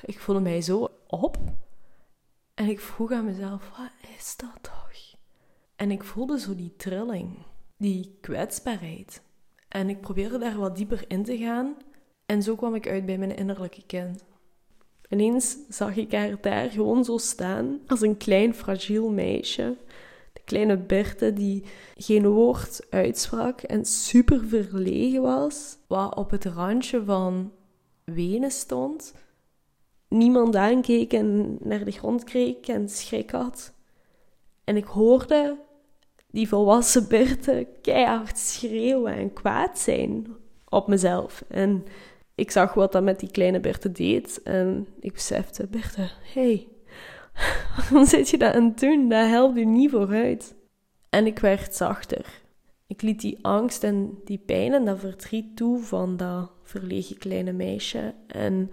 ik 0.03 0.19
voelde 0.19 0.41
mij 0.41 0.61
zo 0.61 0.89
op. 1.07 1.39
En 2.55 2.69
ik 2.69 2.81
vroeg 2.81 3.13
aan 3.13 3.25
mezelf, 3.25 3.71
wat 3.79 4.17
is 4.17 4.37
dat 4.37 4.59
toch? 4.61 4.91
En 5.77 5.91
ik 5.91 6.05
voelde 6.05 6.39
zo 6.39 6.55
die 6.55 6.77
trilling, 6.77 7.39
die 7.77 8.19
kwetsbaarheid. 8.21 9.23
En 9.69 9.89
ik 9.89 10.01
probeerde 10.01 10.39
daar 10.39 10.57
wat 10.57 10.77
dieper 10.77 11.05
in 11.09 11.25
te 11.25 11.39
gaan. 11.39 11.77
En 12.31 12.43
zo 12.43 12.55
kwam 12.55 12.75
ik 12.75 12.89
uit 12.89 13.07
bij 13.07 13.19
mijn 13.19 13.37
innerlijke 13.37 13.83
kind. 13.87 14.25
Ineens 15.09 15.57
zag 15.69 15.97
ik 15.97 16.13
haar 16.13 16.41
daar 16.41 16.71
gewoon 16.71 17.05
zo 17.05 17.19
staan, 17.19 17.81
als 17.87 18.01
een 18.01 18.17
klein 18.17 18.55
fragiel 18.55 19.11
meisje. 19.11 19.77
De 20.33 20.41
kleine 20.45 20.77
Berthe 20.77 21.33
die 21.33 21.65
geen 21.97 22.27
woord 22.27 22.87
uitsprak 22.91 23.61
en 23.61 23.85
super 23.85 24.45
verlegen 24.45 25.23
was, 25.23 25.77
wat 25.87 26.15
op 26.15 26.31
het 26.31 26.45
randje 26.45 27.05
van 27.05 27.53
wenen 28.05 28.51
stond. 28.51 29.15
Niemand 30.09 30.57
aankeek 30.57 31.13
en 31.13 31.59
naar 31.61 31.85
de 31.85 31.91
grond 31.91 32.25
keek 32.25 32.69
en 32.69 32.89
schrik 32.89 33.31
had. 33.31 33.73
En 34.65 34.77
ik 34.77 34.85
hoorde 34.85 35.59
die 36.31 36.49
volwassen 36.49 37.09
Berthe 37.09 37.67
keihard 37.83 38.39
schreeuwen 38.39 39.15
en 39.15 39.33
kwaad 39.33 39.79
zijn 39.79 40.27
op 40.69 40.89
mezelf. 40.89 41.45
En 41.49 41.85
ik 42.41 42.51
zag 42.51 42.75
wat 42.75 42.93
dat 42.93 43.03
met 43.03 43.21
die 43.21 43.31
kleine 43.31 43.61
Berthe 43.61 43.93
deed. 43.93 44.43
En 44.43 44.87
ik 45.01 45.13
besefte, 45.13 45.67
Berthe, 45.67 46.11
hé, 46.21 46.43
hey, 46.43 46.69
waarom 47.77 48.07
zit 48.07 48.29
je 48.29 48.39
dat 48.39 48.55
aan 48.55 48.65
het 48.65 48.81
doen? 48.81 49.09
Dat 49.09 49.29
helpt 49.29 49.59
u 49.59 49.65
niet 49.65 49.91
vooruit. 49.91 50.55
En 51.09 51.27
ik 51.27 51.39
werd 51.39 51.75
zachter. 51.75 52.41
Ik 52.87 53.03
liet 53.03 53.21
die 53.21 53.39
angst 53.45 53.85
en 53.85 54.19
die 54.25 54.39
pijn 54.39 54.73
en 54.73 54.85
dat 54.85 54.99
verdriet 54.99 55.57
toe 55.57 55.79
van 55.79 56.17
dat 56.17 56.51
verlegen 56.63 57.19
kleine 57.19 57.53
meisje. 57.53 58.15
En 58.27 58.71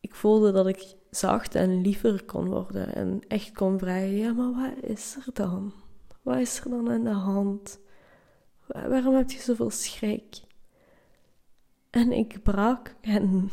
ik 0.00 0.14
voelde 0.14 0.52
dat 0.52 0.66
ik 0.66 0.94
zacht 1.10 1.54
en 1.54 1.80
liever 1.80 2.24
kon 2.24 2.48
worden. 2.48 2.94
En 2.94 3.20
echt 3.28 3.52
kon 3.52 3.78
vragen, 3.78 4.16
ja, 4.16 4.32
maar 4.32 4.52
wat 4.52 4.90
is 4.90 5.16
er 5.16 5.32
dan? 5.32 5.72
Wat 6.22 6.38
is 6.38 6.60
er 6.60 6.70
dan 6.70 6.90
aan 6.90 7.04
de 7.04 7.10
hand? 7.10 7.78
Waarom 8.66 9.14
heb 9.14 9.30
je 9.30 9.38
zoveel 9.38 9.70
schrik? 9.70 10.45
En 11.96 12.12
ik 12.12 12.42
brak 12.42 12.94
en. 13.00 13.50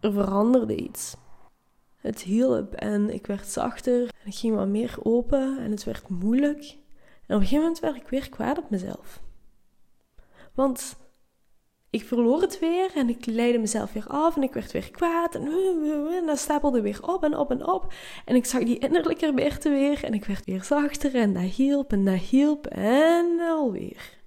Er 0.00 0.12
veranderde 0.12 0.76
iets. 0.76 1.16
Het 1.96 2.22
hielp 2.22 2.74
en 2.74 3.10
ik 3.10 3.26
werd 3.26 3.46
zachter 3.46 4.02
en 4.02 4.26
ik 4.26 4.34
ging 4.34 4.54
wat 4.54 4.68
meer 4.68 4.98
open 5.02 5.58
en 5.58 5.70
het 5.70 5.84
werd 5.84 6.08
moeilijk. 6.08 6.62
En 7.26 7.36
op 7.36 7.40
een 7.40 7.40
gegeven 7.40 7.58
moment 7.58 7.80
werd 7.80 7.96
ik 7.96 8.08
weer 8.08 8.28
kwaad 8.28 8.58
op 8.58 8.70
mezelf. 8.70 9.22
Want 10.54 10.96
ik 11.92 12.04
verloor 12.04 12.40
het 12.40 12.58
weer 12.58 12.90
en 12.94 13.08
ik 13.08 13.26
leidde 13.26 13.58
mezelf 13.58 13.92
weer 13.92 14.06
af 14.06 14.36
en 14.36 14.42
ik 14.42 14.52
werd 14.52 14.72
weer 14.72 14.90
kwaad 14.90 15.34
en, 15.34 15.46
en 16.18 16.26
dat 16.26 16.38
stapelde 16.38 16.80
weer 16.80 16.98
op 17.02 17.24
en 17.24 17.36
op 17.36 17.50
en 17.50 17.66
op. 17.66 17.92
En 18.24 18.34
ik 18.34 18.44
zag 18.44 18.62
die 18.62 18.78
innerlijke 18.78 19.32
Berthe 19.34 19.70
weer 19.70 20.04
en 20.04 20.14
ik 20.14 20.24
werd 20.24 20.44
weer 20.44 20.64
zachter 20.64 21.14
en 21.14 21.32
dat 21.32 21.42
hielp 21.42 21.92
en 21.92 22.04
dat 22.04 22.18
hielp 22.18 22.66
en 22.66 23.40
alweer 23.40 24.18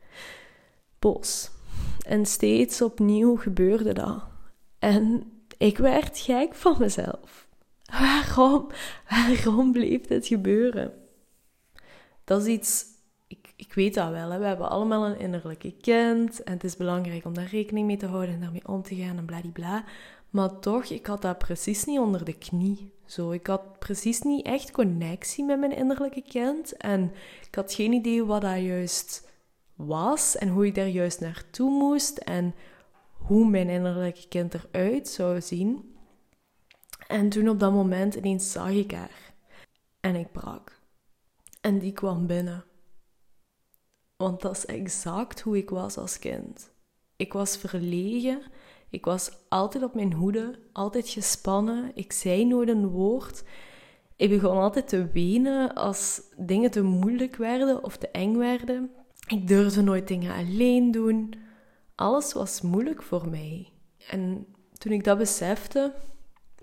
boos. 0.99 1.51
En 2.07 2.25
steeds 2.25 2.81
opnieuw 2.81 3.35
gebeurde 3.35 3.93
dat. 3.93 4.23
En 4.79 5.31
ik 5.57 5.77
werd 5.77 6.19
gek 6.19 6.55
van 6.55 6.75
mezelf. 6.79 7.47
Waarom? 7.85 8.67
Waarom 9.09 9.71
bleef 9.71 10.01
dit 10.01 10.27
gebeuren? 10.27 10.93
Dat 12.23 12.41
is 12.41 12.47
iets, 12.47 12.85
ik, 13.55 13.73
weet 13.73 13.93
dat 13.93 14.09
wel, 14.09 14.29
hè? 14.29 14.39
we 14.39 14.45
hebben 14.45 14.69
allemaal 14.69 15.05
een 15.05 15.19
innerlijke 15.19 15.73
kind 15.81 16.43
en 16.43 16.53
het 16.53 16.63
is 16.63 16.77
belangrijk 16.77 17.25
om 17.25 17.33
daar 17.33 17.49
rekening 17.51 17.87
mee 17.87 17.97
te 17.97 18.05
houden 18.05 18.33
en 18.33 18.41
daarmee 18.41 18.67
om 18.67 18.81
te 18.81 18.95
gaan 18.95 19.17
en 19.17 19.25
bladibla. 19.25 19.83
Maar 20.29 20.59
toch, 20.59 20.85
ik 20.85 21.05
had 21.05 21.21
dat 21.21 21.37
precies 21.37 21.85
niet 21.85 21.99
onder 21.99 22.25
de 22.25 22.37
knie. 22.37 22.93
Zo, 23.05 23.31
ik 23.31 23.47
had 23.47 23.79
precies 23.79 24.21
niet 24.21 24.45
echt 24.45 24.71
connectie 24.71 25.43
met 25.43 25.59
mijn 25.59 25.75
innerlijke 25.75 26.21
kind 26.21 26.77
en 26.77 27.11
ik 27.47 27.55
had 27.55 27.73
geen 27.73 27.93
idee 27.93 28.25
wat 28.25 28.41
dat 28.41 28.61
juist 28.61 29.29
was 29.75 30.37
en 30.37 30.49
hoe 30.49 30.65
ik 30.65 30.75
daar 30.75 30.87
juist 30.87 31.19
naartoe 31.19 31.69
moest 31.69 32.17
en 32.17 32.55
hoe 33.11 33.49
mijn 33.49 33.69
innerlijke 33.69 34.27
kind 34.27 34.53
eruit 34.53 35.07
zou 35.07 35.41
zien. 35.41 35.95
En 37.07 37.29
toen 37.29 37.49
op 37.49 37.59
dat 37.59 37.71
moment 37.71 38.15
ineens 38.15 38.51
zag 38.51 38.69
ik 38.69 38.91
haar. 38.91 39.33
En 39.99 40.15
ik 40.15 40.31
brak. 40.31 40.79
En 41.61 41.79
die 41.79 41.93
kwam 41.93 42.27
binnen. 42.27 42.63
Want 44.17 44.41
dat 44.41 44.57
is 44.57 44.65
exact 44.65 45.41
hoe 45.41 45.57
ik 45.57 45.69
was 45.69 45.97
als 45.97 46.19
kind. 46.19 46.71
Ik 47.15 47.33
was 47.33 47.57
verlegen. 47.57 48.41
Ik 48.89 49.05
was 49.05 49.31
altijd 49.49 49.83
op 49.83 49.95
mijn 49.95 50.13
hoede, 50.13 50.59
altijd 50.71 51.09
gespannen. 51.09 51.91
Ik 51.93 52.11
zei 52.11 52.45
nooit 52.45 52.69
een 52.69 52.87
woord. 52.87 53.43
Ik 54.15 54.29
begon 54.29 54.57
altijd 54.57 54.87
te 54.87 55.09
wenen 55.11 55.73
als 55.73 56.21
dingen 56.37 56.71
te 56.71 56.81
moeilijk 56.81 57.35
werden 57.35 57.83
of 57.83 57.97
te 57.97 58.09
eng 58.09 58.37
werden. 58.37 58.91
Ik 59.27 59.47
durfde 59.47 59.81
nooit 59.81 60.07
dingen 60.07 60.35
alleen 60.35 60.91
doen. 60.91 61.33
Alles 61.95 62.33
was 62.33 62.61
moeilijk 62.61 63.03
voor 63.03 63.29
mij. 63.29 63.69
En 64.09 64.45
toen 64.77 64.91
ik 64.91 65.03
dat 65.03 65.17
besefte, 65.17 65.93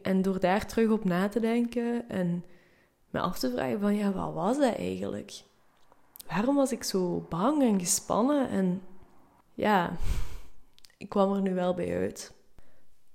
en 0.03 0.23
door 0.23 0.41
daar 0.41 0.67
terug 0.67 0.91
op 0.91 1.05
na 1.05 1.29
te 1.29 1.41
denken 1.41 2.09
en 2.09 2.45
me 3.11 3.21
af 3.21 3.39
te 3.39 3.51
vragen 3.51 3.81
van 3.81 3.95
ja, 3.95 4.13
wat 4.13 4.35
was 4.35 4.59
dat 4.59 4.75
eigenlijk? 4.75 5.43
Waarom 6.33 6.57
was 6.57 6.73
ik 6.73 6.85
zo 6.85 7.27
bang 7.29 7.63
en 7.63 7.81
gespannen? 7.81 8.49
En 8.49 8.83
ja, 9.55 9.97
ik 10.97 11.09
kwam 11.09 11.33
er 11.33 11.41
nu 11.41 11.55
wel 11.55 11.75
bij 11.75 11.97
uit. 11.97 12.33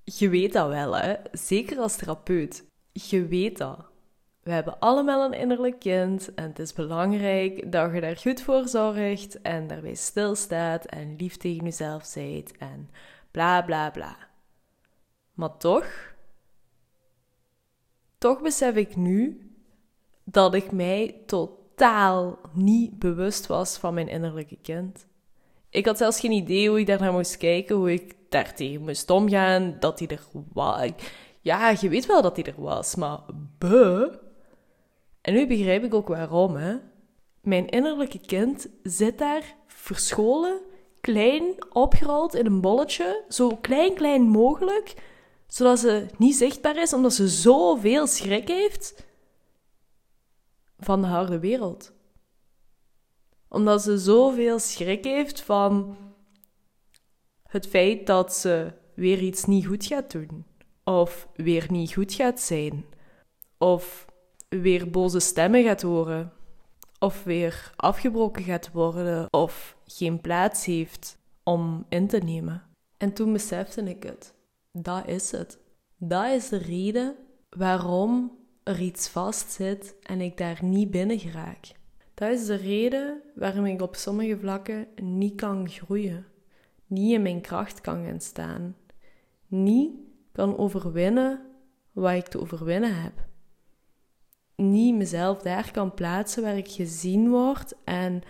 Je 0.03 0.29
weet 0.29 0.53
dat 0.53 0.67
wel, 0.67 0.95
hè? 0.95 1.15
Zeker 1.31 1.77
als 1.77 1.95
therapeut. 1.95 2.65
Je 2.91 3.25
weet 3.25 3.57
dat. 3.57 3.85
We 4.43 4.51
hebben 4.51 4.79
allemaal 4.79 5.25
een 5.25 5.39
innerlijk 5.39 5.79
kind 5.79 6.33
en 6.33 6.43
het 6.43 6.59
is 6.59 6.73
belangrijk 6.73 7.71
dat 7.71 7.93
je 7.93 8.01
daar 8.01 8.17
goed 8.17 8.41
voor 8.41 8.67
zorgt 8.67 9.41
en 9.41 9.67
daarbij 9.67 9.95
stilstaat 9.95 10.85
en 10.85 11.15
lief 11.15 11.37
tegen 11.37 11.63
jezelf 11.63 12.05
zijt 12.05 12.57
en 12.57 12.89
bla 13.31 13.61
bla 13.61 13.89
bla. 13.89 14.17
Maar 15.33 15.57
toch 15.57 16.15
toch 18.17 18.41
besef 18.41 18.75
ik 18.75 18.95
nu 18.95 19.51
dat 20.23 20.53
ik 20.53 20.71
mij 20.71 21.21
totaal 21.77 22.39
niet 22.53 22.99
bewust 22.99 23.47
was 23.47 23.77
van 23.77 23.93
mijn 23.93 24.07
innerlijke 24.07 24.57
kind. 24.61 25.05
Ik 25.69 25.85
had 25.85 25.97
zelfs 25.97 26.19
geen 26.19 26.31
idee 26.31 26.69
hoe 26.69 26.79
ik 26.79 26.87
daar 26.87 26.99
naar 26.99 27.11
moest 27.11 27.37
kijken, 27.37 27.75
hoe 27.75 27.91
ik 27.93 28.13
daar 28.29 28.55
tegen 28.55 28.81
moest 28.81 29.09
omgaan, 29.09 29.75
dat 29.79 29.99
hij 29.99 30.07
er 30.07 30.23
was. 30.53 30.89
Ja, 31.41 31.73
je 31.79 31.89
weet 31.89 32.05
wel 32.05 32.21
dat 32.21 32.35
hij 32.35 32.45
er 32.45 32.61
was, 32.61 32.95
maar 32.95 33.19
buh. 33.57 34.13
En 35.21 35.33
nu 35.33 35.47
begrijp 35.47 35.83
ik 35.83 35.93
ook 35.93 36.07
waarom, 36.07 36.55
hè. 36.55 36.75
Mijn 37.41 37.67
innerlijke 37.69 38.19
kind 38.19 38.67
zit 38.83 39.17
daar 39.17 39.55
verscholen, 39.67 40.59
klein, 41.01 41.43
opgerold 41.73 42.35
in 42.35 42.45
een 42.45 42.61
bolletje, 42.61 43.23
zo 43.29 43.57
klein, 43.61 43.93
klein 43.93 44.21
mogelijk, 44.21 44.93
zodat 45.47 45.79
ze 45.79 46.05
niet 46.17 46.35
zichtbaar 46.35 46.81
is, 46.81 46.93
omdat 46.93 47.13
ze 47.13 47.27
zoveel 47.27 48.07
schrik 48.07 48.47
heeft 48.47 49.06
van 50.77 51.01
de 51.01 51.07
harde 51.07 51.39
wereld. 51.39 51.93
Omdat 53.47 53.81
ze 53.81 53.97
zoveel 53.97 54.59
schrik 54.59 55.03
heeft 55.03 55.41
van 55.41 55.97
het 57.43 57.67
feit 57.67 58.07
dat 58.07 58.33
ze 58.33 58.73
weer 58.95 59.19
iets 59.19 59.45
niet 59.45 59.65
goed 59.65 59.85
gaat 59.85 60.11
doen. 60.11 60.45
Of 60.83 61.27
weer 61.35 61.65
niet 61.71 61.93
goed 61.93 62.13
gaat 62.13 62.39
zijn. 62.39 62.85
Of 63.57 64.05
weer 64.49 64.89
boze 64.89 65.19
stemmen 65.19 65.63
gaat 65.63 65.81
horen. 65.81 66.33
Of 66.99 67.23
weer 67.23 67.71
afgebroken 67.75 68.43
gaat 68.43 68.71
worden. 68.71 69.33
Of 69.33 69.77
geen 69.85 70.21
plaats 70.21 70.65
heeft 70.65 71.17
om 71.43 71.85
in 71.89 72.07
te 72.07 72.17
nemen. 72.17 72.63
En 72.97 73.13
toen 73.13 73.33
besefte 73.33 73.81
ik 73.81 74.03
het. 74.03 74.35
Dat 74.71 75.07
is 75.07 75.31
het. 75.31 75.59
Dat 75.97 76.31
is 76.31 76.49
de 76.49 76.57
reden 76.57 77.15
waarom 77.49 78.37
er 78.67 78.79
iets 78.79 79.07
vastzit 79.07 79.95
en 80.01 80.21
ik 80.21 80.37
daar 80.37 80.59
niet 80.63 80.91
binnen 80.91 81.19
geraak. 81.19 81.71
Dat 82.13 82.31
is 82.31 82.45
de 82.45 82.55
reden 82.55 83.21
waarom 83.35 83.65
ik 83.65 83.81
op 83.81 83.95
sommige 83.95 84.37
vlakken 84.37 84.87
niet 85.01 85.35
kan 85.35 85.69
groeien, 85.69 86.25
niet 86.87 87.11
in 87.11 87.21
mijn 87.21 87.41
kracht 87.41 87.81
kan 87.81 88.05
gaan 88.05 88.21
staan, 88.21 88.75
niet 89.47 89.91
kan 90.31 90.57
overwinnen 90.57 91.41
wat 91.91 92.13
ik 92.13 92.27
te 92.27 92.39
overwinnen 92.39 93.01
heb. 93.01 93.25
Niet 94.55 94.95
mezelf 94.95 95.41
daar 95.41 95.71
kan 95.71 95.93
plaatsen 95.93 96.43
waar 96.43 96.57
ik 96.57 96.71
gezien 96.71 97.29
word 97.29 97.73
en 97.83 98.21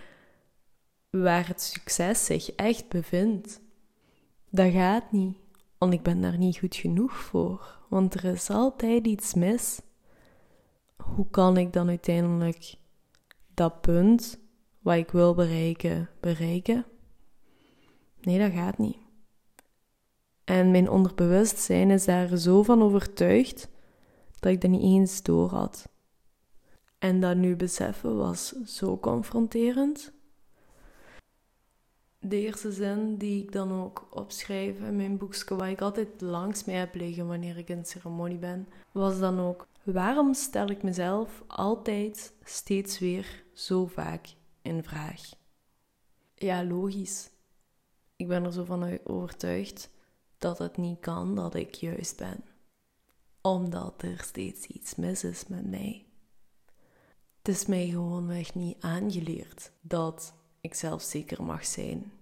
waar 1.10 1.48
het 1.48 1.62
succes 1.62 2.24
zich 2.24 2.50
echt 2.50 2.88
bevindt. 2.88 3.60
Dat 4.50 4.72
gaat 4.72 5.12
niet. 5.12 5.36
Want 5.78 5.92
ik 5.92 6.02
ben 6.02 6.20
daar 6.20 6.38
niet 6.38 6.58
goed 6.58 6.76
genoeg 6.76 7.12
voor. 7.16 7.78
Want 7.88 8.14
er 8.14 8.24
is 8.24 8.50
altijd 8.50 9.06
iets 9.06 9.34
mis. 9.34 9.80
Hoe 11.02 11.26
kan 11.30 11.56
ik 11.56 11.72
dan 11.72 11.88
uiteindelijk 11.88 12.74
dat 13.54 13.80
punt 13.80 14.38
wat 14.78 14.96
ik 14.96 15.10
wil 15.10 15.34
bereiken, 15.34 16.08
bereiken? 16.20 16.84
Nee, 18.20 18.38
dat 18.38 18.52
gaat 18.52 18.78
niet. 18.78 18.98
En 20.44 20.70
mijn 20.70 20.90
onderbewustzijn 20.90 21.90
is 21.90 22.04
daar 22.04 22.36
zo 22.36 22.62
van 22.62 22.82
overtuigd 22.82 23.68
dat 24.38 24.52
ik 24.52 24.60
dat 24.60 24.70
niet 24.70 24.82
eens 24.82 25.22
door 25.22 25.50
had. 25.50 25.88
En 26.98 27.20
dat 27.20 27.36
nu 27.36 27.56
beseffen 27.56 28.16
was 28.16 28.48
zo 28.48 28.98
confronterend 28.98 30.12
de 32.20 32.40
eerste 32.40 32.72
zin 32.72 33.16
die 33.16 33.42
ik 33.42 33.52
dan 33.52 33.72
ook 33.72 34.06
opschrijf 34.10 34.78
in 34.78 34.96
mijn 34.96 35.18
boekje, 35.18 35.56
waar 35.56 35.70
ik 35.70 35.80
altijd 35.80 36.20
langs 36.20 36.64
mij 36.64 36.74
heb 36.74 36.94
liggen 36.94 37.26
wanneer 37.26 37.58
ik 37.58 37.68
in 37.68 37.84
ceremonie 37.84 38.38
ben, 38.38 38.68
was 38.92 39.18
dan 39.18 39.40
ook: 39.40 39.66
waarom 39.92 40.34
stel 40.34 40.68
ik 40.68 40.82
mezelf 40.82 41.42
altijd 41.46 42.32
steeds 42.42 42.98
weer 42.98 43.44
zo 43.52 43.86
vaak 43.86 44.26
in 44.62 44.82
vraag? 44.82 45.22
Ja, 46.34 46.64
logisch. 46.64 47.30
Ik 48.16 48.28
ben 48.28 48.44
er 48.44 48.52
zo 48.52 48.64
van 48.64 48.98
overtuigd 49.04 49.90
dat 50.38 50.58
het 50.58 50.76
niet 50.76 51.00
kan 51.00 51.34
dat 51.34 51.54
ik 51.54 51.74
juist 51.74 52.16
ben, 52.16 52.44
omdat 53.40 54.02
er 54.02 54.20
steeds 54.20 54.66
iets 54.66 54.94
mis 54.94 55.24
is 55.24 55.46
met 55.46 55.66
mij. 55.70 56.06
Het 57.38 57.48
is 57.56 57.66
mij 57.66 57.86
gewoonweg 57.86 58.54
niet 58.54 58.76
aangeleerd 58.80 59.72
dat 59.80 60.34
ik 60.60 60.74
zelf 60.74 61.02
zeker 61.02 61.42
mag 61.42 61.64
zijn. 61.66 62.12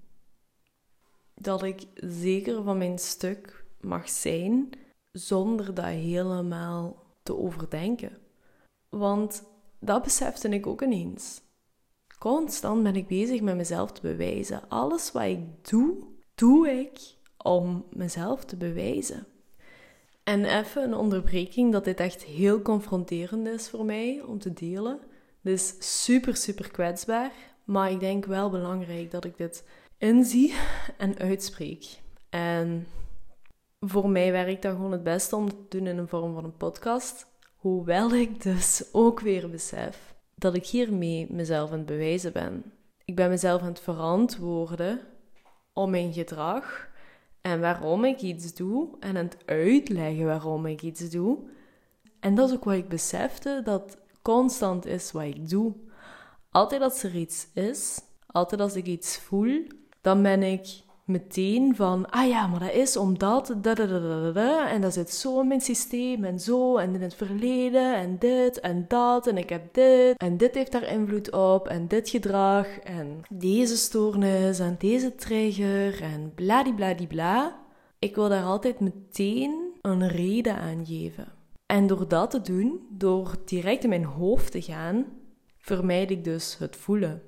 Dat 1.35 1.63
ik 1.63 1.87
zeker 1.95 2.63
van 2.63 2.79
mijn 2.79 2.99
stuk 2.99 3.65
mag 3.81 4.09
zijn 4.09 4.71
zonder 5.13 5.75
dat 5.75 5.85
helemaal 5.85 7.06
te 7.27 7.37
overdenken. 7.37 8.19
Want 8.89 9.43
dat 9.81 10.03
besefte 10.03 10.49
ik 10.49 10.67
ook 10.67 10.83
ineens. 10.83 11.43
Constant 12.19 12.83
ben 12.83 12.97
ik 12.97 13.07
bezig 13.07 13.41
met 13.41 13.57
mezelf 13.57 13.93
te 13.93 14.01
bewijzen. 14.01 14.69
Alles 14.69 15.13
wat 15.13 15.23
ik 15.23 15.69
doe, 15.69 15.97
doe 16.35 16.69
ik 16.69 17.01
om 17.37 17.85
mezelf 17.91 18.45
te 18.45 18.57
bewijzen. 18.57 19.27
En 20.25 20.45
even 20.45 20.83
een 20.83 20.95
onderbreking 20.95 21.73
dat 21.73 21.85
dit 21.85 22.01
echt 22.01 22.25
heel 22.25 22.63
confronterend 22.63 23.47
is 23.47 23.69
voor 23.69 23.85
mij 23.85 24.23
om 24.23 24.39
te 24.39 24.53
delen. 24.53 25.01
Dit 25.41 25.55
is 25.55 26.05
super, 26.05 26.37
super 26.37 26.71
kwetsbaar. 26.71 27.33
Maar 27.65 27.91
ik 27.91 28.01
denk 28.01 28.25
wel 28.25 28.51
belangrijk 28.51 29.11
dat 29.11 29.25
ik 29.25 29.37
dit 29.37 29.65
inzie 29.99 30.55
en 30.99 31.19
uitspreek. 31.19 32.01
En 32.31 32.87
voor 33.81 34.11
mij 34.11 34.33
werkt 34.33 34.63
dat 34.63 34.75
gewoon 34.75 34.93
het 34.93 35.03
beste 35.03 35.37
om 35.37 35.49
te 35.49 35.65
doen 35.69 35.87
in 35.87 35.99
een 35.99 36.09
vorm 36.09 36.35
van 36.35 36.45
een 36.45 36.57
podcast. 36.57 37.27
Hoewel 37.57 38.15
ik 38.15 38.43
dus 38.43 38.89
ook 38.93 39.21
weer 39.21 39.51
besef 39.51 40.15
dat 40.35 40.55
ik 40.55 40.67
hiermee 40.67 41.27
mezelf 41.31 41.71
aan 41.71 41.79
het 41.79 41.87
bewijzen 41.87 42.33
ben. 42.33 42.73
Ik 43.05 43.17
ben 43.17 43.29
mezelf 43.29 43.61
aan 43.61 43.69
het 43.69 43.81
verantwoorden 43.81 45.01
om 45.73 45.91
mijn 45.91 46.13
gedrag 46.13 46.89
en 47.41 47.61
waarom 47.61 48.05
ik 48.05 48.21
iets 48.21 48.55
doe 48.55 48.97
en 49.01 49.17
aan 49.17 49.25
het 49.25 49.37
uitleggen 49.47 50.27
waarom 50.27 50.67
ik 50.67 50.83
iets 50.83 51.11
doe. 51.11 51.39
En 52.21 52.35
dat 52.35 52.49
is 52.49 52.55
ook 52.55 52.65
wat 52.65 52.75
ik 52.75 52.89
besefte, 52.89 53.61
dat 53.65 53.99
constant 54.23 54.87
is 54.87 55.13
wat 55.13 55.23
ik 55.23 55.49
doe. 55.49 55.75
Altijd 56.51 56.83
als 56.83 57.03
er 57.03 57.17
iets 57.17 57.49
is, 57.55 58.01
altijd 58.27 58.61
als 58.61 58.75
ik 58.75 58.87
iets 58.87 59.19
voel, 59.19 59.67
dan 60.01 60.23
ben 60.23 60.43
ik 60.43 60.85
meteen 61.07 61.77
van, 61.77 62.11
ah 62.11 62.29
ja, 62.29 62.47
maar 62.47 62.61
dat 62.61 62.73
is 62.73 62.97
omdat, 62.97 63.47
da, 63.47 63.75
da, 63.75 63.87
da, 63.87 63.99
da, 63.99 64.31
da, 64.33 64.71
en 64.71 64.81
dat 64.81 64.93
zit 64.93 65.11
zo 65.11 65.41
in 65.41 65.49
mijn 65.49 65.61
systeem 65.61 66.25
en 66.25 66.41
zo, 66.41 66.77
en 66.77 66.95
in 66.95 67.03
het 67.03 67.15
verleden, 67.15 67.95
en 67.95 68.19
dit 68.19 68.61
en 68.61 68.85
dat, 68.89 69.27
en 69.27 69.39
ik 69.39 69.49
heb 69.49 69.75
dit, 69.75 70.17
en 70.17 70.37
dit 70.37 70.55
heeft 70.55 70.73
daar 70.73 70.89
invloed 70.89 71.33
op, 71.33 71.69
en 71.69 71.89
dit 71.89 72.09
gedrag, 72.09 72.79
en 72.79 73.23
deze 73.29 73.77
stoornis, 73.77 74.59
en 74.59 74.77
deze 74.79 75.15
trigger, 75.15 76.03
en 76.03 76.33
bladibladibla. 76.35 77.57
Ik 77.99 78.15
wil 78.15 78.29
daar 78.29 78.45
altijd 78.45 78.81
meteen 78.81 79.73
een 79.83 80.09
reden 80.09 80.57
aan 80.57 80.87
geven. 80.87 81.33
En 81.67 81.87
door 81.87 82.09
dat 82.09 82.31
te 82.31 82.41
doen, 82.41 82.87
door 82.91 83.35
direct 83.45 83.83
in 83.83 83.89
mijn 83.89 84.05
hoofd 84.05 84.53
te 84.53 84.63
gaan, 84.63 85.05
vermijd 85.59 86.11
ik 86.11 86.25
dus 86.25 86.59
het 86.59 86.77
voelen. 86.77 87.23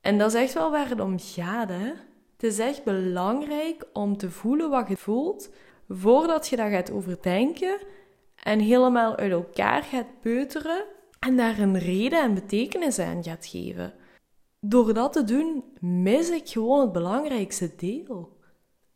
En 0.00 0.18
dat 0.18 0.34
is 0.34 0.40
echt 0.40 0.54
wel 0.54 0.70
waar 0.70 0.88
het 0.88 1.00
om 1.00 1.18
gaat, 1.18 1.68
hè? 1.68 1.92
Het 2.36 2.44
is 2.44 2.58
echt 2.58 2.84
belangrijk 2.84 3.84
om 3.92 4.16
te 4.16 4.30
voelen 4.30 4.70
wat 4.70 4.88
je 4.88 4.96
voelt 4.96 5.50
voordat 5.88 6.48
je 6.48 6.56
dat 6.56 6.70
gaat 6.70 6.90
overdenken 6.90 7.78
en 8.42 8.58
helemaal 8.58 9.16
uit 9.16 9.32
elkaar 9.32 9.82
gaat 9.82 10.20
peuteren 10.20 10.84
en 11.18 11.36
daar 11.36 11.58
een 11.58 11.78
reden 11.78 12.22
en 12.22 12.34
betekenis 12.34 12.98
aan 12.98 13.22
gaat 13.22 13.46
geven. 13.46 13.92
Door 14.60 14.94
dat 14.94 15.12
te 15.12 15.24
doen, 15.24 15.64
mis 15.80 16.30
ik 16.30 16.48
gewoon 16.48 16.80
het 16.80 16.92
belangrijkste 16.92 17.70
deel. 17.76 18.36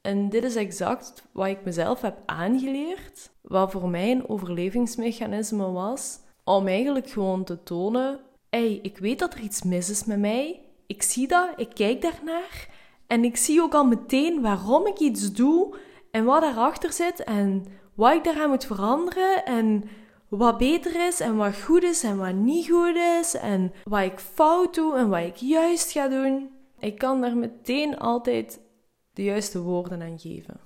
En 0.01 0.28
dit 0.28 0.45
is 0.45 0.57
exact 0.57 1.22
wat 1.32 1.47
ik 1.47 1.64
mezelf 1.64 2.01
heb 2.01 2.16
aangeleerd, 2.26 3.30
wat 3.41 3.70
voor 3.70 3.88
mij 3.88 4.11
een 4.11 4.28
overlevingsmechanisme 4.28 5.70
was, 5.70 6.18
om 6.45 6.66
eigenlijk 6.66 7.11
gewoon 7.11 7.45
te 7.45 7.62
tonen: 7.62 8.20
hey, 8.51 8.78
ik 8.82 8.99
weet 8.99 9.18
dat 9.18 9.34
er 9.34 9.41
iets 9.41 9.62
mis 9.62 9.91
is 9.91 10.05
met 10.05 10.18
mij, 10.18 10.61
ik 10.86 11.03
zie 11.03 11.28
dat, 11.28 11.49
ik 11.57 11.68
kijk 11.74 12.03
daarnaar 12.03 12.68
en 13.11 13.24
ik 13.24 13.36
zie 13.36 13.62
ook 13.62 13.74
al 13.74 13.86
meteen 13.86 14.40
waarom 14.40 14.86
ik 14.86 14.98
iets 14.98 15.32
doe 15.32 15.76
en 16.11 16.24
wat 16.24 16.40
daarachter 16.40 16.92
zit 16.92 17.24
en 17.24 17.64
wat 17.94 18.14
ik 18.14 18.24
daaraan 18.24 18.48
moet 18.48 18.64
veranderen 18.64 19.44
en 19.44 19.84
wat 20.28 20.58
beter 20.58 21.06
is 21.06 21.20
en 21.20 21.36
wat 21.36 21.61
goed 21.61 21.82
is 21.82 22.02
en 22.02 22.18
wat 22.18 22.34
niet 22.34 22.70
goed 22.70 22.96
is 22.96 23.34
en 23.34 23.72
wat 23.84 24.02
ik 24.02 24.18
fout 24.18 24.74
doe 24.74 24.96
en 24.96 25.08
wat 25.08 25.20
ik 25.20 25.36
juist 25.36 25.90
ga 25.90 26.08
doen. 26.08 26.50
Ik 26.78 26.98
kan 26.98 27.20
daar 27.20 27.36
meteen 27.36 27.98
altijd 27.98 28.61
de 29.12 29.22
juiste 29.22 29.62
woorden 29.62 30.02
aan 30.02 30.18
geven. 30.18 30.61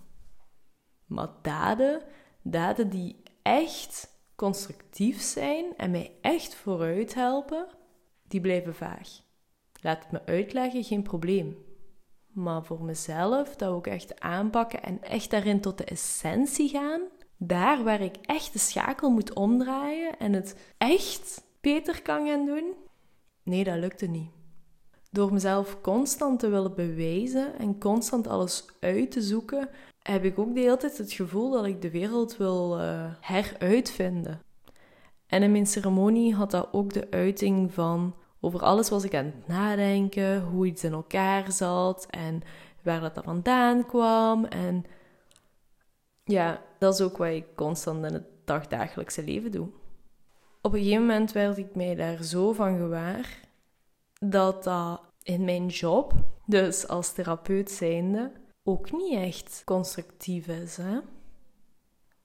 Maar 1.06 1.28
daden, 1.42 2.02
daden 2.42 2.90
die 2.90 3.22
echt 3.42 4.08
constructief 4.36 5.20
zijn 5.20 5.76
en 5.76 5.90
mij 5.90 6.12
echt 6.20 6.54
vooruit 6.54 7.14
helpen, 7.14 7.66
die 8.28 8.40
blijven 8.40 8.74
vaag. 8.74 9.08
Laat 9.80 10.02
het 10.02 10.12
me 10.12 10.26
uitleggen, 10.26 10.84
geen 10.84 11.02
probleem. 11.02 11.72
Maar 12.34 12.64
voor 12.64 12.82
mezelf, 12.82 13.56
dat 13.56 13.68
ook 13.68 13.86
echt 13.86 14.20
aanpakken 14.20 14.82
en 14.82 15.02
echt 15.02 15.30
daarin 15.30 15.60
tot 15.60 15.78
de 15.78 15.84
essentie 15.84 16.68
gaan. 16.68 17.00
Daar 17.36 17.84
waar 17.84 18.00
ik 18.00 18.16
echt 18.22 18.52
de 18.52 18.58
schakel 18.58 19.10
moet 19.10 19.34
omdraaien 19.34 20.18
en 20.18 20.32
het 20.32 20.56
echt 20.78 21.44
beter 21.60 22.02
kan 22.02 22.26
gaan 22.26 22.46
doen. 22.46 22.72
Nee, 23.42 23.64
dat 23.64 23.76
lukte 23.76 24.06
niet. 24.06 24.30
Door 25.10 25.32
mezelf 25.32 25.80
constant 25.80 26.40
te 26.40 26.48
willen 26.48 26.74
bewijzen 26.74 27.58
en 27.58 27.78
constant 27.78 28.26
alles 28.26 28.64
uit 28.80 29.10
te 29.10 29.22
zoeken, 29.22 29.68
heb 30.02 30.24
ik 30.24 30.38
ook 30.38 30.54
de 30.54 30.60
hele 30.60 30.76
tijd 30.76 30.98
het 30.98 31.12
gevoel 31.12 31.50
dat 31.50 31.66
ik 31.66 31.82
de 31.82 31.90
wereld 31.90 32.36
wil 32.36 32.80
uh, 32.80 33.12
heruitvinden. 33.20 34.40
En 35.26 35.42
in 35.42 35.52
mijn 35.52 35.66
ceremonie 35.66 36.34
had 36.34 36.50
dat 36.50 36.68
ook 36.72 36.92
de 36.92 37.06
uiting 37.10 37.72
van 37.74 38.14
over 38.44 38.60
alles 38.60 38.88
was 38.88 39.04
ik 39.04 39.14
aan 39.14 39.24
het 39.24 39.46
nadenken, 39.46 40.42
hoe 40.42 40.66
iets 40.66 40.84
in 40.84 40.92
elkaar 40.92 41.52
zat 41.52 42.06
en 42.10 42.42
waar 42.82 43.00
dat 43.00 43.24
vandaan 43.24 43.86
kwam. 43.86 44.44
En 44.44 44.84
ja, 46.24 46.62
dat 46.78 46.94
is 46.94 47.00
ook 47.00 47.16
wat 47.16 47.28
ik 47.28 47.46
constant 47.54 48.04
in 48.04 48.12
het 48.12 48.26
dagdagelijkse 48.44 49.24
leven 49.24 49.52
doe. 49.52 49.68
Op 50.62 50.72
een 50.72 50.78
gegeven 50.78 51.00
moment 51.00 51.32
werd 51.32 51.58
ik 51.58 51.74
mij 51.74 51.94
daar 51.94 52.22
zo 52.22 52.52
van 52.52 52.76
gewaar 52.76 53.40
dat 54.18 54.64
dat 54.64 55.00
in 55.22 55.44
mijn 55.44 55.66
job, 55.66 56.12
dus 56.46 56.88
als 56.88 57.12
therapeut 57.12 57.70
zijnde, 57.70 58.32
ook 58.62 58.92
niet 58.92 59.14
echt 59.14 59.62
constructief 59.64 60.46
is. 60.46 60.76
Hè? 60.76 60.98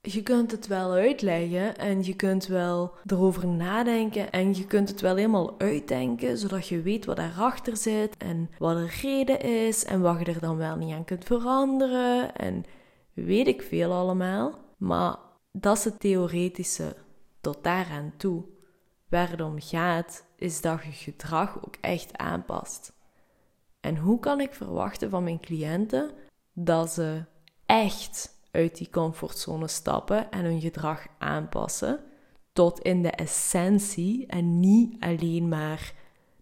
Je 0.02 0.24
kunt 0.24 0.52
het 0.52 0.68
wel 0.68 0.92
uitleggen 0.92 1.78
en 1.78 2.04
je 2.04 2.16
kunt 2.16 2.48
wel 2.48 2.94
erover 3.06 3.48
nadenken 3.48 4.32
en 4.32 4.56
je 4.56 4.66
kunt 4.68 4.90
het 4.90 5.02
wel 5.02 5.16
helemaal 5.16 5.60
uitdenken, 5.60 6.38
zodat 6.38 6.68
je 6.68 6.82
weet 6.82 7.06
wat 7.06 7.16
daarachter 7.16 7.78
zit 7.78 8.18
en 8.18 8.50
wat 8.58 8.76
de 8.76 8.88
reden 9.02 9.42
is 9.42 9.86
en 9.86 10.02
wat 10.02 10.20
je 10.20 10.26
er 10.26 10.40
dan 10.40 10.58
wel 10.58 10.76
niet 10.76 10.94
aan 10.94 11.06
kunt 11.06 11.26
veranderen 11.26 12.36
en 12.36 12.64
weet 13.14 13.48
ik 13.48 13.62
veel 13.62 13.94
allemaal. 13.94 14.54
Maar 14.78 15.18
dat 15.52 15.78
is 15.78 15.84
het 15.84 16.00
theoretische 16.00 16.96
tot 17.42 17.64
daaraan 17.64 18.14
toe. 18.18 18.46
Waar 19.10 19.30
het 19.30 19.42
om 19.42 19.62
gaat, 19.62 20.26
is 20.36 20.62
dat 20.62 20.84
je 20.84 20.92
gedrag 20.92 21.66
ook 21.66 21.76
echt 21.82 22.18
aanpast. 22.18 22.94
En 23.80 23.98
hoe 23.98 24.20
kan 24.20 24.40
ik 24.40 24.54
verwachten 24.54 25.10
van 25.10 25.24
mijn 25.24 25.40
cliënten 25.40 26.12
dat 26.54 26.92
ze 26.92 27.24
echt 27.66 28.39
uit 28.52 28.78
die 28.78 28.90
comfortzone 28.90 29.68
stappen 29.68 30.32
en 30.32 30.44
hun 30.44 30.62
gedrag 30.62 31.08
aanpassen 31.18 32.00
tot 32.54 32.80
in 32.80 33.02
de 33.02 33.12
essentie 33.12 34.28
en 34.28 34.60
niet 34.60 34.96
alleen 35.00 35.48
maar 35.48 35.94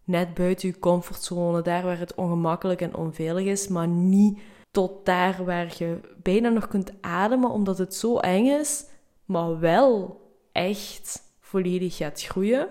net 0.03 0.33
buiten 0.33 0.67
je 0.67 0.79
comfortzone, 0.79 1.61
daar 1.61 1.83
waar 1.83 1.99
het 1.99 2.15
ongemakkelijk 2.15 2.81
en 2.81 2.95
onveilig 2.95 3.45
is, 3.45 3.67
maar 3.67 3.87
niet 3.87 4.39
tot 4.71 5.05
daar 5.05 5.45
waar 5.45 5.75
je 5.77 5.99
bijna 6.21 6.49
nog 6.49 6.67
kunt 6.67 6.91
ademen 7.01 7.49
omdat 7.49 7.77
het 7.77 7.95
zo 7.95 8.17
eng 8.17 8.45
is, 8.45 8.85
maar 9.25 9.59
wel 9.59 10.21
echt 10.51 11.21
volledig 11.39 11.95
gaat 11.95 12.21
groeien. 12.21 12.67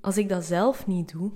Als 0.00 0.16
ik 0.16 0.28
dat 0.28 0.44
zelf 0.44 0.86
niet 0.86 1.12
doe, 1.12 1.30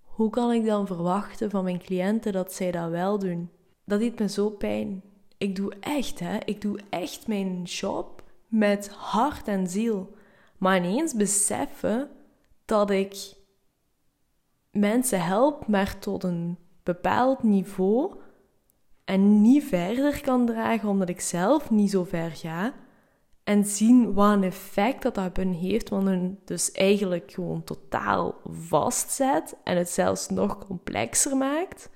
hoe 0.00 0.30
kan 0.30 0.52
ik 0.52 0.64
dan 0.64 0.86
verwachten 0.86 1.50
van 1.50 1.64
mijn 1.64 1.78
cliënten 1.78 2.32
dat 2.32 2.52
zij 2.52 2.70
dat 2.70 2.90
wel 2.90 3.18
doen? 3.18 3.50
Dat 3.84 4.00
doet 4.00 4.18
me 4.18 4.28
zo 4.28 4.50
pijn 4.50 5.02
ik 5.44 5.56
doe 5.56 5.72
echt, 5.80 6.20
hè, 6.20 6.38
ik 6.44 6.60
doe 6.60 6.78
echt 6.90 7.26
mijn 7.26 7.62
job 7.62 8.22
met 8.48 8.88
hart 8.88 9.48
en 9.48 9.66
ziel. 9.66 10.14
Maar 10.58 10.76
ineens 10.76 11.14
beseffen 11.14 12.10
dat 12.64 12.90
ik 12.90 13.34
mensen 14.70 15.24
help, 15.24 15.66
maar 15.66 15.98
tot 15.98 16.24
een 16.24 16.58
bepaald 16.82 17.42
niveau 17.42 18.14
en 19.04 19.42
niet 19.42 19.64
verder 19.64 20.20
kan 20.20 20.46
dragen 20.46 20.88
omdat 20.88 21.08
ik 21.08 21.20
zelf 21.20 21.70
niet 21.70 21.90
zo 21.90 22.04
ver 22.04 22.30
ga. 22.30 22.72
En 23.44 23.64
zien 23.64 24.14
wat 24.14 24.32
een 24.32 24.42
effect 24.44 25.02
dat 25.02 25.14
dat 25.14 25.26
op 25.26 25.52
heeft, 25.52 25.88
want 25.88 26.06
hun 26.08 26.38
dus 26.44 26.72
eigenlijk 26.72 27.32
gewoon 27.32 27.64
totaal 27.64 28.34
vastzet 28.50 29.56
en 29.64 29.76
het 29.76 29.90
zelfs 29.90 30.28
nog 30.28 30.66
complexer 30.66 31.36
maakt. 31.36 31.90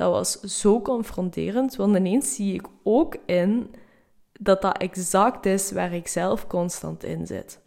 Dat 0.00 0.10
was 0.10 0.40
zo 0.40 0.80
confronterend, 0.80 1.76
want 1.76 1.96
ineens 1.96 2.34
zie 2.34 2.54
ik 2.54 2.66
ook 2.82 3.16
in 3.26 3.70
dat 4.32 4.62
dat 4.62 4.78
exact 4.78 5.46
is 5.46 5.72
waar 5.72 5.94
ik 5.94 6.08
zelf 6.08 6.46
constant 6.46 7.04
in 7.04 7.26
zit. 7.26 7.60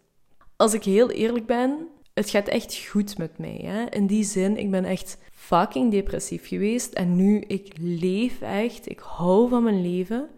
Als 0.56 0.74
ik 0.74 0.84
heel 0.84 1.10
eerlijk 1.10 1.46
ben, 1.46 1.88
het 2.14 2.30
gaat 2.30 2.48
echt 2.48 2.86
goed 2.86 3.18
met 3.18 3.38
mij. 3.38 3.60
Hè? 3.64 3.84
In 3.84 4.06
die 4.06 4.24
zin, 4.24 4.56
ik 4.56 4.70
ben 4.70 4.84
echt 4.84 5.18
fucking 5.32 5.90
depressief 5.90 6.48
geweest 6.48 6.92
en 6.92 7.16
nu, 7.16 7.40
ik 7.40 7.72
leef 7.80 8.40
echt, 8.40 8.90
ik 8.90 8.98
hou 8.98 9.48
van 9.48 9.62
mijn 9.62 9.82
leven. 9.82 10.28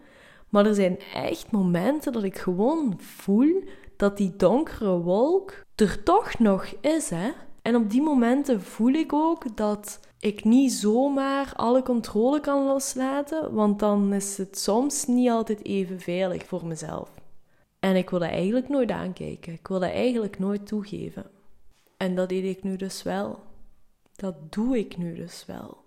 Maar 0.49 0.65
er 0.65 0.75
zijn 0.75 0.99
echt 1.13 1.51
momenten 1.51 2.11
dat 2.11 2.23
ik 2.23 2.37
gewoon 2.37 2.93
voel 2.97 3.63
dat 3.95 4.17
die 4.17 4.35
donkere 4.35 4.99
wolk 4.99 5.53
er 5.75 6.03
toch 6.03 6.39
nog 6.39 6.65
is, 6.81 7.09
hè. 7.09 7.31
En 7.61 7.75
op 7.75 7.89
die 7.89 8.01
momenten 8.01 8.61
voel 8.61 8.93
ik 8.93 9.13
ook 9.13 9.57
dat 9.57 9.99
ik 10.27 10.43
niet 10.43 10.71
zomaar 10.71 11.53
alle 11.55 11.83
controle 11.83 12.39
kan 12.39 12.65
loslaten, 12.65 13.53
want 13.53 13.79
dan 13.79 14.13
is 14.13 14.37
het 14.37 14.57
soms 14.57 15.05
niet 15.05 15.29
altijd 15.29 15.65
even 15.65 15.99
veilig 15.99 16.45
voor 16.45 16.65
mezelf. 16.65 17.09
En 17.79 17.95
ik 17.95 18.09
wil 18.09 18.19
dat 18.19 18.29
eigenlijk 18.29 18.69
nooit 18.69 18.91
aankijken. 18.91 19.53
Ik 19.53 19.67
wil 19.67 19.83
eigenlijk 19.83 20.39
nooit 20.39 20.67
toegeven. 20.67 21.25
En 21.97 22.15
dat 22.15 22.29
deed 22.29 22.43
ik 22.43 22.63
nu 22.63 22.75
dus 22.75 23.03
wel. 23.03 23.39
Dat 24.15 24.35
doe 24.49 24.77
ik 24.77 24.97
nu 24.97 25.15
dus 25.15 25.45
wel. 25.45 25.77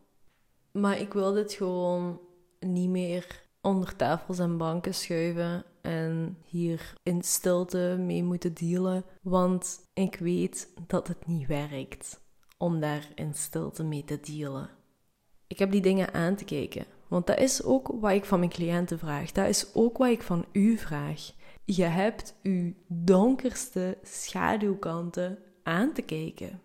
Maar 0.72 0.98
ik 0.98 1.12
wil 1.12 1.32
dit 1.32 1.52
gewoon 1.52 2.20
niet 2.60 2.90
meer 2.90 3.42
onder 3.60 3.96
tafels 3.96 4.38
en 4.38 4.56
banken 4.56 4.94
schuiven 4.94 5.64
en 5.80 6.36
hier 6.44 6.94
in 7.02 7.22
stilte 7.22 7.96
mee 7.98 8.22
moeten 8.22 8.54
dealen, 8.54 9.04
want 9.22 9.80
ik 9.94 10.16
weet 10.16 10.68
dat 10.86 11.08
het 11.08 11.26
niet 11.26 11.46
werkt 11.46 12.20
om 12.60 12.80
daar 12.80 13.08
in 13.14 13.34
stilte 13.34 13.84
mee 13.84 14.04
te 14.04 14.20
dealen. 14.20 14.70
Ik 15.46 15.58
heb 15.58 15.70
die 15.70 15.80
dingen 15.80 16.14
aan 16.14 16.34
te 16.34 16.44
kijken, 16.44 16.84
want 17.08 17.26
dat 17.26 17.38
is 17.38 17.62
ook 17.62 17.88
wat 18.00 18.12
ik 18.12 18.24
van 18.24 18.38
mijn 18.38 18.50
cliënten 18.50 18.98
vraag. 18.98 19.32
Dat 19.32 19.48
is 19.48 19.74
ook 19.74 19.98
wat 19.98 20.08
ik 20.08 20.22
van 20.22 20.44
u 20.52 20.76
vraag. 20.76 21.30
Je 21.64 21.84
hebt 21.84 22.34
uw 22.42 22.72
donkerste 22.86 23.98
schaduwkanten 24.02 25.38
aan 25.62 25.92
te 25.92 26.02
kijken. 26.02 26.60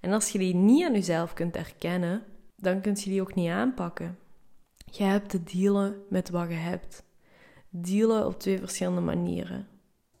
En 0.00 0.12
als 0.12 0.28
je 0.28 0.38
die 0.38 0.54
niet 0.54 0.84
aan 0.84 0.92
jezelf 0.92 1.32
kunt 1.32 1.54
herkennen, 1.54 2.22
dan 2.56 2.80
kun 2.80 2.96
je 2.98 3.10
die 3.10 3.20
ook 3.20 3.34
niet 3.34 3.50
aanpakken. 3.50 4.18
Je 4.90 5.02
hebt 5.02 5.30
te 5.30 5.42
dealen 5.42 6.02
met 6.08 6.30
wat 6.30 6.48
je 6.48 6.54
hebt. 6.54 7.04
Dealen 7.68 8.26
op 8.26 8.38
twee 8.38 8.58
verschillende 8.58 9.00
manieren. 9.00 9.68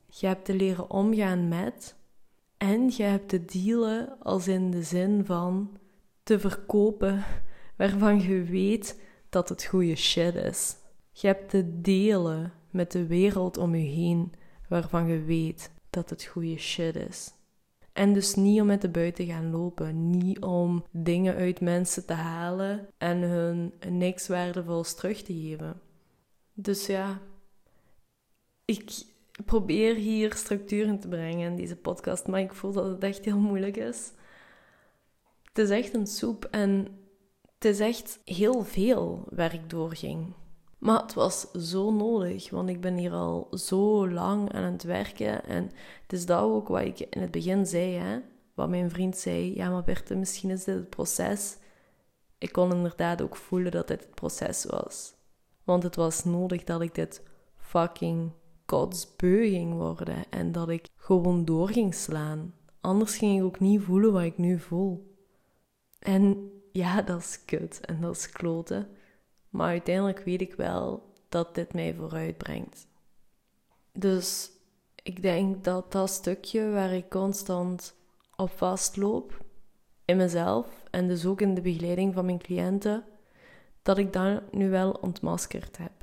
Je 0.06 0.26
hebt 0.26 0.44
te 0.44 0.54
leren 0.54 0.90
omgaan 0.90 1.48
met 1.48 1.95
en 2.58 2.90
je 2.96 3.02
hebt 3.02 3.28
te 3.28 3.44
dealen 3.44 4.18
als 4.22 4.48
in 4.48 4.70
de 4.70 4.82
zin 4.82 5.24
van 5.24 5.78
te 6.22 6.38
verkopen 6.38 7.24
waarvan 7.76 8.20
je 8.20 8.42
weet 8.42 9.00
dat 9.28 9.48
het 9.48 9.64
goede 9.64 9.96
shit 9.96 10.34
is. 10.34 10.76
Je 11.12 11.26
hebt 11.26 11.50
te 11.50 11.80
delen 11.80 12.52
met 12.70 12.92
de 12.92 13.06
wereld 13.06 13.56
om 13.56 13.74
je 13.74 13.86
heen 13.86 14.32
waarvan 14.68 15.06
je 15.06 15.22
weet 15.22 15.70
dat 15.90 16.10
het 16.10 16.24
goede 16.24 16.58
shit 16.58 16.96
is. 16.96 17.32
En 17.92 18.12
dus 18.12 18.34
niet 18.34 18.60
om 18.60 18.66
met 18.66 18.80
de 18.80 18.88
buiten 18.88 19.26
te 19.26 19.32
gaan 19.32 19.50
lopen, 19.50 20.10
niet 20.10 20.40
om 20.40 20.84
dingen 20.90 21.34
uit 21.34 21.60
mensen 21.60 22.06
te 22.06 22.12
halen 22.12 22.88
en 22.98 23.18
hun 23.18 23.72
niks 23.88 24.28
waardevols 24.28 24.94
terug 24.94 25.22
te 25.22 25.32
geven. 25.32 25.80
Dus 26.52 26.86
ja, 26.86 27.20
ik 28.64 28.90
probeer 29.44 29.94
hier 29.94 30.34
structuur 30.34 30.86
in 30.86 31.00
te 31.00 31.08
brengen 31.08 31.50
in 31.50 31.56
deze 31.56 31.76
podcast, 31.76 32.26
maar 32.26 32.40
ik 32.40 32.54
voel 32.54 32.72
dat 32.72 32.84
het 32.84 33.02
echt 33.02 33.24
heel 33.24 33.38
moeilijk 33.38 33.76
is. 33.76 34.12
Het 35.42 35.58
is 35.58 35.70
echt 35.70 35.94
een 35.94 36.06
soep 36.06 36.44
en 36.44 36.88
het 37.54 37.64
is 37.64 37.80
echt 37.80 38.20
heel 38.24 38.64
veel 38.64 39.24
waar 39.30 39.54
ik 39.54 39.70
doorging. 39.70 40.34
Maar 40.78 41.02
het 41.02 41.14
was 41.14 41.50
zo 41.50 41.92
nodig, 41.92 42.50
want 42.50 42.68
ik 42.68 42.80
ben 42.80 42.96
hier 42.96 43.12
al 43.12 43.48
zo 43.50 44.10
lang 44.10 44.52
aan 44.52 44.72
het 44.72 44.82
werken. 44.82 45.44
En 45.44 45.62
het 46.02 46.12
is 46.12 46.26
dat 46.26 46.42
ook 46.42 46.68
wat 46.68 46.82
ik 46.82 47.00
in 47.00 47.20
het 47.20 47.30
begin 47.30 47.66
zei, 47.66 47.94
hè? 47.94 48.20
wat 48.56 48.68
mijn 48.68 48.90
vriend 48.90 49.16
zei. 49.16 49.54
Ja, 49.54 49.70
maar 49.70 49.84
Berthe, 49.84 50.14
misschien 50.14 50.50
is 50.50 50.64
dit 50.64 50.74
het 50.74 50.90
proces. 50.90 51.56
Ik 52.38 52.52
kon 52.52 52.72
inderdaad 52.72 53.22
ook 53.22 53.36
voelen 53.36 53.72
dat 53.72 53.88
dit 53.88 54.00
het 54.00 54.14
proces 54.14 54.64
was. 54.64 55.14
Want 55.64 55.82
het 55.82 55.96
was 55.96 56.24
nodig 56.24 56.64
dat 56.64 56.80
ik 56.80 56.94
dit 56.94 57.22
fucking 57.56 58.32
kotsbeu 58.66 59.48
ging 59.48 59.72
worden 59.72 60.24
en 60.30 60.52
dat 60.52 60.68
ik 60.68 60.88
gewoon 60.96 61.44
door 61.44 61.68
ging 61.68 61.94
slaan. 61.94 62.54
Anders 62.80 63.16
ging 63.16 63.38
ik 63.38 63.44
ook 63.44 63.60
niet 63.60 63.82
voelen 63.82 64.12
wat 64.12 64.22
ik 64.22 64.38
nu 64.38 64.58
voel. 64.58 65.16
En 65.98 66.50
ja, 66.72 67.02
dat 67.02 67.20
is 67.20 67.44
kut 67.44 67.80
en 67.80 68.00
dat 68.00 68.16
is 68.16 68.30
kloten. 68.30 68.88
Maar 69.48 69.68
uiteindelijk 69.68 70.18
weet 70.18 70.40
ik 70.40 70.54
wel 70.54 71.12
dat 71.28 71.54
dit 71.54 71.74
mij 71.74 71.94
vooruit 71.94 72.38
brengt. 72.38 72.86
Dus 73.92 74.50
ik 75.02 75.22
denk 75.22 75.64
dat 75.64 75.92
dat 75.92 76.10
stukje 76.10 76.70
waar 76.70 76.92
ik 76.92 77.08
constant 77.08 77.94
op 78.36 78.50
vastloop, 78.50 79.44
in 80.04 80.16
mezelf 80.16 80.84
en 80.90 81.08
dus 81.08 81.26
ook 81.26 81.40
in 81.40 81.54
de 81.54 81.60
begeleiding 81.60 82.14
van 82.14 82.24
mijn 82.24 82.38
cliënten, 82.38 83.04
dat 83.82 83.98
ik 83.98 84.12
dat 84.12 84.52
nu 84.52 84.70
wel 84.70 84.90
ontmaskerd 84.90 85.76
heb. 85.76 85.95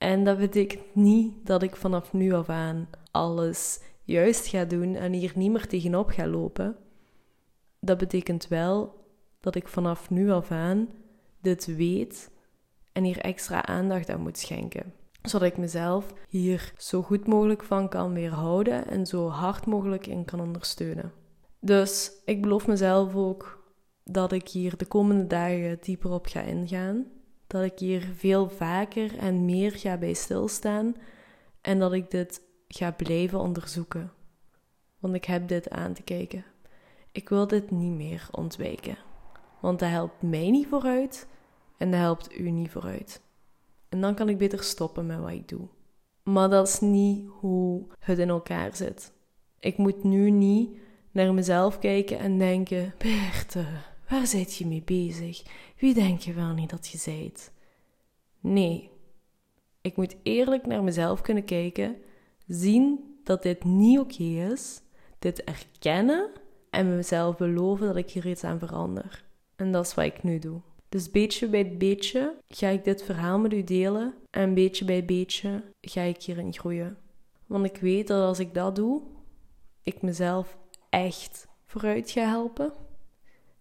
En 0.00 0.24
dat 0.24 0.38
betekent 0.38 0.94
niet 0.94 1.46
dat 1.46 1.62
ik 1.62 1.76
vanaf 1.76 2.12
nu 2.12 2.32
af 2.32 2.48
aan 2.48 2.88
alles 3.10 3.80
juist 4.04 4.46
ga 4.46 4.64
doen 4.64 4.94
en 4.94 5.12
hier 5.12 5.32
niet 5.34 5.50
meer 5.50 5.66
tegenop 5.66 6.10
ga 6.10 6.26
lopen. 6.26 6.76
Dat 7.80 7.98
betekent 7.98 8.48
wel 8.48 9.04
dat 9.40 9.54
ik 9.54 9.68
vanaf 9.68 10.10
nu 10.10 10.30
af 10.30 10.50
aan 10.50 10.88
dit 11.40 11.76
weet 11.76 12.30
en 12.92 13.04
hier 13.04 13.18
extra 13.18 13.66
aandacht 13.66 14.08
aan 14.10 14.20
moet 14.20 14.38
schenken. 14.38 14.92
Zodat 15.22 15.48
ik 15.48 15.56
mezelf 15.56 16.14
hier 16.28 16.72
zo 16.76 17.02
goed 17.02 17.26
mogelijk 17.26 17.62
van 17.62 17.88
kan 17.88 18.12
weerhouden 18.12 18.86
en 18.86 19.06
zo 19.06 19.28
hard 19.28 19.66
mogelijk 19.66 20.06
in 20.06 20.24
kan 20.24 20.40
ondersteunen. 20.40 21.12
Dus 21.60 22.12
ik 22.24 22.42
beloof 22.42 22.66
mezelf 22.66 23.14
ook 23.14 23.64
dat 24.04 24.32
ik 24.32 24.48
hier 24.48 24.76
de 24.76 24.86
komende 24.86 25.26
dagen 25.26 25.78
dieper 25.80 26.10
op 26.10 26.26
ga 26.26 26.40
ingaan. 26.40 27.06
Dat 27.50 27.62
ik 27.62 27.78
hier 27.78 28.08
veel 28.16 28.48
vaker 28.48 29.18
en 29.18 29.44
meer 29.44 29.72
ga 29.72 29.96
bij 29.96 30.12
stilstaan. 30.12 30.94
En 31.60 31.78
dat 31.78 31.92
ik 31.92 32.10
dit 32.10 32.42
ga 32.68 32.90
blijven 32.90 33.38
onderzoeken. 33.38 34.12
Want 34.98 35.14
ik 35.14 35.24
heb 35.24 35.48
dit 35.48 35.70
aan 35.70 35.92
te 35.92 36.02
kijken. 36.02 36.44
Ik 37.12 37.28
wil 37.28 37.46
dit 37.46 37.70
niet 37.70 37.92
meer 37.92 38.28
ontwijken. 38.30 38.98
Want 39.60 39.78
dat 39.78 39.88
helpt 39.88 40.22
mij 40.22 40.50
niet 40.50 40.66
vooruit 40.66 41.26
en 41.76 41.90
dat 41.90 42.00
helpt 42.00 42.38
u 42.38 42.50
niet 42.50 42.70
vooruit. 42.70 43.20
En 43.88 44.00
dan 44.00 44.14
kan 44.14 44.28
ik 44.28 44.38
beter 44.38 44.62
stoppen 44.62 45.06
met 45.06 45.20
wat 45.20 45.30
ik 45.30 45.48
doe. 45.48 45.68
Maar 46.22 46.48
dat 46.48 46.68
is 46.68 46.80
niet 46.80 47.28
hoe 47.28 47.86
het 47.98 48.18
in 48.18 48.28
elkaar 48.28 48.76
zit. 48.76 49.12
Ik 49.58 49.76
moet 49.76 50.04
nu 50.04 50.30
niet 50.30 50.78
naar 51.10 51.34
mezelf 51.34 51.78
kijken 51.78 52.18
en 52.18 52.38
denken: 52.38 52.94
Berthe, 52.98 53.66
waar 54.10 54.26
zit 54.26 54.56
je 54.56 54.66
mee 54.66 54.82
bezig? 54.82 55.42
Wie 55.78 55.94
denk 55.94 56.20
je 56.20 56.32
wel 56.32 56.52
niet 56.52 56.70
dat 56.70 56.88
je 56.88 56.98
zijt? 56.98 57.52
Nee, 58.40 58.90
ik 59.80 59.96
moet 59.96 60.16
eerlijk 60.22 60.66
naar 60.66 60.82
mezelf 60.82 61.20
kunnen 61.20 61.44
kijken, 61.44 61.96
zien 62.46 63.18
dat 63.24 63.42
dit 63.42 63.64
niet 63.64 63.98
oké 63.98 64.22
is, 64.22 64.80
dit 65.18 65.44
erkennen 65.44 66.30
en 66.70 66.96
mezelf 66.96 67.36
beloven 67.36 67.86
dat 67.86 67.96
ik 67.96 68.10
hier 68.10 68.26
iets 68.26 68.44
aan 68.44 68.58
verander. 68.58 69.24
En 69.56 69.72
dat 69.72 69.86
is 69.86 69.94
wat 69.94 70.04
ik 70.04 70.22
nu 70.22 70.38
doe. 70.38 70.60
Dus 70.88 71.10
beetje 71.10 71.48
bij 71.48 71.76
beetje 71.76 72.36
ga 72.48 72.68
ik 72.68 72.84
dit 72.84 73.02
verhaal 73.02 73.38
met 73.38 73.52
u 73.52 73.64
delen 73.64 74.14
en 74.30 74.54
beetje 74.54 74.84
bij 74.84 75.04
beetje 75.04 75.64
ga 75.80 76.00
ik 76.00 76.22
hierin 76.22 76.52
groeien. 76.52 76.98
Want 77.46 77.64
ik 77.64 77.76
weet 77.76 78.06
dat 78.06 78.22
als 78.22 78.38
ik 78.38 78.54
dat 78.54 78.76
doe, 78.76 79.02
ik 79.82 80.02
mezelf 80.02 80.58
echt 80.88 81.48
vooruit 81.64 82.10
ga 82.10 82.28
helpen. 82.28 82.72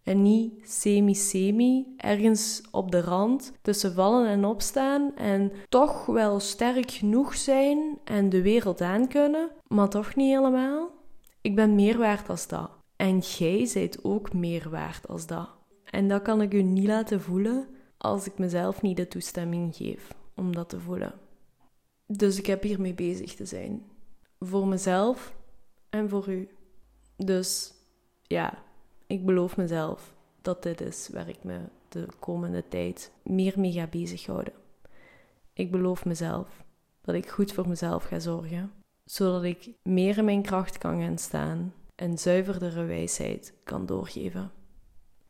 En 0.03 0.21
niet 0.21 0.69
semi-semi, 0.69 1.93
ergens 1.97 2.61
op 2.71 2.91
de 2.91 3.01
rand 3.01 3.51
tussen 3.61 3.93
vallen 3.93 4.27
en 4.27 4.45
opstaan 4.45 5.15
en 5.15 5.51
toch 5.69 6.05
wel 6.05 6.39
sterk 6.39 6.91
genoeg 6.91 7.35
zijn 7.35 7.99
en 8.03 8.29
de 8.29 8.41
wereld 8.41 8.81
aan 8.81 9.07
kunnen, 9.07 9.49
maar 9.67 9.89
toch 9.89 10.15
niet 10.15 10.35
helemaal. 10.35 10.89
Ik 11.41 11.55
ben 11.55 11.75
meer 11.75 11.97
waard 11.97 12.29
als 12.29 12.47
dat. 12.47 12.69
En 12.95 13.17
jij 13.19 13.65
zijt 13.65 14.03
ook 14.03 14.33
meer 14.33 14.69
waard 14.69 15.07
als 15.07 15.27
dat. 15.27 15.49
En 15.83 16.07
dat 16.07 16.21
kan 16.21 16.41
ik 16.41 16.53
u 16.53 16.61
niet 16.61 16.87
laten 16.87 17.21
voelen 17.21 17.67
als 17.97 18.25
ik 18.25 18.37
mezelf 18.37 18.81
niet 18.81 18.97
de 18.97 19.07
toestemming 19.07 19.75
geef 19.75 20.07
om 20.35 20.55
dat 20.55 20.69
te 20.69 20.79
voelen. 20.79 21.13
Dus 22.05 22.37
ik 22.37 22.45
heb 22.45 22.63
hiermee 22.63 22.93
bezig 22.93 23.35
te 23.35 23.45
zijn. 23.45 23.83
Voor 24.39 24.67
mezelf 24.67 25.35
en 25.89 26.09
voor 26.09 26.29
u. 26.29 26.49
Dus 27.17 27.73
ja, 28.21 28.63
ik 29.09 29.25
beloof 29.25 29.57
mezelf 29.57 30.13
dat 30.41 30.63
dit 30.63 30.81
is 30.81 31.09
waar 31.13 31.29
ik 31.29 31.43
me 31.43 31.59
de 31.87 32.07
komende 32.19 32.67
tijd 32.67 33.11
meer 33.23 33.59
mee 33.59 33.71
ga 33.71 33.87
bezighouden. 33.87 34.53
Ik 35.53 35.71
beloof 35.71 36.05
mezelf 36.05 36.63
dat 37.01 37.15
ik 37.15 37.29
goed 37.29 37.51
voor 37.51 37.67
mezelf 37.67 38.03
ga 38.03 38.19
zorgen, 38.19 38.71
zodat 39.05 39.43
ik 39.43 39.69
meer 39.83 40.17
in 40.17 40.25
mijn 40.25 40.41
kracht 40.41 40.77
kan 40.77 41.01
gaan 41.01 41.17
staan 41.17 41.73
en 41.95 42.17
zuiverdere 42.17 42.83
wijsheid 42.83 43.53
kan 43.63 43.85
doorgeven. 43.85 44.51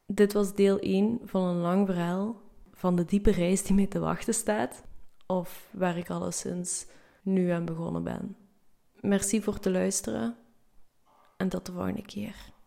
Dit 0.05 0.33
was 0.33 0.55
deel 0.55 0.79
1 0.79 1.19
van 1.23 1.43
een 1.43 1.61
lang 1.61 1.85
verhaal 1.87 2.41
van 2.71 2.95
de 2.95 3.05
diepe 3.05 3.31
reis 3.31 3.63
die 3.63 3.75
mij 3.75 3.87
te 3.87 3.99
wachten 3.99 4.33
staat, 4.33 4.83
of 5.25 5.69
waar 5.71 5.97
ik 5.97 6.09
alleszins 6.09 6.85
nu 7.21 7.49
aan 7.49 7.65
begonnen 7.65 8.03
ben. 8.03 8.35
Merci 9.01 9.41
voor 9.41 9.53
het 9.53 9.65
luisteren 9.65 10.37
en 11.37 11.49
tot 11.49 11.65
de 11.65 11.71
volgende 11.71 12.01
keer. 12.05 12.57